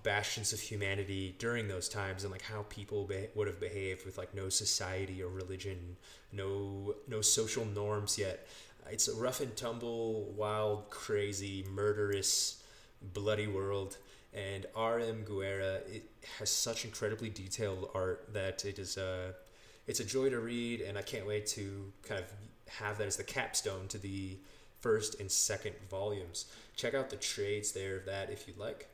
bastions 0.02 0.52
of 0.52 0.60
humanity 0.60 1.34
during 1.38 1.68
those 1.68 1.88
times 1.88 2.24
and 2.24 2.32
like 2.32 2.42
how 2.42 2.64
people 2.68 3.04
be- 3.04 3.28
would 3.34 3.46
have 3.46 3.60
behaved 3.60 4.04
with 4.04 4.18
like 4.18 4.34
no 4.34 4.48
society 4.48 5.22
or 5.22 5.28
religion 5.28 5.96
no 6.32 6.94
no 7.08 7.20
social 7.20 7.64
norms 7.64 8.18
yet 8.18 8.46
it's 8.90 9.08
a 9.08 9.14
rough 9.14 9.40
and 9.40 9.56
tumble 9.56 10.32
wild 10.36 10.88
crazy 10.90 11.64
murderous 11.70 12.62
bloody 13.14 13.46
world 13.46 13.96
and 14.32 14.66
rm 14.76 15.24
guerra 15.24 15.80
it 15.90 16.10
has 16.38 16.50
such 16.50 16.84
incredibly 16.84 17.28
detailed 17.28 17.90
art 17.94 18.28
that 18.32 18.64
it 18.64 18.78
is 18.78 18.96
a 18.96 19.34
it's 19.90 19.98
a 19.98 20.04
joy 20.04 20.30
to 20.30 20.38
read, 20.38 20.82
and 20.82 20.96
I 20.96 21.02
can't 21.02 21.26
wait 21.26 21.46
to 21.48 21.92
kind 22.04 22.20
of 22.20 22.30
have 22.74 22.98
that 22.98 23.08
as 23.08 23.16
the 23.16 23.24
capstone 23.24 23.88
to 23.88 23.98
the 23.98 24.38
first 24.78 25.18
and 25.18 25.28
second 25.28 25.74
volumes. 25.90 26.46
Check 26.76 26.94
out 26.94 27.10
the 27.10 27.16
trades 27.16 27.72
there 27.72 27.96
of 27.96 28.06
that 28.06 28.30
if 28.30 28.46
you'd 28.46 28.56
like. 28.56 28.88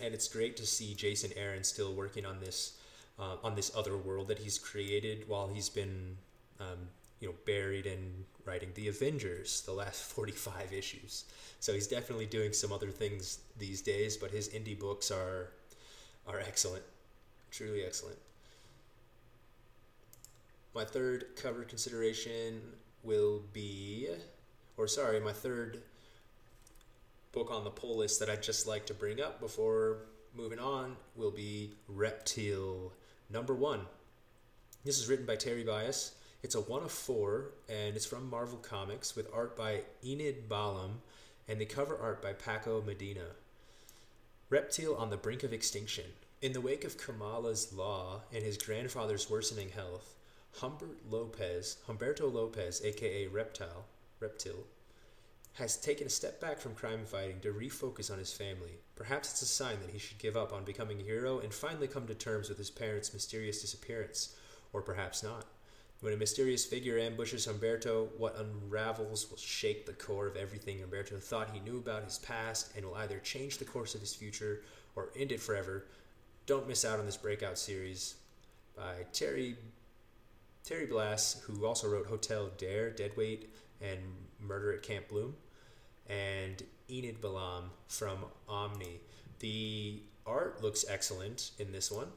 And 0.00 0.14
it's 0.14 0.28
great 0.28 0.56
to 0.56 0.66
see 0.66 0.94
Jason 0.94 1.30
Aaron 1.36 1.64
still 1.64 1.92
working 1.92 2.24
on 2.24 2.40
this 2.40 2.78
uh, 3.18 3.36
on 3.44 3.54
this 3.54 3.70
other 3.76 3.96
world 3.96 4.28
that 4.28 4.38
he's 4.38 4.58
created 4.58 5.28
while 5.28 5.48
he's 5.48 5.68
been 5.68 6.16
um, 6.58 6.88
you 7.20 7.28
know 7.28 7.34
buried 7.44 7.86
in 7.86 8.24
writing 8.44 8.70
the 8.74 8.88
Avengers 8.88 9.62
the 9.62 9.72
last 9.72 10.02
45 10.12 10.72
issues. 10.72 11.24
So 11.60 11.72
he's 11.72 11.86
definitely 11.86 12.26
doing 12.26 12.52
some 12.52 12.72
other 12.72 12.90
things 12.90 13.40
these 13.58 13.82
days, 13.82 14.16
but 14.16 14.30
his 14.30 14.48
indie 14.48 14.78
books 14.78 15.10
are 15.10 15.50
are 16.26 16.40
excellent, 16.40 16.84
truly 17.50 17.84
excellent. 17.84 18.18
My 20.74 20.84
third 20.84 21.24
cover 21.36 21.64
consideration 21.64 22.60
will 23.02 23.42
be, 23.52 24.08
or 24.76 24.86
sorry, 24.86 25.18
my 25.18 25.32
third 25.32 25.82
book 27.32 27.50
on 27.50 27.64
the 27.64 27.70
pull 27.70 27.98
list 27.98 28.20
that 28.20 28.28
I'd 28.28 28.42
just 28.42 28.66
like 28.66 28.86
to 28.86 28.94
bring 28.94 29.20
up 29.20 29.40
before 29.40 29.98
moving 30.34 30.58
on 30.58 30.96
will 31.14 31.30
be 31.30 31.74
Reptile 31.88 32.92
number 33.28 33.54
one. 33.54 33.82
This 34.84 34.98
is 34.98 35.08
written 35.08 35.26
by 35.26 35.36
Terry 35.36 35.62
Blas. 35.62 36.14
It's 36.42 36.54
a 36.54 36.60
one 36.60 36.82
of 36.82 36.90
four, 36.90 37.52
and 37.68 37.94
it's 37.96 38.06
from 38.06 38.30
Marvel 38.30 38.58
Comics 38.58 39.14
with 39.14 39.32
art 39.32 39.56
by 39.56 39.82
Enid 40.04 40.48
Balam 40.48 41.00
and 41.46 41.60
the 41.60 41.66
cover 41.66 41.98
art 42.00 42.22
by 42.22 42.32
Paco 42.32 42.82
Medina. 42.82 43.26
Reptile 44.48 44.94
on 44.94 45.10
the 45.10 45.16
brink 45.16 45.42
of 45.42 45.52
extinction. 45.52 46.06
In 46.40 46.52
the 46.52 46.60
wake 46.60 46.84
of 46.84 46.96
Kamala's 46.96 47.72
law 47.72 48.22
and 48.32 48.42
his 48.42 48.56
grandfather's 48.56 49.28
worsening 49.28 49.68
health, 49.68 50.14
Humbert 50.56 50.98
Lopez, 51.08 51.76
Humberto 51.86 52.32
Lopez, 52.32 52.80
aka 52.84 53.26
Reptile, 53.26 53.84
Reptile, 54.18 54.64
has 55.54 55.76
taken 55.76 56.06
a 56.06 56.10
step 56.10 56.40
back 56.40 56.58
from 56.58 56.74
crime 56.74 57.04
fighting 57.04 57.40
to 57.40 57.52
refocus 57.52 58.10
on 58.10 58.18
his 58.18 58.32
family. 58.32 58.78
Perhaps 58.94 59.32
it's 59.32 59.42
a 59.42 59.46
sign 59.46 59.80
that 59.80 59.90
he 59.90 59.98
should 59.98 60.18
give 60.18 60.36
up 60.36 60.52
on 60.52 60.64
becoming 60.64 61.00
a 61.00 61.04
hero 61.04 61.40
and 61.40 61.52
finally 61.52 61.88
come 61.88 62.06
to 62.06 62.14
terms 62.14 62.48
with 62.48 62.58
his 62.58 62.70
parents' 62.70 63.12
mysterious 63.12 63.60
disappearance. 63.60 64.36
Or 64.72 64.82
perhaps 64.82 65.22
not. 65.22 65.46
When 66.00 66.14
a 66.14 66.16
mysterious 66.16 66.64
figure 66.64 66.98
ambushes 66.98 67.46
Humberto, 67.46 68.08
what 68.16 68.38
unravels 68.38 69.28
will 69.28 69.36
shake 69.36 69.84
the 69.84 69.92
core 69.92 70.26
of 70.26 70.36
everything 70.36 70.78
Humberto 70.78 71.20
thought 71.20 71.50
he 71.52 71.60
knew 71.60 71.78
about 71.78 72.04
his 72.04 72.18
past 72.18 72.72
and 72.74 72.86
will 72.86 72.94
either 72.94 73.18
change 73.18 73.58
the 73.58 73.66
course 73.66 73.94
of 73.94 74.00
his 74.00 74.14
future 74.14 74.62
or 74.96 75.10
end 75.18 75.32
it 75.32 75.40
forever. 75.40 75.84
Don't 76.46 76.68
miss 76.68 76.86
out 76.86 76.98
on 76.98 77.06
this 77.06 77.18
breakout 77.18 77.58
series 77.58 78.14
by 78.76 79.04
Terry 79.12 79.56
Terry 80.64 80.86
Blas, 80.86 81.42
who 81.44 81.66
also 81.66 81.88
wrote 81.88 82.06
Hotel 82.06 82.50
Dare, 82.56 82.90
Deadweight, 82.90 83.50
and 83.80 83.98
Murder 84.40 84.72
at 84.72 84.82
Camp 84.82 85.08
Bloom, 85.08 85.34
and 86.08 86.62
Enid 86.90 87.20
Balam 87.20 87.64
from 87.88 88.18
Omni. 88.48 89.00
The 89.38 90.02
art 90.26 90.62
looks 90.62 90.84
excellent 90.88 91.52
in 91.58 91.72
this 91.72 91.90
one. 91.90 92.08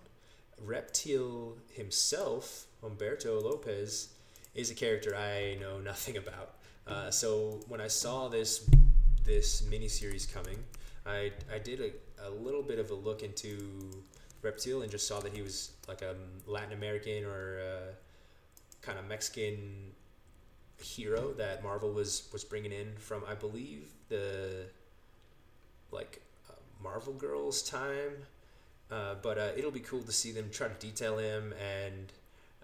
Reptile 0.62 1.58
himself, 1.74 2.68
Humberto 2.84 3.42
Lopez, 3.42 4.10
is 4.56 4.70
a 4.72 4.76
character 4.76 5.16
I 5.16 5.58
know 5.60 5.80
nothing 5.80 6.18
about. 6.18 6.56
Uh, 6.86 7.10
so 7.10 7.62
when 7.68 7.82
I 7.82 7.88
saw 7.88 8.28
this 8.28 8.70
this 9.24 9.62
miniseries 9.62 10.32
coming, 10.32 10.58
I, 11.06 11.32
I 11.54 11.58
did 11.58 11.80
a, 11.80 12.28
a 12.28 12.30
little 12.30 12.62
bit 12.62 12.78
of 12.78 12.92
a 12.92 12.94
look 12.94 13.24
into 13.24 14.04
Reptile 14.42 14.82
and 14.82 14.92
just 14.92 15.08
saw 15.08 15.22
that 15.22 15.34
he 15.34 15.42
was 15.42 15.72
like 15.88 16.02
a 16.02 16.16
Latin 16.46 16.74
American 16.74 17.24
or 17.24 17.60
uh, 17.62 17.94
kind 18.82 19.00
of 19.00 19.06
Mexican 19.08 19.94
hero 20.84 21.34
that 21.34 21.64
Marvel 21.64 21.92
was 21.92 22.30
was 22.32 22.44
bringing 22.44 22.72
in 22.72 22.94
from 22.98 23.24
I 23.28 23.36
believe 23.36 23.94
the 24.10 24.66
like 25.92 26.22
uh, 26.50 26.54
Marvel 26.82 27.14
Girls 27.14 27.62
time. 27.62 28.14
Uh, 28.92 29.16
but 29.22 29.38
uh, 29.38 29.50
it'll 29.58 29.72
be 29.72 29.80
cool 29.80 30.04
to 30.04 30.12
see 30.12 30.32
them 30.32 30.50
try 30.52 30.68
to 30.68 30.74
detail 30.76 31.18
him, 31.18 31.54
and 31.54 32.12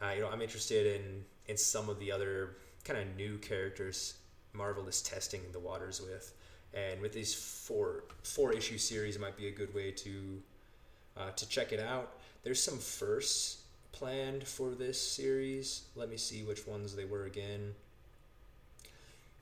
uh, 0.01 0.11
you 0.13 0.21
know 0.21 0.29
I'm 0.29 0.41
interested 0.41 0.99
in 0.99 1.25
in 1.47 1.57
some 1.57 1.89
of 1.89 1.99
the 1.99 2.11
other 2.11 2.57
kind 2.83 2.99
of 2.99 3.15
new 3.15 3.37
characters 3.37 4.15
Marvel 4.53 4.87
is 4.87 5.01
testing 5.01 5.41
the 5.51 5.59
waters 5.59 6.01
with, 6.01 6.33
And 6.73 7.01
with 7.01 7.13
these 7.13 7.33
four 7.33 8.03
four 8.23 8.53
issue 8.53 8.77
series, 8.77 9.17
might 9.17 9.37
be 9.37 9.47
a 9.47 9.51
good 9.51 9.73
way 9.73 9.91
to 9.91 10.41
uh, 11.17 11.31
to 11.31 11.49
check 11.49 11.71
it 11.71 11.79
out. 11.79 12.13
There's 12.43 12.61
some 12.63 12.77
firsts 12.77 13.63
planned 13.91 14.47
for 14.47 14.69
this 14.71 15.01
series. 15.01 15.83
Let 15.95 16.09
me 16.09 16.17
see 16.17 16.43
which 16.43 16.67
ones 16.67 16.95
they 16.95 17.05
were 17.05 17.25
again. 17.25 17.73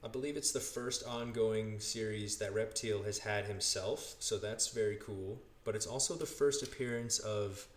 I 0.04 0.08
believe 0.08 0.38
it's 0.38 0.52
the 0.52 0.60
first 0.60 1.06
ongoing 1.06 1.80
series 1.80 2.38
that 2.38 2.54
Reptile 2.54 3.04
has 3.04 3.20
had 3.20 3.46
himself, 3.46 4.16
so 4.20 4.38
that's 4.38 4.70
very 4.70 4.98
cool. 5.02 5.42
But 5.64 5.76
it's 5.76 5.88
also 5.88 6.14
the 6.14 6.26
first 6.26 6.64
appearance 6.64 7.20
of 7.20 7.68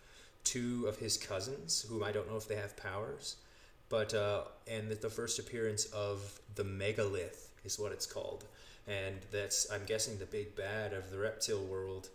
two 0.43 0.85
of 0.87 0.97
his 0.97 1.17
cousins, 1.17 1.85
whom 1.89 2.03
I 2.03 2.11
don't 2.11 2.29
know 2.29 2.37
if 2.37 2.47
they 2.47 2.55
have 2.55 2.77
powers, 2.77 3.37
but 3.89 4.13
uh, 4.13 4.43
and 4.67 4.89
the 4.91 5.09
first 5.09 5.39
appearance 5.39 5.85
of 5.85 6.39
the 6.55 6.63
megalith 6.63 7.49
is 7.65 7.77
what 7.77 7.91
it's 7.91 8.05
called, 8.05 8.45
and 8.87 9.17
that's 9.31 9.69
I'm 9.71 9.85
guessing 9.85 10.17
the 10.17 10.25
big 10.25 10.55
bad 10.55 10.93
of 10.93 11.11
the 11.11 11.17
reptile 11.17 11.63
world, 11.63 12.09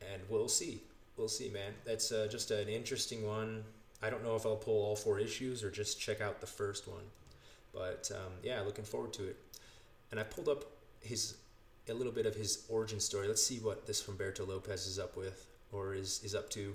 and 0.00 0.22
we'll 0.28 0.48
see, 0.48 0.82
we'll 1.16 1.28
see, 1.28 1.48
man. 1.48 1.72
That's 1.84 2.12
uh, 2.12 2.28
just 2.30 2.50
an 2.50 2.68
interesting 2.68 3.26
one. 3.26 3.64
I 4.02 4.10
don't 4.10 4.24
know 4.24 4.36
if 4.36 4.46
I'll 4.46 4.56
pull 4.56 4.84
all 4.84 4.96
four 4.96 5.18
issues 5.18 5.62
or 5.64 5.70
just 5.70 6.00
check 6.00 6.20
out 6.20 6.40
the 6.40 6.46
first 6.46 6.86
one, 6.88 7.04
but 7.72 8.10
um, 8.14 8.32
yeah, 8.42 8.60
looking 8.60 8.84
forward 8.84 9.12
to 9.14 9.28
it. 9.28 9.36
And 10.10 10.20
I 10.20 10.24
pulled 10.24 10.48
up 10.48 10.64
his 11.00 11.36
a 11.88 11.94
little 11.94 12.12
bit 12.12 12.26
of 12.26 12.34
his 12.34 12.64
origin 12.68 13.00
story. 13.00 13.26
Let's 13.26 13.44
see 13.44 13.58
what 13.58 13.86
this 13.86 14.02
Humberto 14.04 14.46
Lopez 14.46 14.86
is 14.86 14.98
up 14.98 15.16
with 15.16 15.46
or 15.72 15.94
is 15.94 16.22
is 16.22 16.34
up 16.34 16.50
to. 16.50 16.74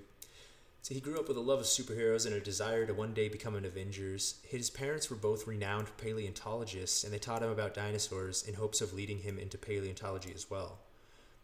So 0.81 0.93
he 0.93 1.01
grew 1.01 1.19
up 1.19 1.27
with 1.27 1.35
a 1.35 1.41
love 1.41 1.59
of 1.59 1.65
superheroes 1.65 2.25
and 2.25 2.33
a 2.33 2.39
desire 2.39 2.85
to 2.85 2.93
one 2.93 3.13
day 3.13 3.27
become 3.27 3.55
an 3.55 3.65
Avengers. 3.65 4.35
His 4.47 4.69
parents 4.69 5.09
were 5.09 5.17
both 5.17 5.45
renowned 5.45 5.87
paleontologists, 5.97 7.03
and 7.03 7.11
they 7.11 7.17
taught 7.17 7.43
him 7.43 7.49
about 7.49 7.73
dinosaurs 7.73 8.47
in 8.47 8.53
hopes 8.53 8.79
of 8.79 8.93
leading 8.93 9.19
him 9.19 9.37
into 9.37 9.57
paleontology 9.57 10.31
as 10.33 10.49
well. 10.49 10.79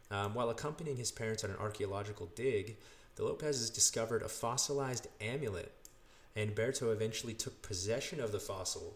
Um, 0.09 0.33
while 0.33 0.49
accompanying 0.49 0.95
his 0.95 1.11
parents 1.11 1.43
on 1.43 1.49
an 1.49 1.57
archaeological 1.57 2.29
dig, 2.35 2.77
the 3.15 3.23
Lopezes 3.23 3.73
discovered 3.73 4.21
a 4.21 4.29
fossilized 4.29 5.07
amulet, 5.19 5.73
and 6.37 6.55
Berto 6.55 6.93
eventually 6.93 7.33
took 7.33 7.61
possession 7.61 8.21
of 8.21 8.31
the 8.31 8.39
fossil 8.39 8.95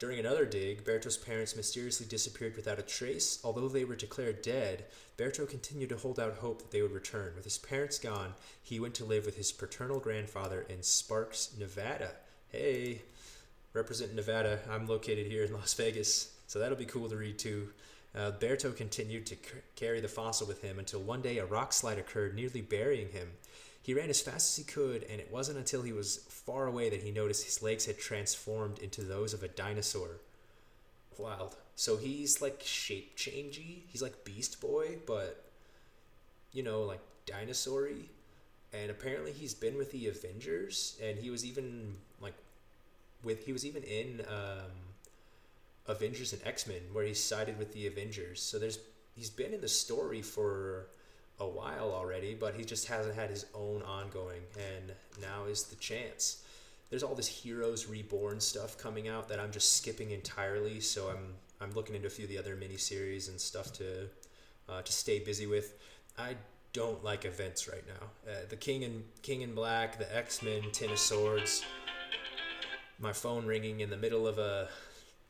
during 0.00 0.18
another 0.18 0.46
dig, 0.46 0.82
Berto's 0.82 1.18
parents 1.18 1.54
mysteriously 1.54 2.06
disappeared 2.06 2.56
without 2.56 2.78
a 2.78 2.82
trace. 2.82 3.38
Although 3.44 3.68
they 3.68 3.84
were 3.84 3.94
declared 3.94 4.40
dead, 4.40 4.86
Berto 5.18 5.46
continued 5.46 5.90
to 5.90 5.98
hold 5.98 6.18
out 6.18 6.38
hope 6.38 6.62
that 6.62 6.70
they 6.70 6.80
would 6.80 6.90
return. 6.90 7.34
With 7.36 7.44
his 7.44 7.58
parents 7.58 7.98
gone, 7.98 8.32
he 8.62 8.80
went 8.80 8.94
to 8.94 9.04
live 9.04 9.26
with 9.26 9.36
his 9.36 9.52
paternal 9.52 10.00
grandfather 10.00 10.64
in 10.70 10.82
Sparks, 10.82 11.54
Nevada. 11.58 12.12
Hey, 12.48 13.02
represent 13.74 14.14
Nevada. 14.14 14.60
I'm 14.70 14.86
located 14.86 15.26
here 15.26 15.44
in 15.44 15.52
Las 15.52 15.74
Vegas, 15.74 16.34
so 16.46 16.58
that'll 16.58 16.78
be 16.78 16.86
cool 16.86 17.10
to 17.10 17.16
read 17.16 17.38
too. 17.38 17.68
Uh, 18.16 18.32
Berto 18.32 18.74
continued 18.74 19.26
to 19.26 19.34
c- 19.34 19.42
carry 19.76 20.00
the 20.00 20.08
fossil 20.08 20.46
with 20.46 20.62
him 20.62 20.78
until 20.78 21.00
one 21.00 21.20
day 21.20 21.36
a 21.36 21.44
rock 21.44 21.74
slide 21.74 21.98
occurred, 21.98 22.34
nearly 22.34 22.62
burying 22.62 23.10
him. 23.10 23.32
He 23.82 23.94
ran 23.94 24.10
as 24.10 24.20
fast 24.20 24.50
as 24.50 24.56
he 24.56 24.70
could, 24.70 25.04
and 25.04 25.20
it 25.20 25.32
wasn't 25.32 25.58
until 25.58 25.82
he 25.82 25.92
was 25.92 26.18
far 26.28 26.66
away 26.66 26.90
that 26.90 27.02
he 27.02 27.10
noticed 27.10 27.44
his 27.44 27.62
legs 27.62 27.86
had 27.86 27.98
transformed 27.98 28.78
into 28.78 29.02
those 29.02 29.32
of 29.32 29.42
a 29.42 29.48
dinosaur. 29.48 30.20
Wild. 31.16 31.56
So 31.76 31.96
he's 31.96 32.42
like 32.42 32.60
shape 32.62 33.16
changey. 33.16 33.82
He's 33.88 34.02
like 34.02 34.24
Beast 34.24 34.60
Boy, 34.60 34.98
but 35.06 35.44
you 36.52 36.62
know, 36.62 36.82
like 36.82 37.00
dinosaury. 37.26 38.04
And 38.72 38.90
apparently 38.90 39.32
he's 39.32 39.54
been 39.54 39.76
with 39.76 39.90
the 39.90 40.08
Avengers, 40.08 40.98
and 41.02 41.18
he 41.18 41.30
was 41.30 41.44
even 41.44 41.96
like 42.20 42.34
with 43.24 43.46
he 43.46 43.52
was 43.52 43.64
even 43.64 43.82
in 43.82 44.22
um, 44.28 44.70
Avengers 45.86 46.32
and 46.32 46.42
X 46.44 46.66
Men, 46.66 46.82
where 46.92 47.04
he 47.04 47.14
sided 47.14 47.58
with 47.58 47.72
the 47.72 47.86
Avengers. 47.86 48.42
So 48.42 48.58
there's 48.58 48.78
he's 49.16 49.30
been 49.30 49.52
in 49.52 49.60
the 49.60 49.68
story 49.68 50.22
for 50.22 50.86
a 51.40 51.48
while 51.48 51.90
already, 51.92 52.34
but 52.34 52.54
he 52.54 52.64
just 52.64 52.86
hasn't 52.86 53.14
had 53.14 53.30
his 53.30 53.46
own 53.54 53.82
ongoing, 53.82 54.42
and 54.56 54.92
now 55.20 55.46
is 55.46 55.64
the 55.64 55.76
chance. 55.76 56.42
There's 56.90 57.02
all 57.02 57.14
this 57.14 57.28
Heroes 57.28 57.86
Reborn 57.86 58.40
stuff 58.40 58.76
coming 58.76 59.08
out 59.08 59.28
that 59.28 59.40
I'm 59.40 59.50
just 59.50 59.76
skipping 59.76 60.10
entirely, 60.10 60.80
so 60.80 61.08
I'm 61.08 61.34
I'm 61.62 61.72
looking 61.72 61.94
into 61.94 62.06
a 62.06 62.10
few 62.10 62.24
of 62.24 62.30
the 62.30 62.38
other 62.38 62.56
miniseries 62.56 63.28
and 63.28 63.40
stuff 63.40 63.72
to 63.74 64.08
uh, 64.68 64.82
to 64.82 64.92
stay 64.92 65.18
busy 65.18 65.46
with. 65.46 65.78
I 66.18 66.36
don't 66.72 67.02
like 67.02 67.24
events 67.24 67.68
right 67.68 67.84
now. 67.86 68.30
Uh, 68.30 68.34
the 68.48 68.56
King 68.56 68.84
and 68.84 69.04
King 69.22 69.42
in 69.42 69.54
Black, 69.54 69.98
the 69.98 70.14
X 70.16 70.42
Men, 70.42 70.62
Ten 70.72 70.90
of 70.90 70.98
Swords. 70.98 71.64
My 72.98 73.12
phone 73.14 73.46
ringing 73.46 73.80
in 73.80 73.88
the 73.88 73.96
middle 73.96 74.26
of 74.26 74.38
a 74.38 74.68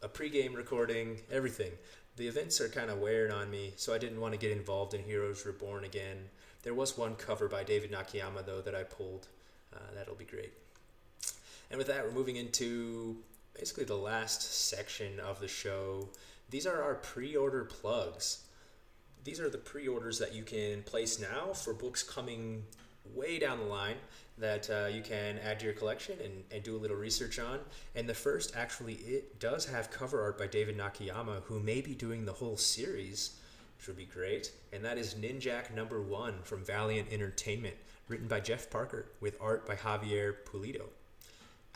a 0.02 0.08
pregame 0.08 0.56
recording, 0.56 1.20
everything 1.30 1.72
the 2.20 2.28
events 2.28 2.60
are 2.60 2.68
kind 2.68 2.90
of 2.90 2.98
wearing 2.98 3.32
on 3.32 3.50
me, 3.50 3.72
so 3.76 3.94
I 3.94 3.98
didn't 3.98 4.20
want 4.20 4.34
to 4.34 4.38
get 4.38 4.52
involved 4.52 4.92
in 4.92 5.02
Heroes 5.02 5.46
Reborn 5.46 5.84
again. 5.84 6.28
There 6.62 6.74
was 6.74 6.98
one 6.98 7.14
cover 7.14 7.48
by 7.48 7.64
David 7.64 7.90
Nakayama, 7.90 8.44
though, 8.44 8.60
that 8.60 8.74
I 8.74 8.82
pulled. 8.82 9.28
Uh, 9.74 9.78
that'll 9.94 10.16
be 10.16 10.26
great. 10.26 10.52
And 11.70 11.78
with 11.78 11.86
that, 11.86 12.04
we're 12.04 12.12
moving 12.12 12.36
into 12.36 13.16
basically 13.58 13.84
the 13.84 13.96
last 13.96 14.42
section 14.42 15.18
of 15.18 15.40
the 15.40 15.48
show. 15.48 16.10
These 16.50 16.66
are 16.66 16.82
our 16.82 16.96
pre 16.96 17.36
order 17.36 17.64
plugs. 17.64 18.44
These 19.24 19.40
are 19.40 19.48
the 19.48 19.56
pre 19.56 19.88
orders 19.88 20.18
that 20.18 20.34
you 20.34 20.42
can 20.42 20.82
place 20.82 21.18
now 21.18 21.54
for 21.54 21.72
books 21.72 22.02
coming 22.02 22.64
way 23.14 23.38
down 23.38 23.60
the 23.60 23.64
line 23.64 23.96
that 24.41 24.68
uh, 24.70 24.88
you 24.88 25.03
can 25.03 25.38
add 25.38 25.61
to 25.61 25.66
your 25.66 25.74
collection 25.74 26.18
and, 26.24 26.45
and 26.51 26.62
do 26.62 26.76
a 26.76 26.78
little 26.78 26.97
research 26.97 27.38
on. 27.38 27.61
And 27.95 28.09
the 28.09 28.14
first, 28.14 28.57
actually, 28.57 28.95
it 28.95 29.38
does 29.38 29.66
have 29.66 29.91
cover 29.91 30.22
art 30.22 30.38
by 30.38 30.47
David 30.47 30.76
Nakayama, 30.76 31.43
who 31.45 31.61
may 31.61 31.80
be 31.80 31.95
doing 31.95 32.24
the 32.24 32.32
whole 32.32 32.57
series, 32.57 33.38
which 33.76 33.86
would 33.86 33.97
be 33.97 34.07
great. 34.07 34.53
And 34.72 34.84
that 34.84 34.99
is 34.99 35.14
Ninjak 35.14 35.74
number 35.74 36.01
one 36.01 36.43
from 36.43 36.64
Valiant 36.64 37.12
Entertainment, 37.12 37.76
written 38.09 38.26
by 38.28 38.41
Jeff 38.41 38.70
Parker, 38.70 39.07
with 39.20 39.36
art 39.41 39.66
by 39.66 39.76
Javier 39.76 40.34
Pulido. 40.45 40.88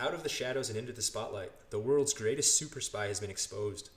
Out 0.00 0.14
of 0.14 0.24
the 0.24 0.28
shadows 0.28 0.68
and 0.70 0.78
into 0.78 0.92
the 0.92 1.02
spotlight, 1.02 1.52
the 1.70 1.78
world's 1.78 2.14
greatest 2.14 2.56
super 2.56 2.80
spy 2.80 3.06
has 3.06 3.20
been 3.20 3.30
exposed. 3.30 3.90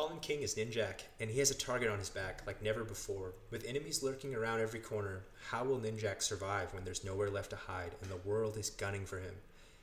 Colin 0.00 0.18
King 0.20 0.40
is 0.40 0.54
Ninjak, 0.54 1.02
and 1.20 1.28
he 1.28 1.40
has 1.40 1.50
a 1.50 1.54
target 1.54 1.90
on 1.90 1.98
his 1.98 2.08
back 2.08 2.40
like 2.46 2.62
never 2.62 2.84
before. 2.84 3.34
With 3.50 3.66
enemies 3.66 4.02
lurking 4.02 4.34
around 4.34 4.60
every 4.60 4.80
corner, 4.80 5.24
how 5.50 5.62
will 5.62 5.78
Ninjak 5.78 6.22
survive 6.22 6.72
when 6.72 6.84
there's 6.84 7.04
nowhere 7.04 7.28
left 7.28 7.50
to 7.50 7.56
hide 7.56 7.90
and 8.00 8.10
the 8.10 8.16
world 8.28 8.56
is 8.56 8.70
gunning 8.70 9.04
for 9.04 9.18
him? 9.18 9.34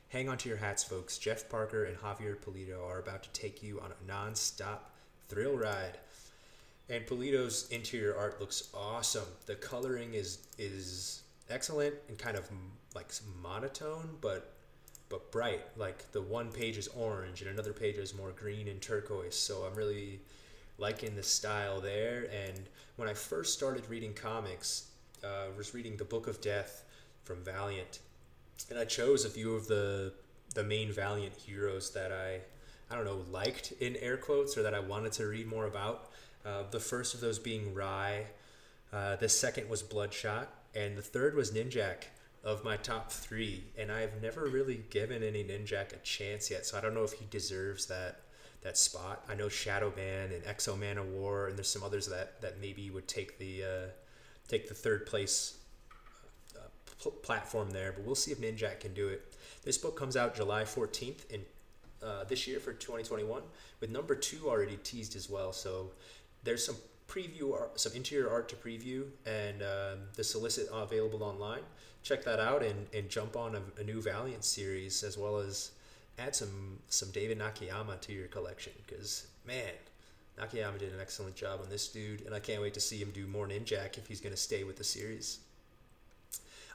Hang 0.08 0.28
on 0.28 0.36
to 0.38 0.48
your 0.48 0.58
hats, 0.58 0.82
folks. 0.82 1.18
Jeff 1.18 1.48
Parker 1.48 1.84
and 1.84 1.96
Javier 1.98 2.36
Pulido 2.36 2.84
are 2.84 2.98
about 2.98 3.22
to 3.22 3.28
take 3.30 3.62
you 3.62 3.78
on 3.78 3.92
a 3.92 4.08
non 4.08 4.34
stop 4.34 4.90
thrill 5.28 5.56
ride. 5.56 5.98
And 6.90 7.06
Pulido's 7.06 7.68
interior 7.70 8.16
art 8.18 8.40
looks 8.40 8.70
awesome. 8.74 9.28
The 9.46 9.54
coloring 9.54 10.14
is 10.14 10.48
is 10.58 11.22
excellent 11.48 11.94
and 12.08 12.18
kind 12.18 12.36
of 12.36 12.50
like 12.92 13.12
monotone, 13.40 14.18
but 14.20 14.52
but 15.08 15.30
bright. 15.30 15.62
Like 15.76 16.10
the 16.12 16.22
one 16.22 16.50
page 16.50 16.76
is 16.76 16.88
orange 16.88 17.42
and 17.42 17.50
another 17.50 17.72
page 17.72 17.96
is 17.96 18.14
more 18.14 18.30
green 18.30 18.68
and 18.68 18.80
turquoise. 18.80 19.34
So 19.34 19.62
I'm 19.62 19.74
really 19.74 20.20
liking 20.78 21.16
the 21.16 21.22
style 21.22 21.80
there. 21.80 22.28
And 22.32 22.68
when 22.96 23.08
I 23.08 23.14
first 23.14 23.54
started 23.54 23.88
reading 23.88 24.14
comics, 24.14 24.88
uh, 25.22 25.46
I 25.52 25.56
was 25.56 25.74
reading 25.74 25.96
the 25.96 26.04
Book 26.04 26.26
of 26.26 26.40
Death 26.40 26.84
from 27.24 27.42
Valiant, 27.44 27.98
and 28.70 28.78
I 28.78 28.84
chose 28.84 29.24
a 29.24 29.30
few 29.30 29.54
of 29.54 29.66
the 29.66 30.12
the 30.54 30.64
main 30.64 30.90
Valiant 30.92 31.34
heroes 31.34 31.90
that 31.90 32.12
I 32.12 32.40
I 32.90 32.96
don't 32.96 33.04
know 33.04 33.24
liked 33.30 33.72
in 33.80 33.96
air 33.96 34.16
quotes 34.16 34.56
or 34.56 34.62
that 34.62 34.74
I 34.74 34.80
wanted 34.80 35.12
to 35.12 35.26
read 35.26 35.46
more 35.46 35.66
about. 35.66 36.10
Uh, 36.46 36.62
the 36.70 36.80
first 36.80 37.14
of 37.14 37.20
those 37.20 37.38
being 37.38 37.74
Rai. 37.74 38.26
Uh, 38.90 39.16
the 39.16 39.28
second 39.28 39.68
was 39.68 39.82
Bloodshot, 39.82 40.48
and 40.74 40.96
the 40.96 41.02
third 41.02 41.34
was 41.34 41.50
Ninjak 41.50 42.04
of 42.44 42.64
my 42.64 42.76
top 42.76 43.10
three, 43.10 43.64
and 43.76 43.90
I've 43.90 44.22
never 44.22 44.46
really 44.46 44.84
given 44.90 45.22
any 45.22 45.42
Ninjak 45.44 45.92
a 45.92 45.98
chance 45.98 46.50
yet. 46.50 46.66
So 46.66 46.78
I 46.78 46.80
don't 46.80 46.94
know 46.94 47.04
if 47.04 47.12
he 47.12 47.26
deserves 47.30 47.86
that 47.86 48.20
that 48.62 48.76
spot. 48.76 49.24
I 49.28 49.34
know 49.34 49.48
Shadow 49.48 49.92
Man 49.96 50.32
and 50.32 50.44
X-O 50.46 50.74
Manowar, 50.74 51.48
and 51.48 51.56
there's 51.56 51.68
some 51.68 51.82
others 51.82 52.06
that 52.08 52.40
that 52.40 52.60
maybe 52.60 52.90
would 52.90 53.08
take 53.08 53.38
the 53.38 53.64
uh, 53.64 53.86
take 54.48 54.68
the 54.68 54.74
third 54.74 55.06
place 55.06 55.58
uh, 56.56 56.68
pl- 57.00 57.12
platform 57.12 57.70
there, 57.70 57.92
but 57.92 58.04
we'll 58.04 58.14
see 58.14 58.32
if 58.32 58.40
Ninjak 58.40 58.80
can 58.80 58.94
do 58.94 59.08
it. 59.08 59.34
This 59.64 59.78
book 59.78 59.96
comes 59.98 60.16
out 60.16 60.34
July 60.34 60.62
14th 60.62 61.28
in 61.30 61.42
uh, 62.02 62.24
this 62.24 62.46
year 62.46 62.60
for 62.60 62.72
2021, 62.72 63.42
with 63.80 63.90
number 63.90 64.14
two 64.14 64.48
already 64.48 64.78
teased 64.82 65.16
as 65.16 65.28
well. 65.28 65.52
So 65.52 65.90
there's 66.44 66.64
some 66.64 66.76
preview 67.08 67.54
art, 67.54 67.80
some 67.80 67.92
interior 67.94 68.30
art 68.30 68.48
to 68.50 68.56
preview, 68.56 69.04
and 69.26 69.62
um, 69.62 69.98
the 70.14 70.22
solicit 70.22 70.68
available 70.72 71.22
online 71.22 71.62
check 72.02 72.24
that 72.24 72.40
out 72.40 72.62
and, 72.62 72.86
and 72.94 73.08
jump 73.08 73.36
on 73.36 73.54
a, 73.54 73.80
a 73.80 73.84
new 73.84 74.00
Valiant 74.00 74.44
series 74.44 75.02
as 75.02 75.18
well 75.18 75.38
as 75.38 75.72
add 76.18 76.34
some 76.34 76.78
some 76.88 77.10
David 77.10 77.38
Nakayama 77.38 78.00
to 78.00 78.12
your 78.12 78.28
collection 78.28 78.72
because 78.86 79.26
man, 79.46 79.72
Nakayama 80.38 80.78
did 80.78 80.92
an 80.92 81.00
excellent 81.00 81.34
job 81.34 81.60
on 81.62 81.68
this 81.68 81.88
dude, 81.88 82.22
and 82.22 82.34
I 82.34 82.40
can't 82.40 82.62
wait 82.62 82.74
to 82.74 82.80
see 82.80 82.98
him 82.98 83.10
do 83.12 83.26
more 83.26 83.46
Ninjak 83.46 83.98
if 83.98 84.06
he's 84.06 84.20
going 84.20 84.34
to 84.34 84.40
stay 84.40 84.64
with 84.64 84.76
the 84.76 84.84
series. 84.84 85.40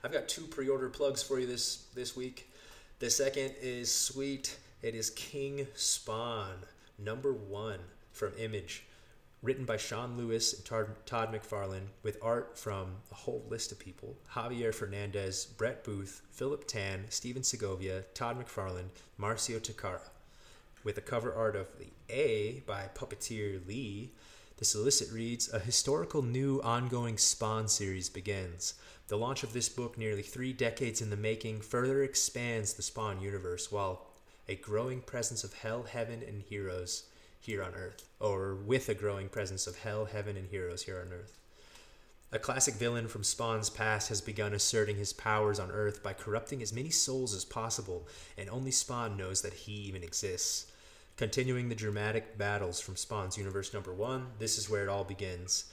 I've 0.03 0.11
got 0.11 0.27
two 0.27 0.43
pre-order 0.43 0.89
plugs 0.89 1.23
for 1.23 1.39
you 1.39 1.47
this 1.47 1.85
this 1.95 2.15
week. 2.15 2.49
The 2.99 3.09
second 3.09 3.53
is 3.61 3.93
sweet. 3.93 4.57
It 4.81 4.95
is 4.95 5.09
King 5.11 5.67
Spawn 5.75 6.57
number 6.99 7.31
one 7.33 7.79
from 8.11 8.33
Image. 8.37 8.83
Written 9.43 9.65
by 9.65 9.75
Sean 9.75 10.17
Lewis 10.17 10.53
and 10.53 10.65
Todd 11.05 11.33
McFarlane, 11.33 11.89
with 12.01 12.17
art 12.21 12.57
from 12.57 12.95
a 13.11 13.15
whole 13.15 13.45
list 13.49 13.73
of 13.73 13.77
people 13.77 14.17
Javier 14.31 14.73
Fernandez, 14.73 15.45
Brett 15.45 15.83
Booth, 15.83 16.21
Philip 16.31 16.65
Tan, 16.65 17.05
Stephen 17.09 17.43
Segovia, 17.43 18.05
Todd 18.13 18.39
McFarlane, 18.39 18.89
Marcio 19.19 19.59
Takara. 19.59 20.09
With 20.85 20.95
the 20.95 21.01
cover 21.01 21.33
art 21.33 21.57
of 21.57 21.67
The 21.77 21.89
A 22.09 22.63
by 22.65 22.89
Puppeteer 22.95 23.67
Lee, 23.67 24.13
the 24.57 24.65
solicit 24.65 25.11
reads 25.11 25.51
A 25.51 25.59
historical 25.59 26.21
new 26.21 26.61
ongoing 26.61 27.17
Spawn 27.17 27.67
series 27.67 28.07
begins. 28.07 28.75
The 29.09 29.17
launch 29.17 29.43
of 29.43 29.51
this 29.51 29.67
book, 29.67 29.97
nearly 29.97 30.21
three 30.21 30.53
decades 30.53 31.01
in 31.01 31.09
the 31.09 31.17
making, 31.17 31.61
further 31.61 32.01
expands 32.01 32.73
the 32.73 32.81
Spawn 32.81 33.19
universe 33.19 33.71
while 33.71 34.07
a 34.47 34.55
growing 34.55 35.01
presence 35.01 35.43
of 35.43 35.53
hell, 35.53 35.83
heaven, 35.83 36.23
and 36.25 36.41
heroes 36.41 37.09
here 37.43 37.63
on 37.63 37.75
Earth, 37.75 38.07
or 38.19 38.55
with 38.55 38.87
a 38.89 38.93
growing 38.93 39.29
presence 39.29 39.67
of 39.67 39.79
hell, 39.79 40.05
heaven, 40.05 40.37
and 40.37 40.47
heroes 40.47 40.83
here 40.83 41.03
on 41.05 41.11
Earth. 41.11 41.37
A 42.31 42.39
classic 42.39 42.75
villain 42.75 43.07
from 43.07 43.23
Spawn's 43.23 43.69
past 43.69 44.09
has 44.09 44.21
begun 44.21 44.53
asserting 44.53 44.95
his 44.95 45.13
powers 45.13 45.59
on 45.59 45.69
Earth 45.69 46.01
by 46.01 46.13
corrupting 46.13 46.63
as 46.63 46.73
many 46.73 46.89
souls 46.89 47.33
as 47.33 47.45
possible, 47.45 48.07
and 48.37 48.49
only 48.49 48.71
Spawn 48.71 49.17
knows 49.17 49.41
that 49.41 49.53
he 49.53 49.73
even 49.73 50.03
exists. 50.03 50.71
Continuing 51.15 51.69
the 51.69 51.75
dramatic 51.75 52.37
battles 52.37 52.79
from 52.79 52.95
Spawn's 52.95 53.37
Universe 53.37 53.71
number 53.71 53.93
one, 53.93 54.27
this 54.39 54.57
is 54.57 54.67
where 54.67 54.81
it 54.81 54.89
all 54.89 55.03
begins. 55.03 55.65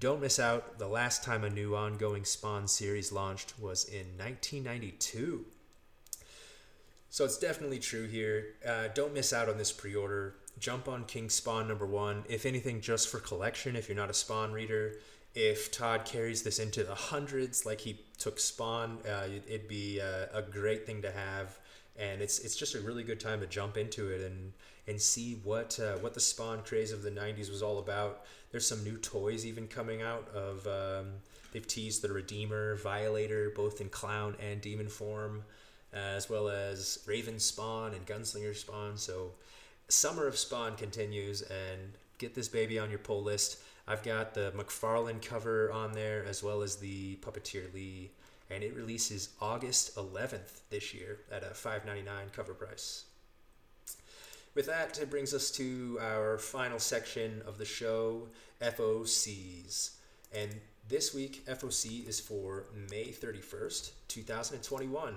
Don't 0.00 0.20
miss 0.20 0.40
out. 0.40 0.78
The 0.78 0.88
last 0.88 1.22
time 1.22 1.44
a 1.44 1.50
new 1.50 1.76
ongoing 1.76 2.24
Spawn 2.24 2.66
series 2.66 3.12
launched 3.12 3.54
was 3.60 3.84
in 3.84 4.18
1992. 4.18 5.44
So 7.10 7.24
it's 7.24 7.38
definitely 7.38 7.78
true 7.78 8.06
here. 8.06 8.54
Uh, 8.66 8.88
don't 8.94 9.14
miss 9.14 9.32
out 9.32 9.48
on 9.48 9.58
this 9.58 9.72
pre 9.72 9.94
order 9.94 10.34
jump 10.58 10.88
on 10.88 11.04
King 11.04 11.30
Spawn 11.30 11.68
number 11.68 11.86
one. 11.86 12.24
If 12.28 12.46
anything, 12.46 12.80
just 12.80 13.08
for 13.08 13.18
collection, 13.18 13.76
if 13.76 13.88
you're 13.88 13.96
not 13.96 14.10
a 14.10 14.14
Spawn 14.14 14.52
reader. 14.52 14.94
If 15.34 15.70
Todd 15.70 16.04
carries 16.04 16.42
this 16.42 16.58
into 16.58 16.82
the 16.82 16.94
hundreds, 16.94 17.64
like 17.64 17.80
he 17.80 18.00
took 18.18 18.40
Spawn, 18.40 18.98
uh, 19.08 19.28
it'd 19.46 19.68
be 19.68 19.98
a, 19.98 20.28
a 20.32 20.42
great 20.42 20.86
thing 20.86 21.02
to 21.02 21.12
have. 21.12 21.58
And 21.96 22.22
it's 22.22 22.38
it's 22.40 22.56
just 22.56 22.74
a 22.74 22.80
really 22.80 23.02
good 23.02 23.20
time 23.20 23.40
to 23.40 23.46
jump 23.46 23.76
into 23.76 24.08
it 24.08 24.20
and 24.20 24.52
and 24.86 25.00
see 25.00 25.40
what 25.44 25.78
uh, 25.80 25.98
what 25.98 26.14
the 26.14 26.20
Spawn 26.20 26.62
craze 26.62 26.92
of 26.92 27.02
the 27.02 27.10
'90s 27.10 27.50
was 27.50 27.62
all 27.62 27.78
about. 27.78 28.24
There's 28.50 28.66
some 28.66 28.82
new 28.84 28.96
toys 28.96 29.44
even 29.44 29.66
coming 29.66 30.00
out 30.00 30.28
of. 30.34 30.66
Um, 30.66 31.14
they've 31.52 31.66
teased 31.66 32.02
the 32.02 32.12
Redeemer, 32.12 32.76
Violator, 32.76 33.52
both 33.54 33.80
in 33.80 33.88
clown 33.88 34.36
and 34.40 34.60
demon 34.60 34.88
form, 34.88 35.42
uh, 35.92 35.96
as 35.96 36.28
well 36.28 36.48
as 36.48 36.98
Raven 37.06 37.38
Spawn 37.38 37.94
and 37.94 38.06
Gunslinger 38.06 38.54
Spawn. 38.54 38.96
So 38.96 39.32
Summer 39.88 40.26
of 40.26 40.36
Spawn 40.36 40.76
continues, 40.76 41.40
and 41.42 41.94
get 42.18 42.34
this 42.34 42.48
baby 42.48 42.78
on 42.78 42.90
your 42.90 42.98
pull 42.98 43.22
list. 43.22 43.58
I've 43.86 44.02
got 44.02 44.34
the 44.34 44.52
McFarlane 44.54 45.22
cover 45.22 45.72
on 45.72 45.92
there 45.92 46.24
as 46.26 46.42
well 46.42 46.60
as 46.60 46.76
the 46.76 47.16
Puppeteer 47.16 47.72
Lee, 47.72 48.10
and 48.50 48.62
it 48.62 48.74
releases 48.74 49.30
August 49.40 49.96
11th 49.96 50.60
this 50.68 50.92
year 50.92 51.20
at 51.32 51.42
a 51.42 51.54
$5.99 51.54 52.32
cover 52.32 52.52
price. 52.52 53.04
With 54.54 54.66
that, 54.66 54.98
it 54.98 55.08
brings 55.08 55.32
us 55.32 55.50
to 55.52 55.98
our 56.02 56.36
final 56.36 56.78
section 56.78 57.42
of 57.46 57.56
the 57.56 57.64
show 57.64 58.28
FOCs. 58.60 59.92
And 60.34 60.54
this 60.88 61.14
week, 61.14 61.46
FOC 61.46 62.06
is 62.06 62.20
for 62.20 62.64
May 62.90 63.06
31st, 63.06 63.92
2021. 64.08 65.14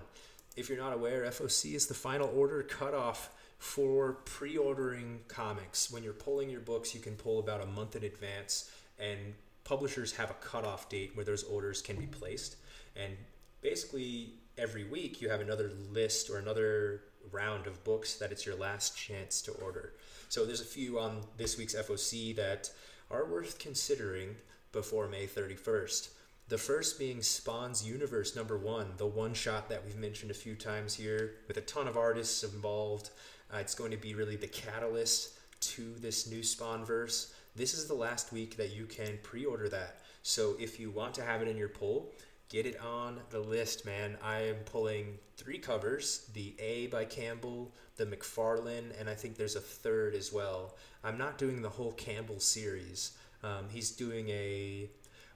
If 0.58 0.68
you're 0.68 0.78
not 0.78 0.94
aware, 0.94 1.24
FOC 1.24 1.76
is 1.76 1.88
the 1.88 1.94
final 1.94 2.30
order 2.36 2.62
cutoff 2.64 3.32
for 3.58 4.14
pre-ordering 4.26 5.22
comics. 5.28 5.92
When 5.92 6.04
you're 6.04 6.14
pulling 6.14 6.50
your 6.50 6.62
books 6.62 6.94
you 6.94 7.00
can 7.00 7.16
pull 7.16 7.40
about 7.40 7.62
a 7.62 7.66
month 7.68 7.96
in 7.96 8.04
advance 8.04 8.72
and 9.00 9.18
publishers 9.64 10.12
have 10.14 10.30
a 10.30 10.36
cutoff 10.36 10.90
date 10.90 11.12
where 11.16 11.24
those 11.24 11.44
orders 11.44 11.82
can 11.82 11.96
be 11.96 12.08
placed. 12.08 12.58
And 12.96 13.16
basically 13.62 14.34
every 14.58 14.84
week 14.84 15.22
you 15.22 15.30
have 15.30 15.40
another 15.40 15.72
list 15.94 16.30
or 16.30 16.38
another 16.38 17.04
round 17.32 17.68
of 17.68 17.82
books 17.84 18.16
that 18.16 18.32
it's 18.32 18.46
your 18.46 18.56
last 18.56 18.98
chance 18.98 19.42
to 19.44 19.52
order. 19.54 19.94
So 20.28 20.46
there's 20.46 20.62
a 20.62 20.66
few 20.66 21.00
on 21.00 21.22
this 21.38 21.58
week's 21.58 21.76
foc 21.76 22.36
that 22.36 22.72
are 23.10 23.26
worth 23.26 23.58
considering 23.60 24.36
before 24.72 25.08
may 25.08 25.28
31st 25.28 26.10
the 26.52 26.58
first 26.58 27.00
being 27.00 27.22
Spawn's 27.22 27.88
Universe 27.88 28.36
number 28.36 28.58
one, 28.58 28.88
the 28.98 29.08
one 29.08 29.34
shot 29.34 29.70
that 29.70 29.86
we've 29.86 29.96
mentioned 29.96 30.32
a 30.32 30.34
few 30.34 30.54
times 30.54 30.94
here, 30.94 31.36
with 31.48 31.56
a 31.56 31.62
ton 31.62 31.88
of 31.88 31.96
artists 31.96 32.44
involved, 32.44 33.12
uh, 33.54 33.60
it's 33.60 33.74
going 33.74 33.92
to 33.92 33.96
be 33.96 34.14
really 34.16 34.36
the 34.36 34.48
catalyst 34.48 35.30
to 35.62 35.94
this 36.00 36.30
new 36.30 36.44
Spawn 36.44 36.84
verse. 36.84 37.34
This 37.56 37.74
is 37.74 37.88
the 37.88 37.94
last 37.94 38.34
week 38.34 38.58
that 38.58 38.76
you 38.76 38.86
can 38.86 39.18
pre 39.24 39.46
order 39.46 39.70
that. 39.70 40.02
So 40.24 40.58
if 40.60 40.78
you 40.78 40.92
want 40.92 41.14
to 41.14 41.24
have 41.24 41.42
it 41.42 41.48
in 41.48 41.56
your 41.56 41.70
pull, 41.70 42.12
get 42.50 42.66
it 42.66 42.78
on 42.82 43.22
the 43.30 43.40
list, 43.40 43.86
man. 43.86 44.18
I 44.22 44.40
am 44.40 44.58
pulling 44.66 45.20
three 45.38 45.58
covers 45.58 46.30
the 46.34 46.54
A 46.60 46.88
by 46.88 47.06
Campbell, 47.06 47.72
the 47.96 48.06
McFarlane, 48.06 48.92
and 49.00 49.10
I 49.10 49.16
think 49.16 49.38
there's 49.38 49.56
a 49.56 49.62
third 49.62 50.16
as 50.16 50.34
well. 50.34 50.76
I'm 51.02 51.18
not 51.18 51.38
doing 51.38 51.62
the 51.62 51.70
whole 51.70 51.94
Campbell 51.94 52.42
series. 52.42 53.14
Um, 53.42 53.70
he's 53.72 53.92
doing 53.92 54.28
a 54.28 54.90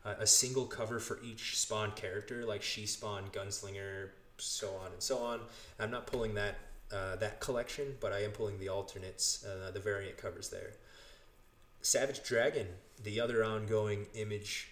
a 0.06 0.28
single 0.28 0.66
cover 0.66 0.99
for 0.99 1.20
each 1.24 1.58
Spawn 1.58 1.91
character, 1.91 2.45
like 2.45 2.62
She 2.62 2.86
Spawn, 2.86 3.24
Gunslinger, 3.32 4.10
so 4.38 4.70
on 4.84 4.91
and 4.91 5.01
so 5.01 5.20
on. 5.20 5.39
I'm 5.80 5.91
not 5.91 6.08
pulling 6.08 6.36
that 6.36 6.56
uh, 6.93 7.16
that 7.18 7.39
collection, 7.39 7.95
but 7.99 8.14
I 8.14 8.24
am 8.24 8.32
pulling 8.32 8.60
the 8.60 8.70
alternates, 8.70 9.43
uh, 9.43 9.72
the 9.72 9.80
variant 9.80 10.18
covers 10.18 10.49
there. 10.49 10.74
Savage 11.82 12.24
Dragon, 12.24 12.68
the 13.03 13.20
other 13.20 13.43
ongoing 13.43 14.06
image 14.14 14.70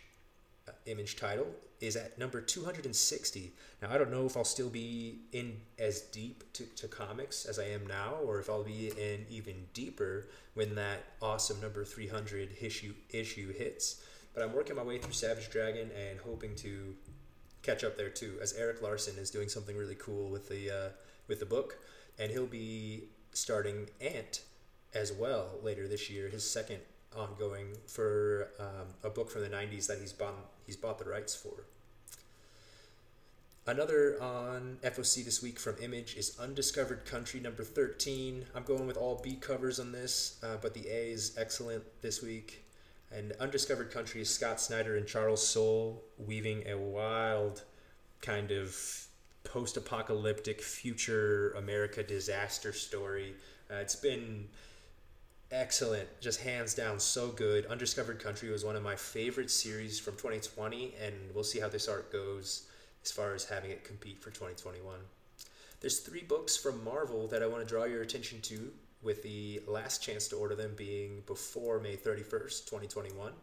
uh, 0.67 0.71
image 0.85 1.15
title, 1.15 1.47
is 1.81 1.95
at 1.95 2.17
number 2.17 2.39
260. 2.39 3.51
Now 3.81 3.89
I 3.91 3.97
don't 3.97 4.11
know 4.11 4.25
if 4.25 4.37
I'll 4.37 4.43
still 4.45 4.69
be 4.69 5.19
in 5.31 5.57
as 5.79 6.01
deep 6.01 6.43
to, 6.53 6.65
to 6.65 6.87
comics 6.87 7.45
as 7.45 7.59
I 7.59 7.65
am 7.65 7.85
now, 7.87 8.15
or 8.23 8.39
if 8.39 8.49
I'll 8.49 8.63
be 8.63 8.89
in 8.89 9.25
even 9.29 9.67
deeper 9.73 10.27
when 10.53 10.75
that 10.75 11.03
awesome 11.21 11.59
number 11.61 11.83
300 11.83 12.49
issue 12.61 12.93
issue 13.09 13.51
hits. 13.51 14.01
But 14.33 14.43
I'm 14.43 14.53
working 14.53 14.75
my 14.75 14.83
way 14.83 14.97
through 14.97 15.13
Savage 15.13 15.49
Dragon 15.49 15.91
and 15.91 16.19
hoping 16.19 16.55
to 16.57 16.95
catch 17.61 17.83
up 17.83 17.97
there 17.97 18.09
too, 18.09 18.37
as 18.41 18.53
Erik 18.53 18.81
Larsen 18.81 19.17
is 19.17 19.29
doing 19.29 19.49
something 19.49 19.77
really 19.77 19.95
cool 19.95 20.29
with 20.29 20.49
the 20.49 20.69
uh, 20.71 20.89
with 21.27 21.39
the 21.39 21.45
book 21.45 21.77
and 22.19 22.31
he'll 22.31 22.45
be 22.45 23.03
starting 23.31 23.89
Ant 24.01 24.41
as 24.93 25.11
well 25.11 25.59
later 25.63 25.87
this 25.87 26.09
year. 26.09 26.29
His 26.29 26.49
second 26.49 26.79
ongoing 27.15 27.67
for 27.87 28.49
um, 28.59 28.87
a 29.03 29.09
book 29.09 29.29
from 29.29 29.41
the 29.41 29.49
'90s 29.49 29.87
that 29.87 29.99
he's 29.99 30.13
bought 30.13 30.35
he's 30.65 30.77
bought 30.77 30.99
the 30.99 31.05
rights 31.05 31.35
for. 31.35 31.65
Another 33.65 34.21
on 34.21 34.77
FOC 34.83 35.23
this 35.23 35.41
week 35.41 35.57
from 35.57 35.77
Image 35.81 36.15
is 36.17 36.37
Undiscovered 36.37 37.05
Country 37.05 37.39
number 37.39 37.63
13. 37.63 38.43
I'm 38.53 38.63
going 38.63 38.87
with 38.87 38.97
all 38.97 39.21
B 39.23 39.35
covers 39.35 39.79
on 39.79 39.93
this, 39.93 40.37
uh, 40.43 40.57
but 40.61 40.73
the 40.73 40.85
A 40.89 41.11
is 41.11 41.37
excellent 41.37 41.83
this 42.01 42.21
week. 42.21 42.62
And 43.15 43.31
Undiscovered 43.39 43.91
Country 43.91 44.21
is 44.21 44.29
Scott 44.33 44.59
Snyder 44.59 44.97
and 44.97 45.05
Charles 45.05 45.47
Soule 45.47 46.03
weaving 46.17 46.67
a 46.67 46.75
wild 46.77 47.63
kind 48.21 48.49
of 48.49 48.75
post 49.43 49.77
apocalyptic 49.77 50.61
future 50.61 51.51
America 51.51 52.01
disaster 52.01 52.73
story. 52.73 53.35
Uh, 53.69 53.75
it's 53.75 53.95
been 53.95 54.47
excellent, 55.51 56.07
just 56.21 56.41
hands 56.41 56.73
down, 56.73 56.99
so 56.99 57.27
good. 57.27 57.67
Undiscovered 57.67 58.19
Country 58.19 58.49
was 58.49 58.65
one 58.65 58.75
of 58.75 58.81
my 58.81 58.95
favorite 58.95 59.51
series 59.51 59.99
from 59.99 60.15
2020, 60.15 60.95
and 60.99 61.13
we'll 61.35 61.43
see 61.43 61.59
how 61.59 61.69
this 61.69 61.87
art 61.87 62.11
goes 62.11 62.67
as 63.03 63.11
far 63.11 63.35
as 63.35 63.45
having 63.45 63.69
it 63.69 63.83
compete 63.83 64.19
for 64.23 64.31
2021. 64.31 64.97
There's 65.81 65.99
three 65.99 66.23
books 66.23 66.57
from 66.57 66.83
Marvel 66.83 67.27
that 67.27 67.43
I 67.43 67.47
want 67.47 67.61
to 67.61 67.69
draw 67.69 67.83
your 67.83 68.01
attention 68.01 68.41
to, 68.41 68.71
with 69.03 69.23
the 69.23 69.61
last 69.67 70.01
chance 70.01 70.27
to 70.29 70.35
order 70.35 70.55
them 70.55 70.73
being 70.75 71.23
before 71.25 71.79
May 71.79 71.95
31st, 71.95 72.65
2021. 72.65 73.33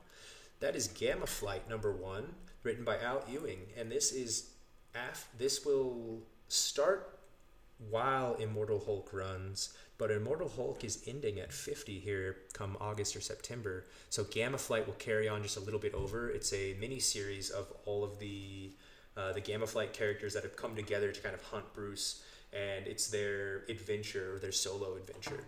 That 0.61 0.76
is 0.76 0.88
Gamma 0.88 1.26
Flight 1.26 1.68
number 1.68 1.92
one, 1.92 2.34
written 2.62 2.84
by 2.84 2.98
Al 2.98 3.24
Ewing, 3.28 3.61
and 3.78 3.90
this 3.90 4.12
is 4.12 4.50
af- 4.94 5.28
this 5.38 5.64
will 5.64 6.20
start 6.48 7.18
while 7.88 8.34
Immortal 8.34 8.82
Hulk 8.84 9.11
runs, 9.12 9.72
but 9.96 10.11
Immortal 10.11 10.48
Hulk 10.48 10.84
is 10.84 11.02
ending 11.06 11.40
at 11.40 11.52
50 11.52 11.98
here 11.98 12.36
come 12.52 12.76
August 12.80 13.16
or 13.16 13.20
September. 13.20 13.86
So 14.11 14.24
Gamma 14.24 14.58
Flight 14.58 14.86
will 14.86 14.94
carry 14.94 15.28
on 15.28 15.42
just 15.42 15.56
a 15.56 15.61
little 15.61 15.80
bit 15.80 15.94
over. 15.94 16.28
It's 16.28 16.52
a 16.52 16.76
mini 16.78 16.98
series 16.98 17.50
of 17.50 17.72
all 17.86 18.04
of 18.04 18.18
the 18.18 18.72
uh, 19.16 19.32
the 19.32 19.40
Gamma 19.40 19.66
Flight 19.66 19.92
characters 19.92 20.34
that 20.34 20.42
have 20.44 20.56
come 20.56 20.76
together 20.76 21.11
to 21.11 21.20
kind 21.20 21.34
of 21.34 21.42
hunt 21.42 21.64
Bruce, 21.74 22.22
and 22.53 22.86
it's 22.86 23.09
their 23.09 23.64
adventure 23.68 24.38
their 24.40 24.53
solo 24.53 24.96
adventure. 24.96 25.44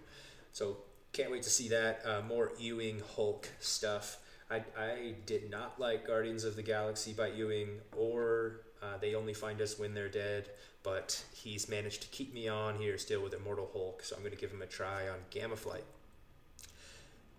So 0.53 0.79
can't 1.13 1.31
wait 1.31 1.43
to 1.43 1.51
see 1.51 1.69
that. 1.69 2.03
Uh, 2.05 2.23
more 2.27 2.53
Ewing 2.59 3.03
Hulk 3.15 3.49
stuff. 3.61 4.19
I, 4.51 4.63
I 4.79 5.15
did 5.27 5.51
not 5.51 5.81
like 5.81 6.07
Guardians 6.07 6.45
of 6.45 6.57
the 6.57 6.63
Galaxy 6.63 7.13
by 7.13 7.29
Ewing 7.29 7.81
or 7.97 8.61
uh, 8.83 8.99
they 9.01 9.15
only 9.15 9.33
find 9.33 9.61
us 9.61 9.79
when 9.79 9.95
they're 9.95 10.09
dead, 10.09 10.49
but 10.83 11.23
he's 11.33 11.69
managed 11.69 12.03
to 12.03 12.09
keep 12.09 12.35
me 12.35 12.49
on 12.49 12.77
here 12.77 12.99
still 12.99 13.23
with 13.23 13.33
Immortal 13.33 13.71
Hulk, 13.73 14.03
so 14.03 14.17
I'm 14.17 14.23
going 14.23 14.35
to 14.35 14.41
give 14.41 14.51
him 14.51 14.61
a 14.61 14.67
try 14.67 15.09
on 15.09 15.19
Gamma 15.31 15.57
Flight. 15.57 15.85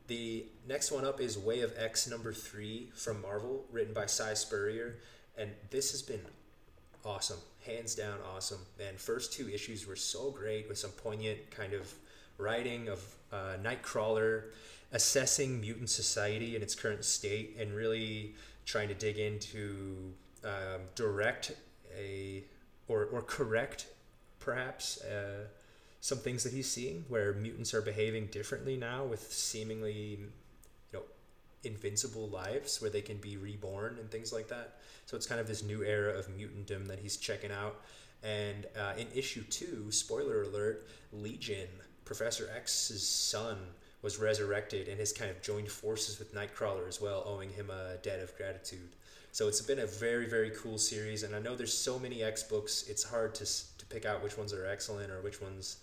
The 0.07 0.45
next 0.67 0.91
one 0.91 1.05
up 1.05 1.19
is 1.19 1.37
Way 1.37 1.61
of 1.61 1.73
X 1.77 2.09
number 2.09 2.31
three 2.31 2.91
from 2.95 3.21
Marvel, 3.21 3.65
written 3.71 3.93
by 3.93 4.05
Si 4.05 4.35
Spurrier, 4.35 4.99
and 5.37 5.51
this 5.69 5.91
has 5.91 6.01
been 6.01 6.21
awesome, 7.05 7.39
hands 7.65 7.95
down 7.95 8.19
awesome. 8.35 8.59
And 8.85 8.99
first 8.99 9.33
two 9.33 9.49
issues 9.49 9.87
were 9.87 9.95
so 9.95 10.31
great 10.31 10.67
with 10.67 10.77
some 10.77 10.91
poignant 10.91 11.51
kind 11.51 11.73
of 11.73 11.91
writing 12.37 12.89
of 12.89 13.03
uh, 13.31 13.57
Nightcrawler 13.63 14.45
assessing 14.91 15.59
mutant 15.59 15.89
society 15.89 16.55
in 16.55 16.61
its 16.61 16.75
current 16.75 17.03
state 17.03 17.55
and 17.59 17.73
really 17.73 18.35
trying 18.65 18.87
to 18.87 18.93
dig 18.93 19.17
into 19.17 20.13
um, 20.43 20.81
direct 20.95 21.51
a 21.97 22.43
or 22.87 23.05
or 23.05 23.21
correct 23.21 23.87
perhaps. 24.39 25.01
Uh, 25.01 25.45
some 26.03 26.17
things 26.17 26.43
that 26.43 26.51
he's 26.51 26.69
seeing 26.69 27.05
where 27.07 27.31
mutants 27.31 27.73
are 27.73 27.81
behaving 27.81 28.25
differently 28.25 28.75
now 28.75 29.05
with 29.05 29.31
seemingly 29.31 30.19
invincible 31.63 32.27
lives 32.29 32.81
where 32.81 32.89
they 32.89 33.01
can 33.01 33.17
be 33.17 33.37
reborn 33.37 33.97
and 33.99 34.09
things 34.11 34.33
like 34.33 34.47
that 34.47 34.75
so 35.05 35.15
it's 35.15 35.25
kind 35.25 35.39
of 35.39 35.47
this 35.47 35.63
new 35.63 35.83
era 35.83 36.17
of 36.17 36.27
mutantdom 36.29 36.87
that 36.87 36.99
he's 36.99 37.17
checking 37.17 37.51
out 37.51 37.81
and 38.23 38.65
uh, 38.79 38.93
in 38.97 39.07
issue 39.13 39.43
two 39.43 39.91
spoiler 39.91 40.43
alert 40.43 40.87
legion 41.11 41.67
professor 42.05 42.49
x's 42.55 43.07
son 43.07 43.57
was 44.01 44.17
resurrected 44.17 44.87
and 44.87 44.99
has 44.99 45.13
kind 45.13 45.31
of 45.31 45.41
joined 45.41 45.69
forces 45.69 46.19
with 46.19 46.35
nightcrawler 46.35 46.87
as 46.87 46.99
well 47.01 47.23
owing 47.25 47.49
him 47.49 47.69
a 47.69 47.95
debt 47.97 48.19
of 48.19 48.35
gratitude 48.35 48.89
so 49.31 49.47
it's 49.47 49.61
been 49.61 49.79
a 49.79 49.87
very 49.87 50.27
very 50.27 50.51
cool 50.51 50.77
series 50.77 51.23
and 51.23 51.35
i 51.35 51.39
know 51.39 51.55
there's 51.55 51.75
so 51.75 51.97
many 51.97 52.21
x 52.23 52.43
books 52.43 52.85
it's 52.89 53.03
hard 53.03 53.33
to, 53.33 53.45
to 53.45 53.85
pick 53.89 54.05
out 54.05 54.23
which 54.23 54.37
ones 54.37 54.53
are 54.53 54.65
excellent 54.65 55.09
or 55.11 55.21
which 55.21 55.41
ones 55.41 55.77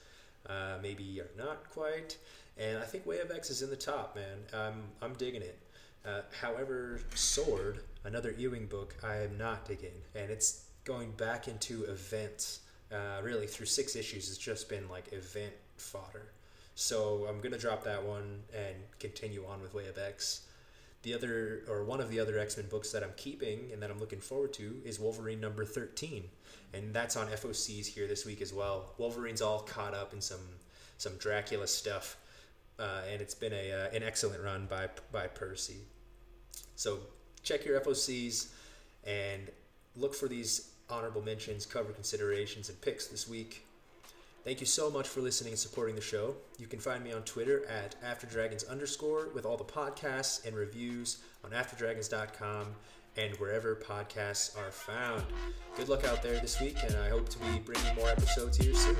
uh, 0.48 0.78
maybe 0.82 1.20
are 1.20 1.30
not 1.36 1.68
quite. 1.70 2.16
And 2.58 2.78
I 2.78 2.84
think 2.84 3.06
Way 3.06 3.20
of 3.20 3.30
X 3.30 3.50
is 3.50 3.62
in 3.62 3.70
the 3.70 3.76
top, 3.76 4.16
man. 4.16 4.38
Um, 4.52 4.82
I'm 5.02 5.14
digging 5.14 5.42
it. 5.42 5.58
Uh, 6.06 6.22
however, 6.40 7.00
Sword, 7.14 7.80
another 8.04 8.34
Ewing 8.36 8.66
book, 8.66 8.94
I 9.02 9.16
am 9.16 9.36
not 9.36 9.66
digging. 9.66 10.02
And 10.14 10.30
it's 10.30 10.64
going 10.84 11.12
back 11.12 11.48
into 11.48 11.84
events. 11.84 12.60
Uh, 12.92 13.20
really, 13.22 13.46
through 13.46 13.66
six 13.66 13.94
issues, 13.94 14.28
it's 14.28 14.38
just 14.38 14.68
been 14.68 14.88
like 14.88 15.12
event 15.12 15.52
fodder. 15.76 16.32
So 16.74 17.26
I'm 17.28 17.40
to 17.52 17.58
drop 17.58 17.84
that 17.84 18.02
one 18.02 18.40
and 18.56 18.76
continue 18.98 19.44
on 19.46 19.60
with 19.60 19.74
Way 19.74 19.86
of 19.88 19.98
X. 19.98 20.46
The 21.02 21.14
other, 21.14 21.62
or 21.68 21.84
one 21.84 22.00
of 22.00 22.10
the 22.10 22.20
other 22.20 22.38
X 22.38 22.56
Men 22.56 22.66
books 22.68 22.92
that 22.92 23.02
I'm 23.02 23.12
keeping 23.16 23.70
and 23.72 23.82
that 23.82 23.90
I'm 23.90 23.98
looking 23.98 24.20
forward 24.20 24.52
to 24.54 24.80
is 24.84 24.98
Wolverine 24.98 25.40
number 25.40 25.64
13 25.64 26.24
and 26.72 26.94
that's 26.94 27.16
on 27.16 27.26
FOCs 27.28 27.86
here 27.86 28.06
this 28.06 28.24
week 28.24 28.40
as 28.40 28.52
well. 28.52 28.94
Wolverine's 28.98 29.42
all 29.42 29.60
caught 29.60 29.94
up 29.94 30.12
in 30.12 30.20
some 30.20 30.40
some 30.98 31.16
Dracula 31.16 31.66
stuff, 31.66 32.18
uh, 32.80 33.02
and 33.10 33.20
it's 33.20 33.34
been 33.34 33.52
a 33.52 33.72
uh, 33.72 33.94
an 33.94 34.02
excellent 34.02 34.42
run 34.42 34.66
by 34.66 34.88
by 35.12 35.26
Percy. 35.26 35.78
So 36.76 37.00
check 37.42 37.64
your 37.64 37.78
FOCs 37.80 38.48
and 39.04 39.50
look 39.96 40.14
for 40.14 40.28
these 40.28 40.70
honorable 40.88 41.22
mentions, 41.22 41.66
cover 41.66 41.92
considerations, 41.92 42.68
and 42.68 42.80
picks 42.80 43.06
this 43.06 43.28
week. 43.28 43.66
Thank 44.42 44.60
you 44.60 44.66
so 44.66 44.90
much 44.90 45.06
for 45.06 45.20
listening 45.20 45.52
and 45.52 45.58
supporting 45.58 45.94
the 45.94 46.00
show. 46.00 46.34
You 46.58 46.66
can 46.66 46.78
find 46.78 47.04
me 47.04 47.12
on 47.12 47.22
Twitter 47.22 47.66
at 47.66 47.94
AfterDragons 48.02 48.68
underscore 48.68 49.28
with 49.34 49.44
all 49.44 49.58
the 49.58 49.64
podcasts 49.64 50.46
and 50.46 50.56
reviews 50.56 51.18
on 51.44 51.50
AfterDragons.com 51.50 52.68
and 53.16 53.34
wherever 53.36 53.74
podcasts 53.74 54.56
are 54.58 54.70
found. 54.70 55.24
Good 55.76 55.88
luck 55.88 56.04
out 56.04 56.22
there 56.22 56.38
this 56.40 56.60
week, 56.60 56.76
and 56.86 56.96
I 56.96 57.08
hope 57.08 57.28
to 57.30 57.38
be 57.38 57.58
bringing 57.58 57.94
more 57.94 58.08
episodes 58.08 58.56
here 58.56 58.74
soon. 58.74 58.96